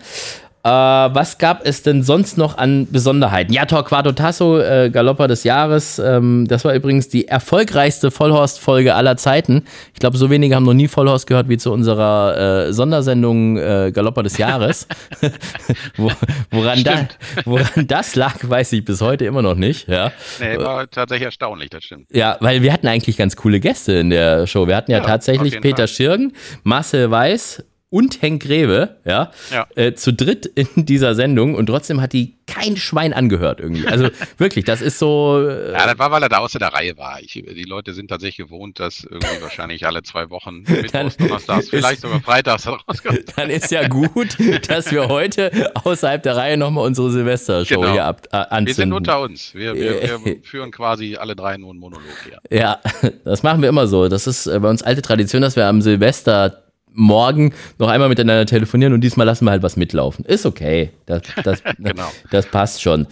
Äh, 0.63 0.69
was 0.69 1.39
gab 1.39 1.67
es 1.67 1.83
denn 1.83 2.03
sonst 2.03 2.37
noch 2.37 2.59
an 2.59 2.87
Besonderheiten? 2.91 3.53
Ja, 3.53 3.65
Torquato 3.65 4.13
Tasso, 4.13 4.59
äh, 4.59 4.91
Galopper 4.91 5.27
des 5.27 5.45
Jahres. 5.45 5.99
Ähm, 5.99 6.47
das 6.49 6.65
war 6.65 6.75
übrigens 6.75 7.09
die 7.09 7.29
erfolgreichste 7.29 8.11
Vollhorst-Folge 8.11 8.95
aller 8.95 9.17
Zeiten. 9.17 9.65
Ich 9.95 10.01
glaube, 10.01 10.19
so 10.19 10.29
wenige 10.29 10.55
haben 10.55 10.65
noch 10.65 10.75
nie 10.75 10.89
Vollhorst 10.89 11.27
gehört 11.27 11.49
wie 11.49 11.57
zu 11.57 11.73
unserer 11.73 12.67
äh, 12.69 12.73
Sondersendung 12.75 13.57
äh, 13.57 13.91
Galopper 13.95 14.23
des 14.23 14.37
Jahres. 14.37 14.87
Wo, 15.97 16.11
woran, 16.51 16.85
da, 16.85 17.09
woran 17.45 17.87
das 17.87 18.15
lag, 18.15 18.37
weiß 18.43 18.73
ich 18.75 18.85
bis 18.85 19.01
heute 19.01 19.25
immer 19.25 19.43
noch 19.43 19.55
nicht. 19.55 19.89
Ja. 19.89 20.13
Nee, 20.41 20.59
war 20.59 20.91
tatsächlich 20.91 21.27
erstaunlich, 21.27 21.71
das 21.71 21.85
stimmt. 21.85 22.07
Ja, 22.13 22.37
weil 22.41 22.63
wir 22.63 22.73
hatten 22.73 22.87
eigentlich 22.87 23.17
ganz 23.17 23.37
coole 23.37 23.61
Gäste 23.61 23.93
in 23.93 24.11
der 24.11 24.47
Show. 24.47 24.67
Wir 24.67 24.77
hatten 24.77 24.91
ja, 24.91 24.99
Ja, 24.99 25.05
tatsächlich 25.05 25.61
Peter 25.61 25.79
Fall. 25.79 25.89
Schirgen, 25.89 26.33
Marcel 26.65 27.11
Weiß 27.11 27.63
und 27.91 28.23
Henk 28.23 28.43
Greve, 28.43 28.97
ja, 29.05 29.33
Ja. 29.51 29.67
Äh, 29.75 29.95
zu 29.95 30.13
dritt 30.13 30.47
in 30.47 30.69
dieser 30.87 31.15
Sendung 31.17 31.57
und 31.57 31.67
trotzdem 31.67 32.01
hat 32.01 32.13
die 32.13 32.37
kein 32.47 32.77
Schwein 32.77 33.13
angehört 33.13 33.61
irgendwie. 33.61 33.87
Also 33.87 34.09
wirklich, 34.39 34.65
das 34.65 34.81
ist 34.81 34.99
so. 34.99 35.45
Äh, 35.49 35.73
Ja, 35.73 35.87
das 35.87 35.99
war, 35.99 36.11
weil 36.13 36.23
er 36.23 36.29
da 36.29 36.39
außer 36.39 36.59
der 36.61 36.69
Reihe 36.73 36.97
war. 36.99 37.21
Ich, 37.21 37.33
die 37.33 37.65
Leute 37.65 37.93
sind 37.93 38.09
tatsächlich 38.09 38.49
gewohnt, 38.49 38.79
dass 38.81 39.05
irgendwie 39.05 39.41
wahrscheinlich 39.43 39.87
alle 39.87 40.03
zwei 40.03 40.31
Wochen, 40.31 40.63
Mittwochs, 40.69 41.17
Donnerstags, 41.17 41.69
vielleicht 41.69 42.01
sogar 42.03 42.21
Freitags 42.21 42.67
rauskommt. 42.67 43.25
dann 43.37 43.51
ist 43.51 43.71
ja 43.73 43.87
gut, 43.89 44.37
dass 44.69 44.91
wir 44.93 45.09
heute 45.09 45.73
außerhalb 45.85 46.23
der 46.23 46.37
Reihe 46.37 46.57
nochmal 46.57 46.87
unsere 46.87 47.11
Silvestershow 47.11 47.81
Genau. 47.81 47.93
hier 47.93 48.05
ab, 48.05 48.27
äh, 48.33 48.37
anzünden. 48.37 48.67
Wir 48.67 48.75
sind 48.75 48.93
unter 48.93 49.21
uns. 49.21 49.55
Wir, 49.55 49.75
wir, 49.75 50.25
wir 50.25 50.37
führen 50.43 50.71
quasi 50.71 51.17
alle 51.17 51.35
drei 51.37 51.57
nur 51.57 51.71
einen 51.71 51.81
Monolog 51.81 52.05
hier. 52.25 52.39
Ja, 52.57 52.79
das 53.25 53.43
machen 53.43 53.63
wir 53.63 53.69
immer 53.69 53.87
so. 53.89 54.09
Das 54.09 54.27
ist 54.29 54.47
äh, 54.47 54.59
bei 54.61 54.69
uns 54.71 54.83
alte 54.83 55.03
Tradition, 55.03 55.43
dass 55.43 55.57
wir 55.57 55.67
am 55.67 55.83
Silvester 55.83 56.63
morgen 56.93 57.53
noch 57.79 57.89
einmal 57.89 58.09
miteinander 58.09 58.47
telefonieren 58.47 58.93
und 58.93 59.01
diesmal 59.03 59.27
lassen 59.27 59.45
wir 59.45 59.53
halt 59.53 59.63
was 59.63 59.77
mitlaufen. 59.77 60.25
Ist 60.25 60.47
okay. 60.47 60.91
Das, 61.07 61.23
das, 61.45 61.63
das 62.31 62.47
passt 62.47 62.83
schon. 62.83 63.07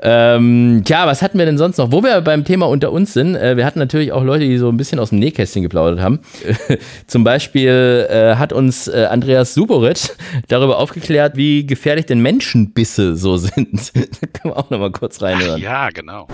Ähm, 0.00 0.82
tja, 0.84 1.06
was 1.06 1.22
hatten 1.22 1.38
wir 1.38 1.46
denn 1.46 1.58
sonst 1.58 1.78
noch? 1.78 1.92
Wo 1.92 2.02
wir 2.02 2.20
beim 2.20 2.44
Thema 2.44 2.66
unter 2.66 2.92
uns 2.92 3.12
sind, 3.12 3.34
äh, 3.34 3.56
wir 3.56 3.66
hatten 3.66 3.78
natürlich 3.78 4.12
auch 4.12 4.22
Leute, 4.22 4.44
die 4.44 4.58
so 4.58 4.68
ein 4.68 4.76
bisschen 4.76 4.98
aus 4.98 5.10
dem 5.10 5.18
Nähkästchen 5.18 5.62
geplaudert 5.62 6.00
haben. 6.00 6.20
Zum 7.06 7.24
Beispiel 7.24 8.06
äh, 8.08 8.36
hat 8.36 8.52
uns 8.52 8.88
äh, 8.88 9.06
Andreas 9.10 9.54
Suborit 9.54 10.16
darüber 10.48 10.78
aufgeklärt, 10.78 11.36
wie 11.36 11.66
gefährlich 11.66 12.06
denn 12.06 12.20
Menschenbisse 12.20 13.16
so 13.16 13.36
sind. 13.36 13.92
da 13.94 14.26
können 14.26 14.54
wir 14.54 14.58
auch 14.58 14.70
noch 14.70 14.78
mal 14.78 14.92
kurz 14.92 15.22
reinhören. 15.22 15.60
Ja, 15.60 15.90
genau. 15.90 16.26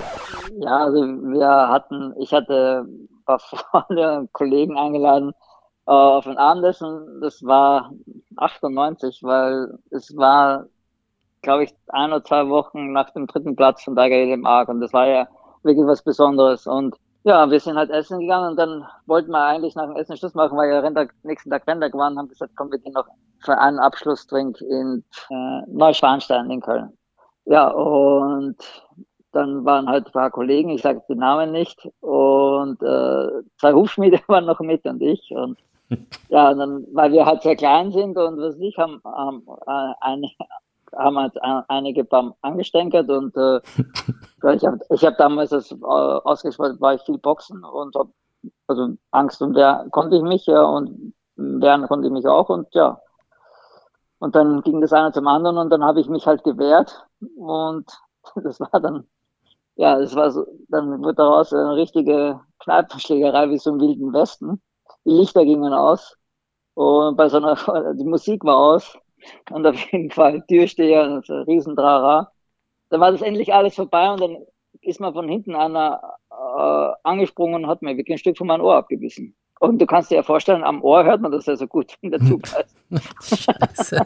Ja, 0.61 0.85
also 0.85 1.01
wir 1.01 1.69
hatten, 1.69 2.13
ich 2.21 2.33
hatte 2.33 2.85
ein 2.87 3.25
paar 3.25 3.39
Freunde 3.39 4.19
und 4.19 4.33
Kollegen 4.33 4.77
eingeladen 4.77 5.33
auf 5.89 6.27
ein 6.27 6.37
Abendessen. 6.37 7.21
Das 7.21 7.43
war 7.43 7.91
98, 8.37 9.23
weil 9.23 9.79
es 9.91 10.15
war, 10.17 10.67
glaube 11.43 11.65
ich, 11.65 11.75
ein 11.89 12.13
oder 12.13 12.25
zwei 12.25 12.49
Wochen 12.49 12.93
nach 12.93 13.11
dem 13.11 13.27
dritten 13.27 13.57
Platz 13.57 13.83
von 13.83 13.97
Tiger 13.97 14.17
Hill 14.17 14.33
im 14.33 14.47
Arc 14.47 14.69
und 14.69 14.81
das 14.81 14.93
war 14.93 15.07
ja 15.07 15.29
wirklich 15.63 15.87
was 15.87 16.03
Besonderes 16.03 16.67
und 16.67 16.97
ja, 17.25 17.51
wir 17.51 17.59
sind 17.61 17.77
halt 17.77 17.91
essen 17.91 18.21
gegangen 18.21 18.51
und 18.51 18.57
dann 18.57 18.87
wollten 19.07 19.31
wir 19.31 19.43
eigentlich 19.45 19.75
nach 19.75 19.87
dem 19.87 19.97
Essen 19.97 20.17
Schluss 20.17 20.35
machen, 20.35 20.57
weil 20.57 20.71
ja 20.71 20.81
Renntag, 20.81 21.15
nächsten 21.25 21.51
Tag 21.51 21.67
Renntag 21.67 21.95
waren 21.95 22.17
haben 22.19 22.29
gesagt, 22.29 22.53
komm, 22.57 22.71
wir 22.71 22.79
gehen 22.79 22.93
noch 22.93 23.07
für 23.41 23.59
einen 23.59 23.79
Abschlusstrink 23.79 24.61
in 24.61 25.05
äh, 25.31 25.63
Neuschwanstein 25.67 26.51
in 26.51 26.61
Köln. 26.61 26.93
Ja, 27.45 27.69
und 27.69 28.57
dann 29.33 29.65
waren 29.65 29.89
halt 29.89 30.07
ein 30.07 30.13
paar 30.13 30.31
Kollegen, 30.31 30.71
ich 30.71 30.83
sage 30.83 31.03
die 31.09 31.15
Namen 31.15 31.53
nicht, 31.53 31.89
und 32.01 32.83
äh, 32.83 33.43
zwei 33.59 33.73
Hufschmiede 33.73 34.21
waren 34.29 34.47
noch 34.47 34.61
mit 34.61 34.85
und 34.85 35.01
ich. 35.03 35.31
Und 35.31 35.59
ja, 36.29 36.51
und 36.51 36.59
dann, 36.59 36.87
weil 36.93 37.13
wir 37.13 37.27
halt 37.27 37.43
sehr 37.43 37.57
klein 37.57 37.91
sind 37.93 38.17
und 38.17 38.39
was 38.39 38.57
ich, 38.59 38.77
haben, 38.79 39.01
haben, 39.05 39.43
äh, 39.67 39.95
eine, 40.01 40.29
haben 40.97 41.19
halt 41.19 41.43
ein- 41.43 41.65
einige 41.69 42.05
beim 42.05 42.35
angestänkert 42.43 43.09
und 43.11 43.37
äh, 43.37 43.61
ich 44.57 44.65
habe 44.67 44.79
ich 44.91 45.05
hab 45.05 45.17
damals 45.19 45.51
das 45.51 45.73
äh, 45.73 45.77
ausgespielt, 45.85 46.81
war 46.81 46.95
ich 46.95 47.03
viel 47.03 47.19
Boxen 47.19 47.65
und 47.65 47.95
hab, 47.97 48.09
also 48.69 48.95
Angst 49.13 49.43
und 49.43 49.55
Wehr 49.57 49.87
konnte 49.91 50.17
ich 50.17 50.23
mich 50.23 50.47
ja 50.47 50.63
und 50.65 51.15
Wehren 51.37 51.87
konnte 51.89 52.09
ich 52.09 52.13
mich 52.13 52.27
auch 52.27 52.49
und 52.51 52.69
ja. 52.75 53.01
Und 54.21 54.35
dann 54.35 54.63
ging 54.63 54.81
das 54.81 54.93
eine 54.93 55.13
zum 55.13 55.27
anderen 55.29 55.59
und 55.59 55.71
dann 55.71 55.85
habe 55.85 56.01
ich 56.01 56.09
mich 56.09 56.27
halt 56.27 56.43
gewehrt 56.45 57.07
und 57.37 57.87
das 58.43 58.61
war 58.61 58.81
dann, 58.81 59.07
ja, 59.77 59.99
das 59.99 60.15
war 60.17 60.31
so, 60.33 60.47
dann 60.69 61.01
wurde 61.03 61.17
daraus 61.17 61.53
eine 61.53 61.77
richtige 61.77 62.41
Kneipenschlägerei 62.61 63.51
wie 63.51 63.59
so 63.59 63.71
im 63.73 63.81
Wilden 63.81 64.13
Westen. 64.15 64.63
Die 65.09 65.15
Lichter 65.15 65.43
gingen 65.47 65.73
aus 65.73 66.19
und 66.75 67.17
bei 67.17 67.31
so 67.31 67.39
einer, 67.39 67.57
die 67.95 68.05
Musik 68.05 68.45
war 68.45 68.59
aus 68.59 68.99
und 69.51 69.67
auf 69.67 69.75
jeden 69.91 70.11
Fall 70.11 70.45
Türsteher 70.47 71.05
und 71.05 71.25
so 71.25 71.33
ein 71.33 71.43
Riesendrara. 71.45 72.31
Dann 72.91 73.01
war 73.01 73.11
das 73.11 73.23
endlich 73.23 73.55
alles 73.55 73.75
vorbei 73.75 74.11
und 74.11 74.21
dann 74.21 74.37
ist 74.83 75.01
mir 75.01 75.11
von 75.15 75.27
hinten 75.27 75.55
einer 75.55 75.99
äh, 76.31 76.93
angesprungen 77.05 77.65
und 77.65 77.71
hat 77.71 77.81
mir 77.81 77.97
wirklich 77.97 78.17
ein 78.17 78.19
Stück 78.19 78.37
von 78.37 78.49
meinem 78.49 78.61
Ohr 78.61 78.77
abgebissen. 78.77 79.35
Und 79.61 79.81
du 79.81 79.87
kannst 79.87 80.11
dir 80.11 80.17
ja 80.17 80.23
vorstellen, 80.23 80.63
am 80.63 80.83
Ohr 80.83 81.05
hört 81.05 81.23
man 81.23 81.33
das 81.33 81.47
ja 81.47 81.57
so 81.57 81.67
gut, 81.67 81.97
wenn 82.03 82.11
der 82.11 82.21
Zug 82.27 82.43
heißt. 82.53 83.97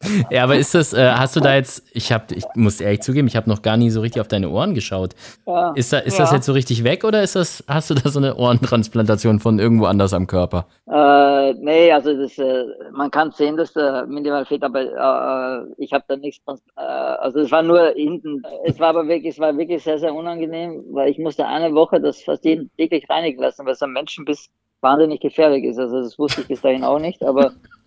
Ja, 0.30 0.44
aber 0.44 0.56
ist 0.56 0.74
das, 0.74 0.92
äh, 0.92 1.10
hast 1.10 1.36
du 1.36 1.40
da 1.40 1.54
jetzt, 1.54 1.84
ich 1.92 2.12
habe, 2.12 2.34
ich 2.34 2.44
muss 2.54 2.80
ehrlich 2.80 3.00
zugeben, 3.00 3.26
ich 3.28 3.36
habe 3.36 3.48
noch 3.48 3.62
gar 3.62 3.76
nie 3.76 3.90
so 3.90 4.00
richtig 4.00 4.20
auf 4.20 4.28
deine 4.28 4.48
Ohren 4.48 4.74
geschaut. 4.74 5.14
Ja, 5.46 5.72
Ist, 5.72 5.92
da, 5.92 5.98
ist 5.98 6.18
das 6.18 6.30
ja. 6.30 6.36
jetzt 6.36 6.46
so 6.46 6.52
richtig 6.52 6.84
weg 6.84 7.04
oder 7.04 7.22
ist 7.22 7.36
das, 7.36 7.64
hast 7.66 7.90
du 7.90 7.94
da 7.94 8.08
so 8.08 8.18
eine 8.18 8.36
Ohrentransplantation 8.36 9.40
von 9.40 9.58
irgendwo 9.58 9.86
anders 9.86 10.12
am 10.12 10.26
Körper? 10.26 10.66
Äh, 10.90 11.54
nee, 11.54 11.92
also 11.92 12.14
das, 12.14 12.38
äh, 12.38 12.64
man 12.92 13.10
kann 13.10 13.32
sehen, 13.32 13.56
dass 13.56 13.72
der 13.72 14.06
minimal 14.06 14.44
fehlt, 14.44 14.62
aber 14.62 14.82
äh, 14.82 15.74
ich 15.78 15.92
habe 15.92 16.04
da 16.08 16.16
nichts. 16.16 16.42
Äh, 16.76 16.80
also 16.80 17.40
es 17.40 17.50
war 17.50 17.62
nur 17.62 17.92
hinten. 17.94 18.42
Es 18.64 18.78
war 18.78 18.88
aber 18.88 19.06
wirklich, 19.08 19.34
es 19.34 19.40
war 19.40 19.56
wirklich 19.56 19.82
sehr, 19.82 19.98
sehr 19.98 20.14
unangenehm, 20.14 20.84
weil 20.92 21.10
ich 21.10 21.18
musste 21.18 21.46
eine 21.46 21.74
Woche 21.74 22.00
das 22.00 22.22
fast 22.22 22.44
jeden 22.44 22.70
täglich 22.76 23.08
reinigen 23.08 23.40
lassen, 23.40 23.66
weil 23.66 23.72
es 23.72 23.82
am 23.82 23.92
Menschenbiss 23.92 24.48
wahnsinnig 24.80 25.20
gefährlich 25.20 25.64
ist. 25.64 25.78
Also 25.78 26.00
das 26.00 26.18
wusste 26.18 26.42
ich 26.42 26.48
bis 26.48 26.60
dahin 26.60 26.84
auch 26.84 26.98
nicht, 26.98 27.22
aber 27.22 27.52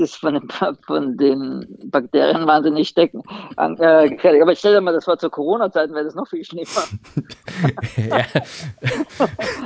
ist 0.00 0.16
von 0.16 0.34
den, 0.34 0.48
von 0.86 1.16
den 1.16 1.66
Bakterien 1.84 2.46
wahnsinnig 2.46 2.88
stecken, 2.88 3.22
an, 3.56 3.76
äh. 3.78 4.40
Aber 4.42 4.54
stell 4.56 4.74
dir 4.74 4.80
mal, 4.80 4.92
das 4.92 5.06
war 5.06 5.18
zur 5.18 5.30
Corona-Zeiten, 5.30 5.94
wäre 5.94 6.04
das 6.04 6.14
noch 6.14 6.28
viel 6.28 6.44
schlimmer. 6.44 6.66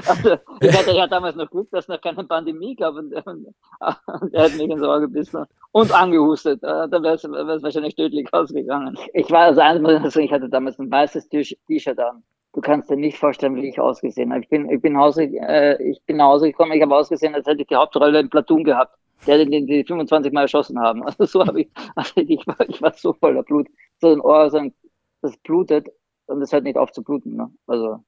Also, 0.06 0.36
ich 0.60 0.76
hatte 0.76 0.92
ja 0.92 1.06
damals 1.06 1.36
noch 1.36 1.50
Glück, 1.50 1.70
dass 1.70 1.84
es 1.84 1.88
noch 1.88 2.00
keine 2.00 2.24
Pandemie 2.24 2.74
gab 2.74 2.94
und, 2.94 3.14
und, 3.14 3.26
und 3.26 4.34
er 4.34 4.44
hat 4.44 4.52
mich 4.56 4.68
ins 4.68 4.82
Ohr 4.82 5.00
gebissen 5.00 5.44
und 5.72 5.92
angehustet. 5.92 6.62
Äh, 6.62 6.88
Da 6.88 7.02
wäre 7.02 7.14
es 7.14 7.24
wahrscheinlich 7.62 7.94
tödlich 7.96 8.32
ausgegangen. 8.32 8.96
Ich 9.12 9.30
war 9.30 9.44
also 9.44 9.60
eins 9.60 10.16
ich 10.16 10.32
hatte 10.32 10.48
damals 10.48 10.78
ein 10.78 10.90
weißes 10.90 11.28
T-Shirt 11.28 11.98
an. 11.98 12.22
Du 12.52 12.60
kannst 12.60 12.88
dir 12.88 12.96
nicht 12.96 13.18
vorstellen, 13.18 13.56
wie 13.56 13.68
ich 13.68 13.80
ausgesehen 13.80 14.32
habe. 14.32 14.42
Ich 14.42 14.48
bin, 14.48 14.70
ich 14.70 14.80
bin, 14.80 14.96
Hause, 14.96 15.24
äh, 15.24 15.82
ich 15.82 16.00
bin 16.04 16.18
nach 16.18 16.26
Hause 16.26 16.46
gekommen, 16.46 16.72
ich 16.72 16.82
habe 16.82 16.94
ausgesehen, 16.94 17.34
als 17.34 17.46
hätte 17.46 17.62
ich 17.62 17.66
die 17.66 17.74
Hauptrolle 17.74 18.20
im 18.20 18.30
Platoon 18.30 18.62
gehabt. 18.62 18.96
Der, 19.26 19.38
den, 19.38 19.50
den 19.50 19.66
die 19.66 19.84
25 19.84 20.32
Mal 20.32 20.42
erschossen 20.42 20.78
haben. 20.78 21.02
Also 21.06 21.24
so 21.24 21.46
habe 21.46 21.62
ich, 21.62 21.70
also 21.94 22.12
ich 22.16 22.46
war, 22.46 22.60
ich 22.68 22.80
war 22.82 22.92
so 22.94 23.12
voller 23.12 23.42
Blut. 23.42 23.68
So 24.00 24.12
ein 24.12 24.20
Ohr, 24.20 24.50
so 24.50 24.58
ein, 24.58 24.74
das 25.22 25.36
blutet 25.38 25.88
und 26.26 26.42
es 26.42 26.52
hört 26.52 26.64
nicht 26.64 26.76
auf 26.76 26.92
zu 26.92 27.02
bluten. 27.02 27.36
Ne? 27.36 27.50
Also 27.66 28.00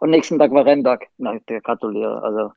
und 0.00 0.10
nächsten 0.10 0.38
Tag 0.38 0.52
war 0.52 0.64
Renntag. 0.64 1.06
Na, 1.18 1.34
ich 1.34 1.62
gratuliere. 1.62 2.22
Also, 2.22 2.52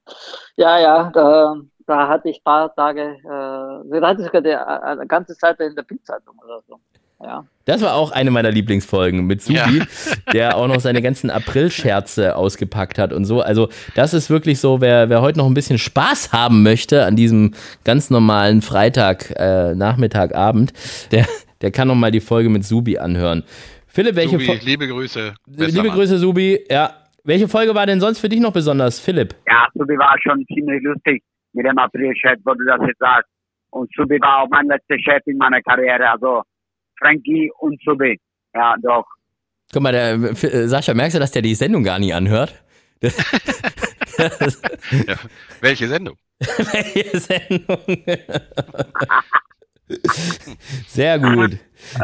ja, 0.56 0.80
ja, 0.80 1.12
da, 1.12 1.56
da 1.86 2.08
hatte 2.08 2.30
ich 2.30 2.40
ein 2.40 2.44
paar 2.44 2.74
Tage, 2.74 3.18
äh, 3.24 4.00
da 4.00 4.08
hatte 4.08 4.22
ich 4.22 4.28
sogar 4.28 4.42
die, 4.42 4.56
eine 4.56 5.08
ganze 5.08 5.34
Seite 5.34 5.64
in 5.64 5.76
der 5.76 5.84
Bildzeitung 5.84 6.40
oder 6.44 6.62
so. 6.68 6.80
Ja. 7.24 7.46
Das 7.66 7.82
war 7.82 7.96
auch 7.96 8.12
eine 8.12 8.30
meiner 8.30 8.52
Lieblingsfolgen 8.52 9.26
mit 9.26 9.42
Subi, 9.42 9.82
der 10.34 10.58
auch 10.58 10.68
noch 10.68 10.80
seine 10.80 11.02
ganzen 11.02 11.30
April-Scherze 11.32 12.36
ausgepackt 12.36 13.00
hat 13.00 13.14
und 13.14 13.26
so. 13.26 13.42
Also, 13.42 13.70
das 13.96 14.14
ist 14.14 14.30
wirklich 14.30 14.60
so, 14.60 14.82
wer, 14.82 15.10
wer 15.10 15.22
heute 15.22 15.40
noch 15.40 15.48
ein 15.48 15.54
bisschen 15.54 15.78
Spaß 15.80 16.32
haben 16.34 16.62
möchte 16.64 17.06
an 17.06 17.16
diesem 17.16 17.54
ganz 17.84 18.10
normalen 18.10 18.62
Freitag, 18.62 19.32
äh, 19.38 19.74
Nachmittag, 19.76 20.36
Abend, 20.36 20.74
der, 21.12 21.26
der 21.62 21.72
kann 21.72 21.88
noch 21.88 21.96
mal 21.96 22.12
die 22.12 22.20
Folge 22.20 22.50
mit 22.50 22.64
Subi 22.66 22.98
anhören. 23.00 23.44
Philipp, 23.88 24.16
welche 24.16 24.32
Subi, 24.38 24.46
Fo- 24.46 24.66
liebe 24.66 24.88
Grüße. 24.88 25.34
Liebe 25.48 25.62
Westermann. 25.68 25.92
Grüße, 25.92 26.18
Subi. 26.20 26.60
Ja. 26.70 26.94
Welche 27.24 27.48
Folge 27.48 27.74
war 27.74 27.88
denn 27.88 28.00
sonst 28.00 28.20
für 28.20 28.30
dich 28.30 28.40
noch 28.40 28.54
besonders, 28.54 29.00
Philipp? 29.00 29.34
Ja, 29.48 29.66
Subi 29.74 29.98
war 29.98 30.16
schon 30.22 30.46
ziemlich 30.54 30.84
lustig 30.84 31.24
mit 31.54 31.66
dem 31.66 31.78
April-Chat, 31.80 32.38
wo 32.46 32.54
du 32.54 32.64
das 32.66 32.80
jetzt 32.86 33.00
sagst. 33.00 33.30
Und 33.72 33.90
Subi 33.96 34.20
war 34.22 34.44
auch 34.44 34.48
mein 34.50 34.68
letzter 34.68 35.00
Chef 35.00 35.22
in 35.26 35.38
meiner 35.38 35.60
Karriere, 35.64 36.08
also 36.12 36.44
Frankie 37.00 37.52
und 37.60 37.80
Subi. 37.84 38.20
Ja, 38.54 38.76
doch. 38.82 39.06
Guck 39.74 39.82
mal, 39.82 39.92
der, 39.92 40.14
äh, 40.14 40.68
Sascha, 40.68 40.94
merkst 40.94 41.16
du, 41.16 41.20
dass 41.20 41.32
der 41.32 41.42
die 41.42 41.56
Sendung 41.56 41.84
gar 41.84 42.00
nie 42.00 42.14
anhört? 42.14 42.54
Ja. 44.18 45.16
Welche 45.60 45.88
Sendung? 45.90 46.16
Welche 46.40 47.20
Sendung? 47.20 47.80
Sehr 50.88 51.20
gut. 51.20 51.58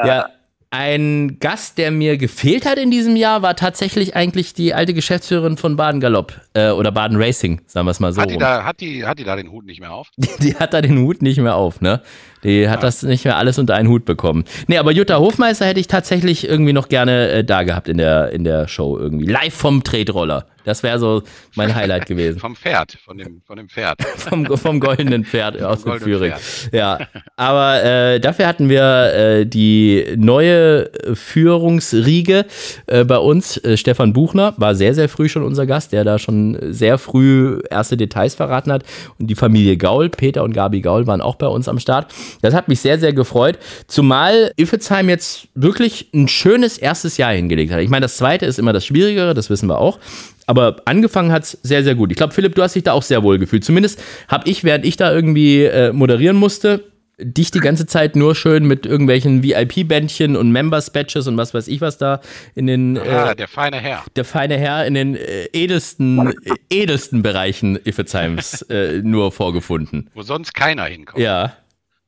Ja, 0.06 0.30
ein 0.70 1.38
Gast, 1.40 1.78
der 1.78 1.92
mir 1.92 2.18
gefehlt 2.18 2.66
hat 2.66 2.78
in 2.78 2.92
diesem 2.92 3.16
Jahr, 3.16 3.42
war 3.42 3.56
tatsächlich 3.56 4.16
eigentlich 4.16 4.54
die 4.54 4.74
alte 4.74 4.94
Geschäftsführerin 4.94 5.58
von 5.58 5.76
Baden 5.76 6.00
Galopp 6.00 6.40
äh, 6.54 6.72
oder 6.72 6.92
Baden 6.92 7.22
Racing, 7.22 7.62
sagen 7.68 7.88
wir 7.88 7.92
es 7.92 8.00
mal 8.00 8.14
so. 8.14 8.22
Hat 8.22 8.30
die, 8.30 8.38
da, 8.38 8.64
hat, 8.64 8.80
die, 8.80 9.06
hat 9.06 9.20
die 9.20 9.24
da 9.24 9.36
den 9.36 9.52
Hut 9.52 9.66
nicht 9.66 9.82
mehr 9.82 9.92
auf? 9.92 10.08
Die 10.18 10.56
hat 10.56 10.74
da 10.74 10.82
den 10.82 11.00
Hut 11.00 11.22
nicht 11.22 11.40
mehr 11.40 11.56
auf, 11.56 11.82
ne? 11.82 12.02
Die 12.44 12.70
hat 12.70 12.84
das 12.84 13.04
nicht 13.04 13.26
mehr 13.26 13.38
alles 13.38 13.60
unter 13.60 13.76
einen 13.76 13.90
Hut 13.90 14.06
bekommen. 14.06 14.46
Nee, 14.68 14.78
aber 14.78 14.92
Jutta 14.92 15.20
Hofmeister 15.20 15.66
hätte 15.66 15.80
ich 15.80 15.88
tatsächlich 15.88 16.48
irgendwie 16.48 16.74
noch 16.74 16.90
gerne 16.90 17.30
äh, 17.30 17.44
da 17.44 17.64
gehabt 17.64 17.88
in 17.88 17.98
der, 17.98 18.32
in 18.32 18.44
der 18.44 18.68
Show 18.68 18.98
irgendwie. 18.98 19.26
Live 19.26 19.54
vom 19.54 19.84
Tretroller. 19.84 20.46
Das 20.64 20.84
wäre 20.84 21.00
so 21.00 21.24
mein 21.56 21.74
Highlight 21.76 22.06
gewesen. 22.06 22.40
Vom 22.40 22.56
Pferd, 22.56 22.98
von 23.04 23.18
dem, 23.18 23.42
von 23.46 23.58
dem 23.58 23.70
Pferd. 23.70 24.02
vom, 24.18 24.46
vom 24.58 24.80
goldenen 24.80 25.26
Pferd 25.26 25.62
aus 25.62 25.84
dem 25.84 26.00
Führing. 26.00 26.34
Ja, 26.72 27.00
aber 27.36 27.84
äh, 27.84 28.20
dafür 28.20 28.48
hatten 28.48 28.70
wir 28.70 29.14
äh, 29.14 29.46
die 29.46 30.06
neue 30.18 30.92
Führungsriege 31.14 32.46
äh, 32.88 33.04
bei 33.04 33.18
uns. 33.18 33.58
Äh, 33.58 33.78
Stefan 33.78 34.14
Buchner 34.14 34.54
war 34.58 34.76
sehr, 34.76 34.94
sehr 34.94 35.10
früh 35.10 35.30
schon 35.30 35.44
unser 35.44 35.66
Gast, 35.66 35.92
der 35.92 36.04
da 36.04 36.20
schon 36.20 36.58
sehr 36.70 36.98
früh 36.98 37.60
erste 37.70 37.98
Details 37.98 38.36
verraten 38.36 38.72
hat. 38.72 38.84
Und 39.20 39.28
die 39.28 39.36
Familie 39.36 39.78
Gaul, 39.78 40.10
Peter 40.10 40.44
und 40.44 40.54
Gabi 40.54 40.82
Gaul, 40.82 41.08
waren 41.08 41.22
auch 41.22 41.36
bei 41.36 41.48
uns 41.48 41.68
am 41.68 41.80
Start. 41.80 42.14
Das 42.42 42.54
hat 42.54 42.68
mich 42.68 42.80
sehr, 42.80 43.00
sehr 43.00 43.14
gefreut. 43.14 43.58
Zumal 43.88 44.52
Iffezheim 44.58 45.10
jetzt 45.10 45.48
wirklich 45.56 46.10
ein 46.14 46.28
schönes 46.28 46.78
erstes 46.78 47.18
Jahr 47.18 47.34
hingelegt 47.34 47.72
hat. 47.72 47.82
Ich 47.82 47.90
meine, 47.90 48.04
das 48.06 48.18
zweite 48.18 48.46
ist 48.46 48.60
immer 48.60 48.74
das 48.74 48.86
Schwierigere, 48.86 49.34
das 49.34 49.50
wissen 49.50 49.68
wir 49.68 49.78
auch. 49.80 50.00
Aber 50.48 50.78
angefangen 50.86 51.32
hat 51.32 51.44
es 51.44 51.52
sehr, 51.64 51.84
sehr 51.84 51.96
gut. 51.96 52.12
Ich 52.12 52.18
glaube, 52.18 52.34
Philipp, 52.34 52.56
du 52.56 52.62
hast 52.64 52.76
dich 52.76 52.84
da 52.84 52.94
auch 52.94 53.04
sehr 53.04 53.24
wohl 53.24 53.38
gefühlt. 53.40 53.64
Zumindest 53.64 54.02
habe 54.28 54.50
ich, 54.50 54.64
während 54.64 54.86
ich 54.86 54.98
da 54.98 55.14
irgendwie 55.14 55.64
äh, 55.64 55.94
moderieren 55.94 56.36
musste, 56.38 56.84
dich 57.24 57.52
die 57.52 57.60
ganze 57.60 57.86
Zeit 57.86 58.16
nur 58.16 58.34
schön 58.34 58.66
mit 58.66 58.88
irgendwelchen 58.88 59.44
VIP-Bändchen 59.44 60.36
und 60.36 60.52
Members-Badges 60.52 61.28
und 61.28 61.38
was 61.38 61.54
weiß 61.54 61.68
ich 61.68 61.80
was 61.80 62.00
da 62.00 62.20
in 62.56 62.66
den. 62.66 62.98
Ah, 62.98 63.32
Äh, 63.32 63.36
der 63.36 63.48
feine 63.48 63.78
Herr. 63.78 64.04
der 64.16 64.26
feine 64.26 64.58
Herr 64.58 64.88
in 64.88 64.96
den 64.96 65.16
äh, 65.16 65.46
edelsten, 65.54 66.32
äh, 66.32 66.34
edelsten 66.72 67.22
Bereichen 67.22 67.76
Iffezheims 67.84 68.64
äh, 68.64 69.02
nur 69.04 69.32
vorgefunden. 69.32 70.10
Wo 70.16 70.24
sonst 70.24 70.54
keiner 70.56 70.86
hinkommt. 70.86 71.24
Ja. 71.24 71.54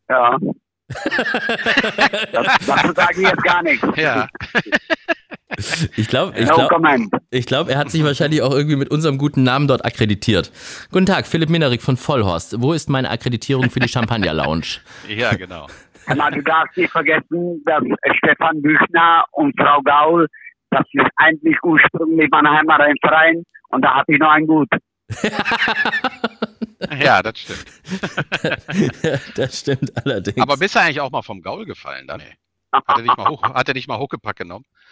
Ja. 0.10 0.38
das, 2.32 2.66
dazu 2.66 2.94
sage 2.94 3.22
ich 3.22 3.28
jetzt 3.28 3.44
gar 3.44 3.64
nichts. 3.64 3.88
Ja. 3.96 4.28
Ich 5.96 6.08
glaube, 6.08 6.34
ich 6.38 6.50
glaube, 6.50 7.10
ich 7.30 7.46
glaub, 7.46 7.70
er 7.70 7.78
hat 7.78 7.92
sich 7.92 8.04
wahrscheinlich 8.04 8.42
auch 8.42 8.52
irgendwie 8.52 8.76
mit 8.76 8.90
unserem 8.90 9.18
guten 9.18 9.44
Namen 9.44 9.68
dort 9.68 9.86
akkreditiert. 9.86 10.52
Guten 10.92 11.06
Tag, 11.06 11.28
Philipp 11.28 11.50
Minerik 11.50 11.82
von 11.82 11.96
Vollhorst. 11.96 12.62
Wo 12.62 12.74
ist 12.74 12.90
meine 12.90 13.10
Akkreditierung 13.10 13.70
für 13.70 13.80
die 13.80 13.88
Champagner 13.88 14.34
Lounge? 14.34 14.80
Ja, 15.08 15.36
genau. 15.36 15.68
Aber 16.08 16.32
du 16.32 16.42
darfst 16.42 16.76
nicht 16.76 16.92
vergessen, 16.92 17.64
dass 17.66 17.84
Stefan 18.18 18.62
Büchner 18.62 19.26
und 19.32 19.54
Frau 19.60 19.80
Gaul, 19.84 20.28
das 20.72 20.84
ist 20.92 21.08
eigentlich 21.18 21.58
ursprünglich 21.64 22.30
mein 22.32 22.50
Heimatverein 22.50 23.44
und 23.70 23.82
da 23.84 23.94
habe 23.94 24.12
ich 24.12 24.20
noch 24.20 24.32
ein 24.32 24.48
Gut. 24.48 24.70
Ja, 27.00 27.24
das 27.24 27.40
stimmt. 27.40 27.66
das 29.36 29.60
stimmt 29.60 30.06
allerdings. 30.06 30.42
Aber 30.42 30.58
bist 30.58 30.76
du 30.76 30.80
eigentlich 30.80 31.00
auch 31.02 31.12
mal 31.12 31.22
vom 31.22 31.42
Gaul 31.42 31.66
gefallen 31.66 32.08
dann? 32.08 32.22
Hat 32.72 32.84
er 32.88 33.02
dich 33.04 33.18
mal, 33.18 33.30
hoch, 33.30 33.44
hat 33.44 33.68
er 33.68 33.74
dich 33.74 33.88
mal 33.88 34.00
Huckepack 34.00 34.38
genommen? 34.38 34.66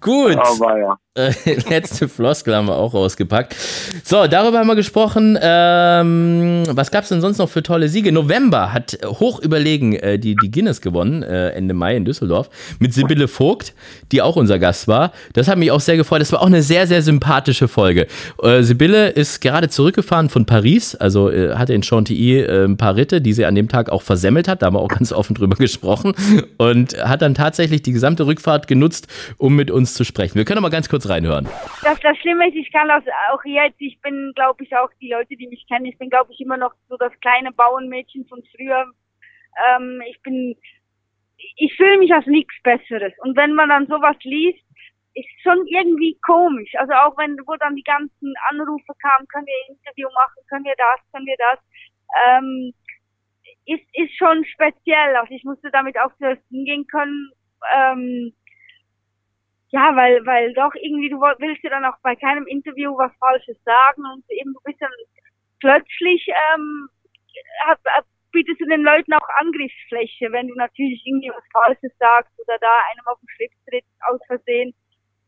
Gut. 0.00 0.36
Aber 0.36 0.78
ja. 0.78 0.98
Äh, 1.16 1.32
letzte 1.70 2.08
Floskel 2.08 2.54
haben 2.54 2.66
wir 2.66 2.76
auch 2.76 2.92
rausgepackt. 2.94 3.56
So, 4.04 4.26
darüber 4.26 4.58
haben 4.58 4.66
wir 4.66 4.76
gesprochen. 4.76 5.38
Ähm, 5.40 6.64
was 6.68 6.90
gab 6.90 7.04
es 7.04 7.08
denn 7.08 7.20
sonst 7.20 7.38
noch 7.38 7.48
für 7.48 7.62
tolle 7.62 7.88
Siege? 7.88 8.12
November 8.12 8.72
hat 8.72 8.98
hoch 9.04 9.40
überlegen 9.40 9.94
äh, 9.94 10.18
die, 10.18 10.36
die 10.36 10.50
Guinness 10.50 10.80
gewonnen, 10.80 11.22
äh, 11.22 11.50
Ende 11.50 11.74
Mai 11.74 11.96
in 11.96 12.04
Düsseldorf, 12.04 12.50
mit 12.78 12.92
Sibylle 12.92 13.28
Vogt, 13.28 13.74
die 14.12 14.20
auch 14.20 14.36
unser 14.36 14.58
Gast 14.58 14.88
war. 14.88 15.12
Das 15.32 15.48
hat 15.48 15.56
mich 15.56 15.70
auch 15.70 15.80
sehr 15.80 15.96
gefreut. 15.96 16.20
Das 16.20 16.32
war 16.32 16.42
auch 16.42 16.46
eine 16.46 16.62
sehr, 16.62 16.86
sehr 16.86 17.00
sympathische 17.00 17.66
Folge. 17.66 18.06
Äh, 18.42 18.62
Sibylle 18.62 19.08
ist 19.08 19.40
gerade 19.40 19.70
zurückgefahren 19.70 20.28
von 20.28 20.44
Paris, 20.44 20.94
also 20.94 21.30
äh, 21.30 21.54
hatte 21.54 21.72
in 21.72 21.82
Chantilly 21.82 22.40
äh, 22.40 22.64
ein 22.64 22.76
paar 22.76 22.96
Ritte, 22.96 23.22
die 23.22 23.32
sie 23.32 23.46
an 23.46 23.54
dem 23.54 23.68
Tag 23.68 23.88
auch 23.88 24.02
versemmelt 24.02 24.48
hat. 24.48 24.60
Da 24.60 24.66
haben 24.66 24.74
wir 24.74 24.80
auch 24.80 24.88
ganz 24.88 25.12
offen 25.12 25.34
drüber 25.34 25.56
gesprochen. 25.56 26.12
Und 26.58 27.02
hat 27.02 27.22
dann 27.22 27.34
tatsächlich 27.34 27.82
die 27.82 27.92
gesamte 27.92 28.26
Rückfahrt 28.26 28.68
genutzt, 28.68 29.06
um 29.38 29.56
mit 29.56 29.70
uns 29.70 29.94
zu 29.94 30.04
sprechen. 30.04 30.34
Wir 30.34 30.44
können 30.44 30.60
mal 30.60 30.68
ganz 30.68 30.88
kurz 30.88 31.05
reinhören. 31.08 31.48
Das, 31.82 31.98
das 32.00 32.16
Schlimme 32.18 32.48
ist, 32.48 32.56
ich 32.56 32.70
kann 32.72 32.88
das 32.88 33.04
auch 33.30 33.44
jetzt, 33.44 33.80
ich 33.80 34.00
bin, 34.00 34.32
glaube 34.34 34.64
ich, 34.64 34.76
auch 34.76 34.90
die 35.00 35.10
Leute, 35.10 35.36
die 35.36 35.48
mich 35.48 35.66
kennen, 35.68 35.86
ich 35.86 35.98
bin, 35.98 36.10
glaube 36.10 36.32
ich, 36.32 36.40
immer 36.40 36.56
noch 36.56 36.74
so 36.88 36.96
das 36.96 37.12
kleine 37.20 37.52
Bauernmädchen 37.52 38.26
von 38.26 38.42
früher. 38.54 38.86
Ähm, 39.68 40.02
ich 40.08 40.20
bin, 40.22 40.56
ich 41.56 41.74
fühle 41.76 41.98
mich 41.98 42.12
als 42.12 42.26
nichts 42.26 42.54
Besseres. 42.62 43.12
Und 43.20 43.36
wenn 43.36 43.52
man 43.52 43.68
dann 43.68 43.86
sowas 43.86 44.16
liest, 44.22 44.64
ist 45.14 45.28
schon 45.42 45.66
irgendwie 45.66 46.18
komisch. 46.24 46.72
Also 46.76 46.92
auch 46.92 47.16
wenn, 47.16 47.38
wo 47.46 47.56
dann 47.56 47.74
die 47.74 47.82
ganzen 47.82 48.34
Anrufe 48.50 48.92
kamen, 49.00 49.26
können 49.28 49.46
wir 49.46 49.54
ein 49.68 49.76
Interview 49.76 50.08
machen, 50.14 50.42
können 50.48 50.64
wir 50.64 50.74
das, 50.76 51.12
können 51.12 51.26
wir 51.26 51.36
das, 51.38 51.58
ähm, 52.26 52.72
ist, 53.64 53.84
ist 53.94 54.16
schon 54.16 54.44
speziell. 54.44 55.16
Also 55.16 55.32
ich 55.32 55.44
musste 55.44 55.70
damit 55.70 55.98
auch 55.98 56.12
zuerst 56.18 56.42
hingehen 56.50 56.86
können, 56.86 57.30
ähm, 57.74 58.34
ja, 59.76 59.94
weil, 59.94 60.24
weil 60.24 60.54
doch 60.54 60.74
irgendwie, 60.74 61.10
du 61.10 61.20
willst 61.20 61.62
ja 61.62 61.68
dann 61.70 61.84
auch 61.84 61.98
bei 62.02 62.16
keinem 62.16 62.46
Interview 62.46 62.96
was 62.96 63.12
Falsches 63.20 63.58
sagen 63.64 64.02
und 64.10 64.24
eben 64.30 64.54
du 64.54 64.60
bist 64.64 64.80
dann 64.80 64.90
plötzlich, 65.60 66.26
ähm, 66.52 66.88
bietest 68.32 68.58
du 68.60 68.64
den 68.66 68.82
Leuten 68.82 69.12
auch 69.12 69.28
Angriffsfläche, 69.38 70.32
wenn 70.32 70.48
du 70.48 70.54
natürlich 70.54 71.02
irgendwie 71.04 71.28
was 71.28 71.44
Falsches 71.52 71.92
sagst 71.98 72.32
oder 72.38 72.56
da 72.58 72.72
einem 72.90 73.06
auf 73.06 73.20
den 73.20 73.28
Schlips 73.28 73.56
tritt 73.68 73.84
aus 74.08 74.20
Versehen. 74.26 74.74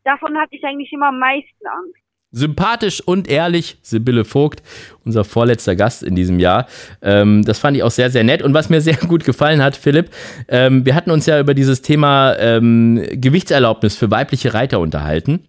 Davon 0.03 0.35
hatte 0.35 0.55
ich 0.55 0.63
eigentlich 0.63 0.91
immer 0.93 1.09
am 1.09 1.19
meisten 1.19 1.67
Angst. 1.67 2.08
Sympathisch 2.31 3.01
und 3.01 3.27
ehrlich, 3.27 3.77
Sibylle 3.81 4.25
Vogt, 4.25 4.61
unser 5.03 5.23
vorletzter 5.23 5.75
Gast 5.75 6.03
in 6.03 6.15
diesem 6.15 6.39
Jahr. 6.39 6.67
Ähm, 7.01 7.43
das 7.43 7.59
fand 7.59 7.75
ich 7.77 7.83
auch 7.83 7.91
sehr, 7.91 8.11
sehr 8.11 8.23
nett. 8.23 8.41
Und 8.41 8.53
was 8.53 8.69
mir 8.69 8.81
sehr 8.89 8.97
gut 8.97 9.25
gefallen 9.25 9.61
hat, 9.61 9.75
Philipp, 9.75 10.09
ähm, 10.47 10.85
wir 10.85 10.95
hatten 10.95 11.11
uns 11.11 11.25
ja 11.25 11.39
über 11.39 11.53
dieses 11.53 11.81
Thema 11.81 12.35
ähm, 12.37 13.03
Gewichtserlaubnis 13.13 13.95
für 13.95 14.11
weibliche 14.11 14.53
Reiter 14.53 14.79
unterhalten. 14.79 15.45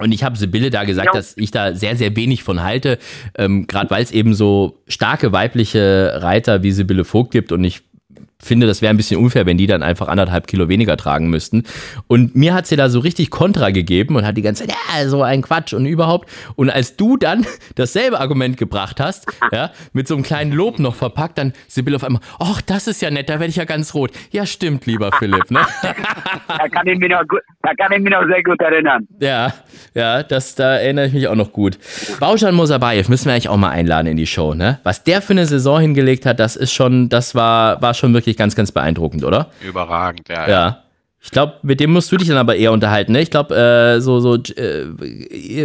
Und 0.00 0.12
ich 0.12 0.22
habe 0.22 0.38
Sibylle 0.38 0.70
da 0.70 0.84
gesagt, 0.84 1.12
dass 1.12 1.36
ich 1.36 1.50
da 1.50 1.74
sehr, 1.74 1.96
sehr 1.96 2.14
wenig 2.14 2.44
von 2.44 2.62
halte, 2.62 2.98
ähm, 3.36 3.66
gerade 3.66 3.90
weil 3.90 4.02
es 4.02 4.12
eben 4.12 4.32
so 4.32 4.80
starke 4.86 5.32
weibliche 5.32 6.20
Reiter 6.22 6.62
wie 6.62 6.70
Sibylle 6.70 7.04
Vogt 7.04 7.32
gibt 7.32 7.50
und 7.50 7.64
ich 7.64 7.82
finde, 8.40 8.66
das 8.66 8.82
wäre 8.82 8.90
ein 8.90 8.96
bisschen 8.96 9.20
unfair, 9.20 9.46
wenn 9.46 9.58
die 9.58 9.66
dann 9.66 9.82
einfach 9.82 10.06
anderthalb 10.06 10.46
Kilo 10.46 10.68
weniger 10.68 10.96
tragen 10.96 11.28
müssten. 11.28 11.64
Und 12.06 12.36
mir 12.36 12.54
hat 12.54 12.66
sie 12.66 12.76
da 12.76 12.88
so 12.88 13.00
richtig 13.00 13.30
Kontra 13.30 13.70
gegeben 13.70 14.14
und 14.14 14.24
hat 14.24 14.36
die 14.36 14.42
ganze 14.42 14.66
Zeit, 14.66 14.76
ja, 14.76 15.08
so 15.08 15.22
ein 15.22 15.42
Quatsch 15.42 15.72
und 15.72 15.86
überhaupt. 15.86 16.30
Und 16.54 16.70
als 16.70 16.96
du 16.96 17.16
dann 17.16 17.44
dasselbe 17.74 18.20
Argument 18.20 18.56
gebracht 18.56 19.00
hast, 19.00 19.26
ja, 19.52 19.72
mit 19.92 20.06
so 20.06 20.14
einem 20.14 20.22
kleinen 20.22 20.52
Lob 20.52 20.78
noch 20.78 20.94
verpackt, 20.94 21.38
dann 21.38 21.52
Sibylle 21.66 21.96
auf 21.96 22.04
einmal, 22.04 22.22
ach, 22.38 22.62
das 22.62 22.86
ist 22.86 23.02
ja 23.02 23.10
nett, 23.10 23.28
da 23.28 23.34
werde 23.34 23.50
ich 23.50 23.56
ja 23.56 23.64
ganz 23.64 23.92
rot. 23.94 24.12
Ja, 24.30 24.46
stimmt, 24.46 24.86
lieber 24.86 25.10
Philipp, 25.18 25.50
ne? 25.50 25.60
Da 26.48 26.68
kann 26.68 26.86
ich 26.86 26.98
mich 26.98 27.10
noch, 27.10 27.26
gut, 27.26 27.40
da 27.62 27.74
kann 27.74 27.92
ich 27.92 28.00
mich 28.00 28.12
noch 28.12 28.24
sehr 28.26 28.42
gut 28.42 28.60
erinnern. 28.60 29.06
Ja, 29.20 29.52
ja, 29.94 30.22
das, 30.22 30.54
da 30.54 30.76
erinnere 30.76 31.06
ich 31.06 31.12
mich 31.12 31.28
auch 31.28 31.34
noch 31.34 31.52
gut. 31.52 31.78
Bauschan 32.20 32.54
Mosabayev 32.54 33.08
müssen 33.08 33.26
wir 33.26 33.32
eigentlich 33.32 33.48
auch 33.48 33.56
mal 33.56 33.70
einladen 33.70 34.06
in 34.06 34.16
die 34.16 34.26
Show, 34.26 34.54
ne? 34.54 34.78
Was 34.82 35.04
der 35.04 35.22
für 35.22 35.32
eine 35.32 35.46
Saison 35.46 35.80
hingelegt 35.80 36.26
hat, 36.26 36.40
das 36.40 36.56
ist 36.56 36.72
schon, 36.72 37.08
das 37.08 37.34
war, 37.34 37.80
war 37.82 37.94
schon 37.94 38.12
wirklich 38.14 38.36
ganz, 38.36 38.54
ganz 38.54 38.72
beeindruckend, 38.72 39.24
oder? 39.24 39.48
Überragend, 39.62 40.28
ja. 40.28 40.48
Ja. 40.48 40.82
Ich 41.20 41.32
glaube, 41.32 41.54
mit 41.62 41.80
dem 41.80 41.90
musst 41.92 42.12
du 42.12 42.16
dich 42.16 42.28
dann 42.28 42.36
aber 42.36 42.54
eher 42.54 42.70
unterhalten, 42.72 43.10
ne? 43.12 43.20
Ich 43.20 43.30
glaube, 43.30 43.54
äh, 43.56 44.00
so, 44.00 44.20
so, 44.20 44.34
äh, 44.36 44.86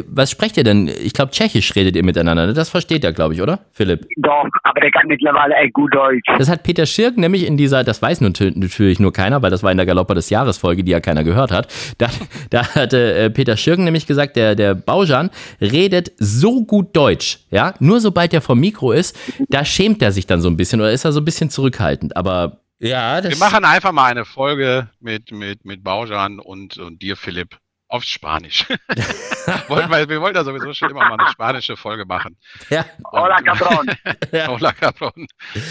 was 0.07 0.31
sprecht 0.31 0.57
ihr 0.57 0.63
denn? 0.63 0.87
Ich 0.87 1.13
glaube, 1.13 1.31
Tschechisch 1.31 1.75
redet 1.75 1.95
ihr 1.95 2.03
miteinander, 2.03 2.47
ne? 2.47 2.53
Das 2.53 2.69
versteht 2.69 3.03
er, 3.03 3.13
glaube 3.13 3.35
ich, 3.35 3.41
oder? 3.41 3.59
Philipp. 3.71 4.07
Doch, 4.17 4.45
aber 4.63 4.81
der 4.81 4.89
kann 4.91 5.07
mittlerweile 5.07 5.53
echt 5.55 5.73
gut 5.73 5.93
Deutsch. 5.93 6.27
Das 6.39 6.49
hat 6.49 6.63
Peter 6.63 6.85
Schirk 6.87 7.17
nämlich 7.17 7.45
in 7.45 7.55
dieser, 7.55 7.83
das 7.83 8.01
weiß 8.01 8.21
natü- 8.21 8.51
natürlich 8.57 8.99
nur 8.99 9.13
keiner, 9.13 9.41
weil 9.43 9.51
das 9.51 9.61
war 9.61 9.71
in 9.71 9.77
der 9.77 9.85
Galopper 9.85 10.15
des 10.15 10.31
Jahres 10.31 10.57
Folge, 10.57 10.83
die 10.83 10.91
ja 10.91 10.99
keiner 10.99 11.23
gehört 11.23 11.51
hat. 11.51 11.67
Da, 11.99 12.07
da 12.49 12.67
hatte 12.75 13.13
äh, 13.13 13.29
Peter 13.29 13.55
Schirk 13.55 13.77
nämlich 13.77 14.07
gesagt, 14.07 14.35
der, 14.35 14.55
der 14.55 14.73
Baujan 14.73 15.29
redet 15.61 16.11
so 16.17 16.65
gut 16.65 16.95
Deutsch, 16.95 17.39
ja, 17.51 17.75
nur 17.79 17.99
sobald 17.99 18.33
er 18.33 18.41
vom 18.41 18.59
Mikro 18.59 18.91
ist, 18.91 19.15
da 19.49 19.63
schämt 19.63 20.01
er 20.01 20.11
sich 20.11 20.25
dann 20.25 20.41
so 20.41 20.49
ein 20.49 20.57
bisschen 20.57 20.81
oder 20.81 20.91
ist 20.91 21.05
er 21.05 21.11
so 21.11 21.21
ein 21.21 21.25
bisschen 21.25 21.51
zurückhaltend. 21.51 22.17
Aber 22.17 22.62
ja, 22.79 23.21
das 23.21 23.31
Wir 23.31 23.37
machen 23.37 23.65
einfach 23.65 23.91
mal 23.91 24.11
eine 24.11 24.25
Folge 24.25 24.89
mit, 24.99 25.31
mit, 25.31 25.65
mit 25.65 25.83
Baujan 25.83 26.39
und, 26.39 26.77
und 26.77 27.01
dir, 27.01 27.15
Philipp, 27.15 27.57
auf 27.93 28.03
Spanisch. 28.03 28.65
Wollten 29.67 29.91
wir, 29.91 30.09
wir 30.09 30.19
wollten 30.19 30.35
ja 30.35 30.43
sowieso 30.43 30.73
schon 30.73 30.89
immer 30.89 31.01
mal 31.01 31.19
eine 31.19 31.29
spanische 31.29 31.77
Folge 31.77 32.05
machen. 32.05 32.37
Ja. 32.71 32.85
Hola, 33.11 33.39
Cabron. 33.41 33.85
Hola, 34.47 34.71
Cabron. 34.71 35.27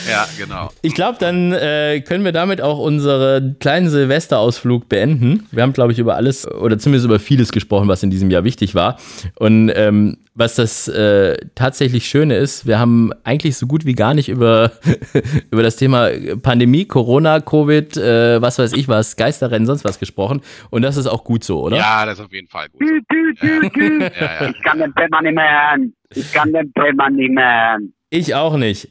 Ja, 0.08 0.28
genau. 0.38 0.70
Ich 0.82 0.94
glaube, 0.94 1.18
dann 1.18 1.52
äh, 1.52 2.00
können 2.00 2.24
wir 2.24 2.30
damit 2.32 2.60
auch 2.60 2.78
unseren 2.78 3.58
kleinen 3.58 3.88
Silvesterausflug 3.88 4.88
beenden. 4.88 5.48
Wir 5.50 5.64
haben, 5.64 5.72
glaube 5.72 5.92
ich, 5.92 5.98
über 5.98 6.14
alles 6.14 6.46
oder 6.46 6.78
zumindest 6.78 7.06
über 7.06 7.18
vieles 7.18 7.50
gesprochen, 7.50 7.88
was 7.88 8.02
in 8.02 8.10
diesem 8.10 8.30
Jahr 8.30 8.44
wichtig 8.44 8.74
war. 8.74 8.98
Und 9.36 9.70
ähm, 9.74 10.18
was 10.34 10.54
das 10.54 10.88
äh, 10.88 11.36
tatsächlich 11.54 12.06
Schöne 12.06 12.36
ist, 12.36 12.66
wir 12.66 12.78
haben 12.78 13.12
eigentlich 13.24 13.56
so 13.56 13.66
gut 13.66 13.84
wie 13.84 13.94
gar 13.94 14.14
nicht 14.14 14.28
über, 14.30 14.72
über 15.50 15.62
das 15.62 15.76
Thema 15.76 16.08
Pandemie, 16.42 16.86
Corona, 16.86 17.40
Covid, 17.40 17.96
äh, 17.98 18.40
was 18.40 18.58
weiß 18.58 18.72
ich 18.72 18.88
was, 18.88 19.16
Geisterrennen, 19.16 19.66
sonst 19.66 19.84
was 19.84 19.98
gesprochen. 19.98 20.40
Und 20.70 20.82
das 20.82 20.96
ist 20.96 21.06
auch 21.06 21.24
gut 21.24 21.44
so, 21.44 21.60
oder? 21.62 21.76
Ja, 21.76 22.06
das 22.06 22.18
ist 22.18 22.24
auf 22.24 22.32
jeden 22.32 22.48
Fall 22.48 22.68
gut. 22.70 22.80
Tü, 22.80 23.00
tü, 23.10 23.34
tü, 23.34 23.68
tü. 23.70 24.04
Ich 24.50 24.62
kann 24.62 24.78
den 24.78 24.94
Thema 24.94 25.20
nicht 25.20 25.34
mehr 25.34 25.68
hören. 25.70 25.94
Ich 26.14 26.32
kann 26.32 26.52
den 26.52 26.72
Thema 26.72 27.10
nicht 27.10 27.30
mehr 27.30 27.70
hören. 27.72 27.92
Ich 28.10 28.34
auch 28.34 28.56
nicht. 28.56 28.88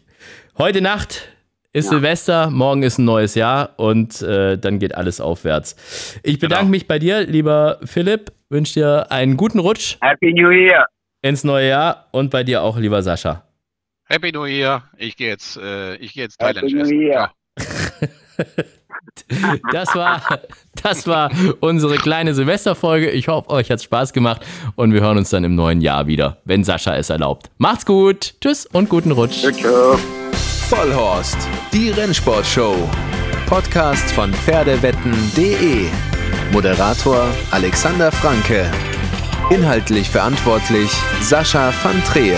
Heute 0.58 0.82
Nacht 0.82 1.28
ist 1.74 1.86
Ja. 1.86 1.92
Silvester, 1.92 2.50
morgen 2.52 2.84
ist 2.84 3.00
ein 3.00 3.06
neues 3.06 3.34
Jahr 3.34 3.74
und 3.78 4.22
äh, 4.22 4.58
dann 4.58 4.78
geht 4.78 4.94
alles 4.94 5.20
aufwärts. 5.22 6.20
Ich 6.24 6.38
bedanke 6.38 6.66
Genau. 6.66 6.70
mich 6.72 6.88
bei 6.88 7.00
dir, 7.00 7.22
lieber 7.22 7.80
Philipp, 7.86 8.32
wünsche 8.50 8.74
dir 8.76 9.12
einen 9.12 9.38
guten 9.38 9.58
Rutsch 9.60 9.96
Happy 10.02 10.34
New 10.34 10.50
Year. 10.52 10.86
Ins 11.22 11.44
neue 11.44 11.70
Jahr 11.70 12.08
und 12.12 12.30
bei 12.32 12.44
dir 12.44 12.64
auch, 12.64 12.78
lieber 12.78 13.02
Sascha. 13.04 13.44
Happy 14.06 14.32
New 14.32 14.46
Year. 14.46 14.84
Ich 14.98 15.16
gehe 15.16 15.30
jetzt, 15.30 15.58
äh, 15.58 15.96
ich 15.96 16.14
gehe 16.14 16.24
jetzt 16.24 16.42
New 16.42 16.48
essen. 16.80 17.02
Year. 17.02 17.32
Das 19.72 19.96
war, 19.96 20.22
das 20.84 21.08
war 21.08 21.32
unsere 21.60 21.96
kleine 21.96 22.34
Silvesterfolge. 22.34 23.10
Ich 23.10 23.28
hoffe, 23.28 23.50
euch 23.50 23.72
hat 23.72 23.82
Spaß 23.82 24.14
gemacht 24.14 24.46
und 24.76 24.94
wir 24.94 25.02
hören 25.02 25.18
uns 25.18 25.30
dann 25.30 25.44
im 25.44 25.56
neuen 25.56 25.82
Jahr 25.82 26.08
wieder, 26.08 26.38
wenn 26.46 26.64
Sascha 26.64 26.96
es 26.96 27.10
erlaubt. 27.10 27.50
Macht's 27.58 27.86
gut. 27.86 28.36
Tschüss 28.42 28.66
und 28.68 28.90
guten 28.90 29.12
Rutsch. 29.12 29.44
Vollhorst, 30.70 31.38
die 31.74 31.90
Rennsportshow. 31.90 32.76
Podcast 33.48 34.12
von 34.12 34.32
Pferdewetten.de. 34.34 35.88
Moderator 36.52 37.28
Alexander 37.52 38.12
Franke. 38.12 38.70
Inhaltlich 39.52 40.10
verantwortlich 40.10 40.90
Sascha 41.20 41.74
van 41.84 42.02
Treel. 42.06 42.38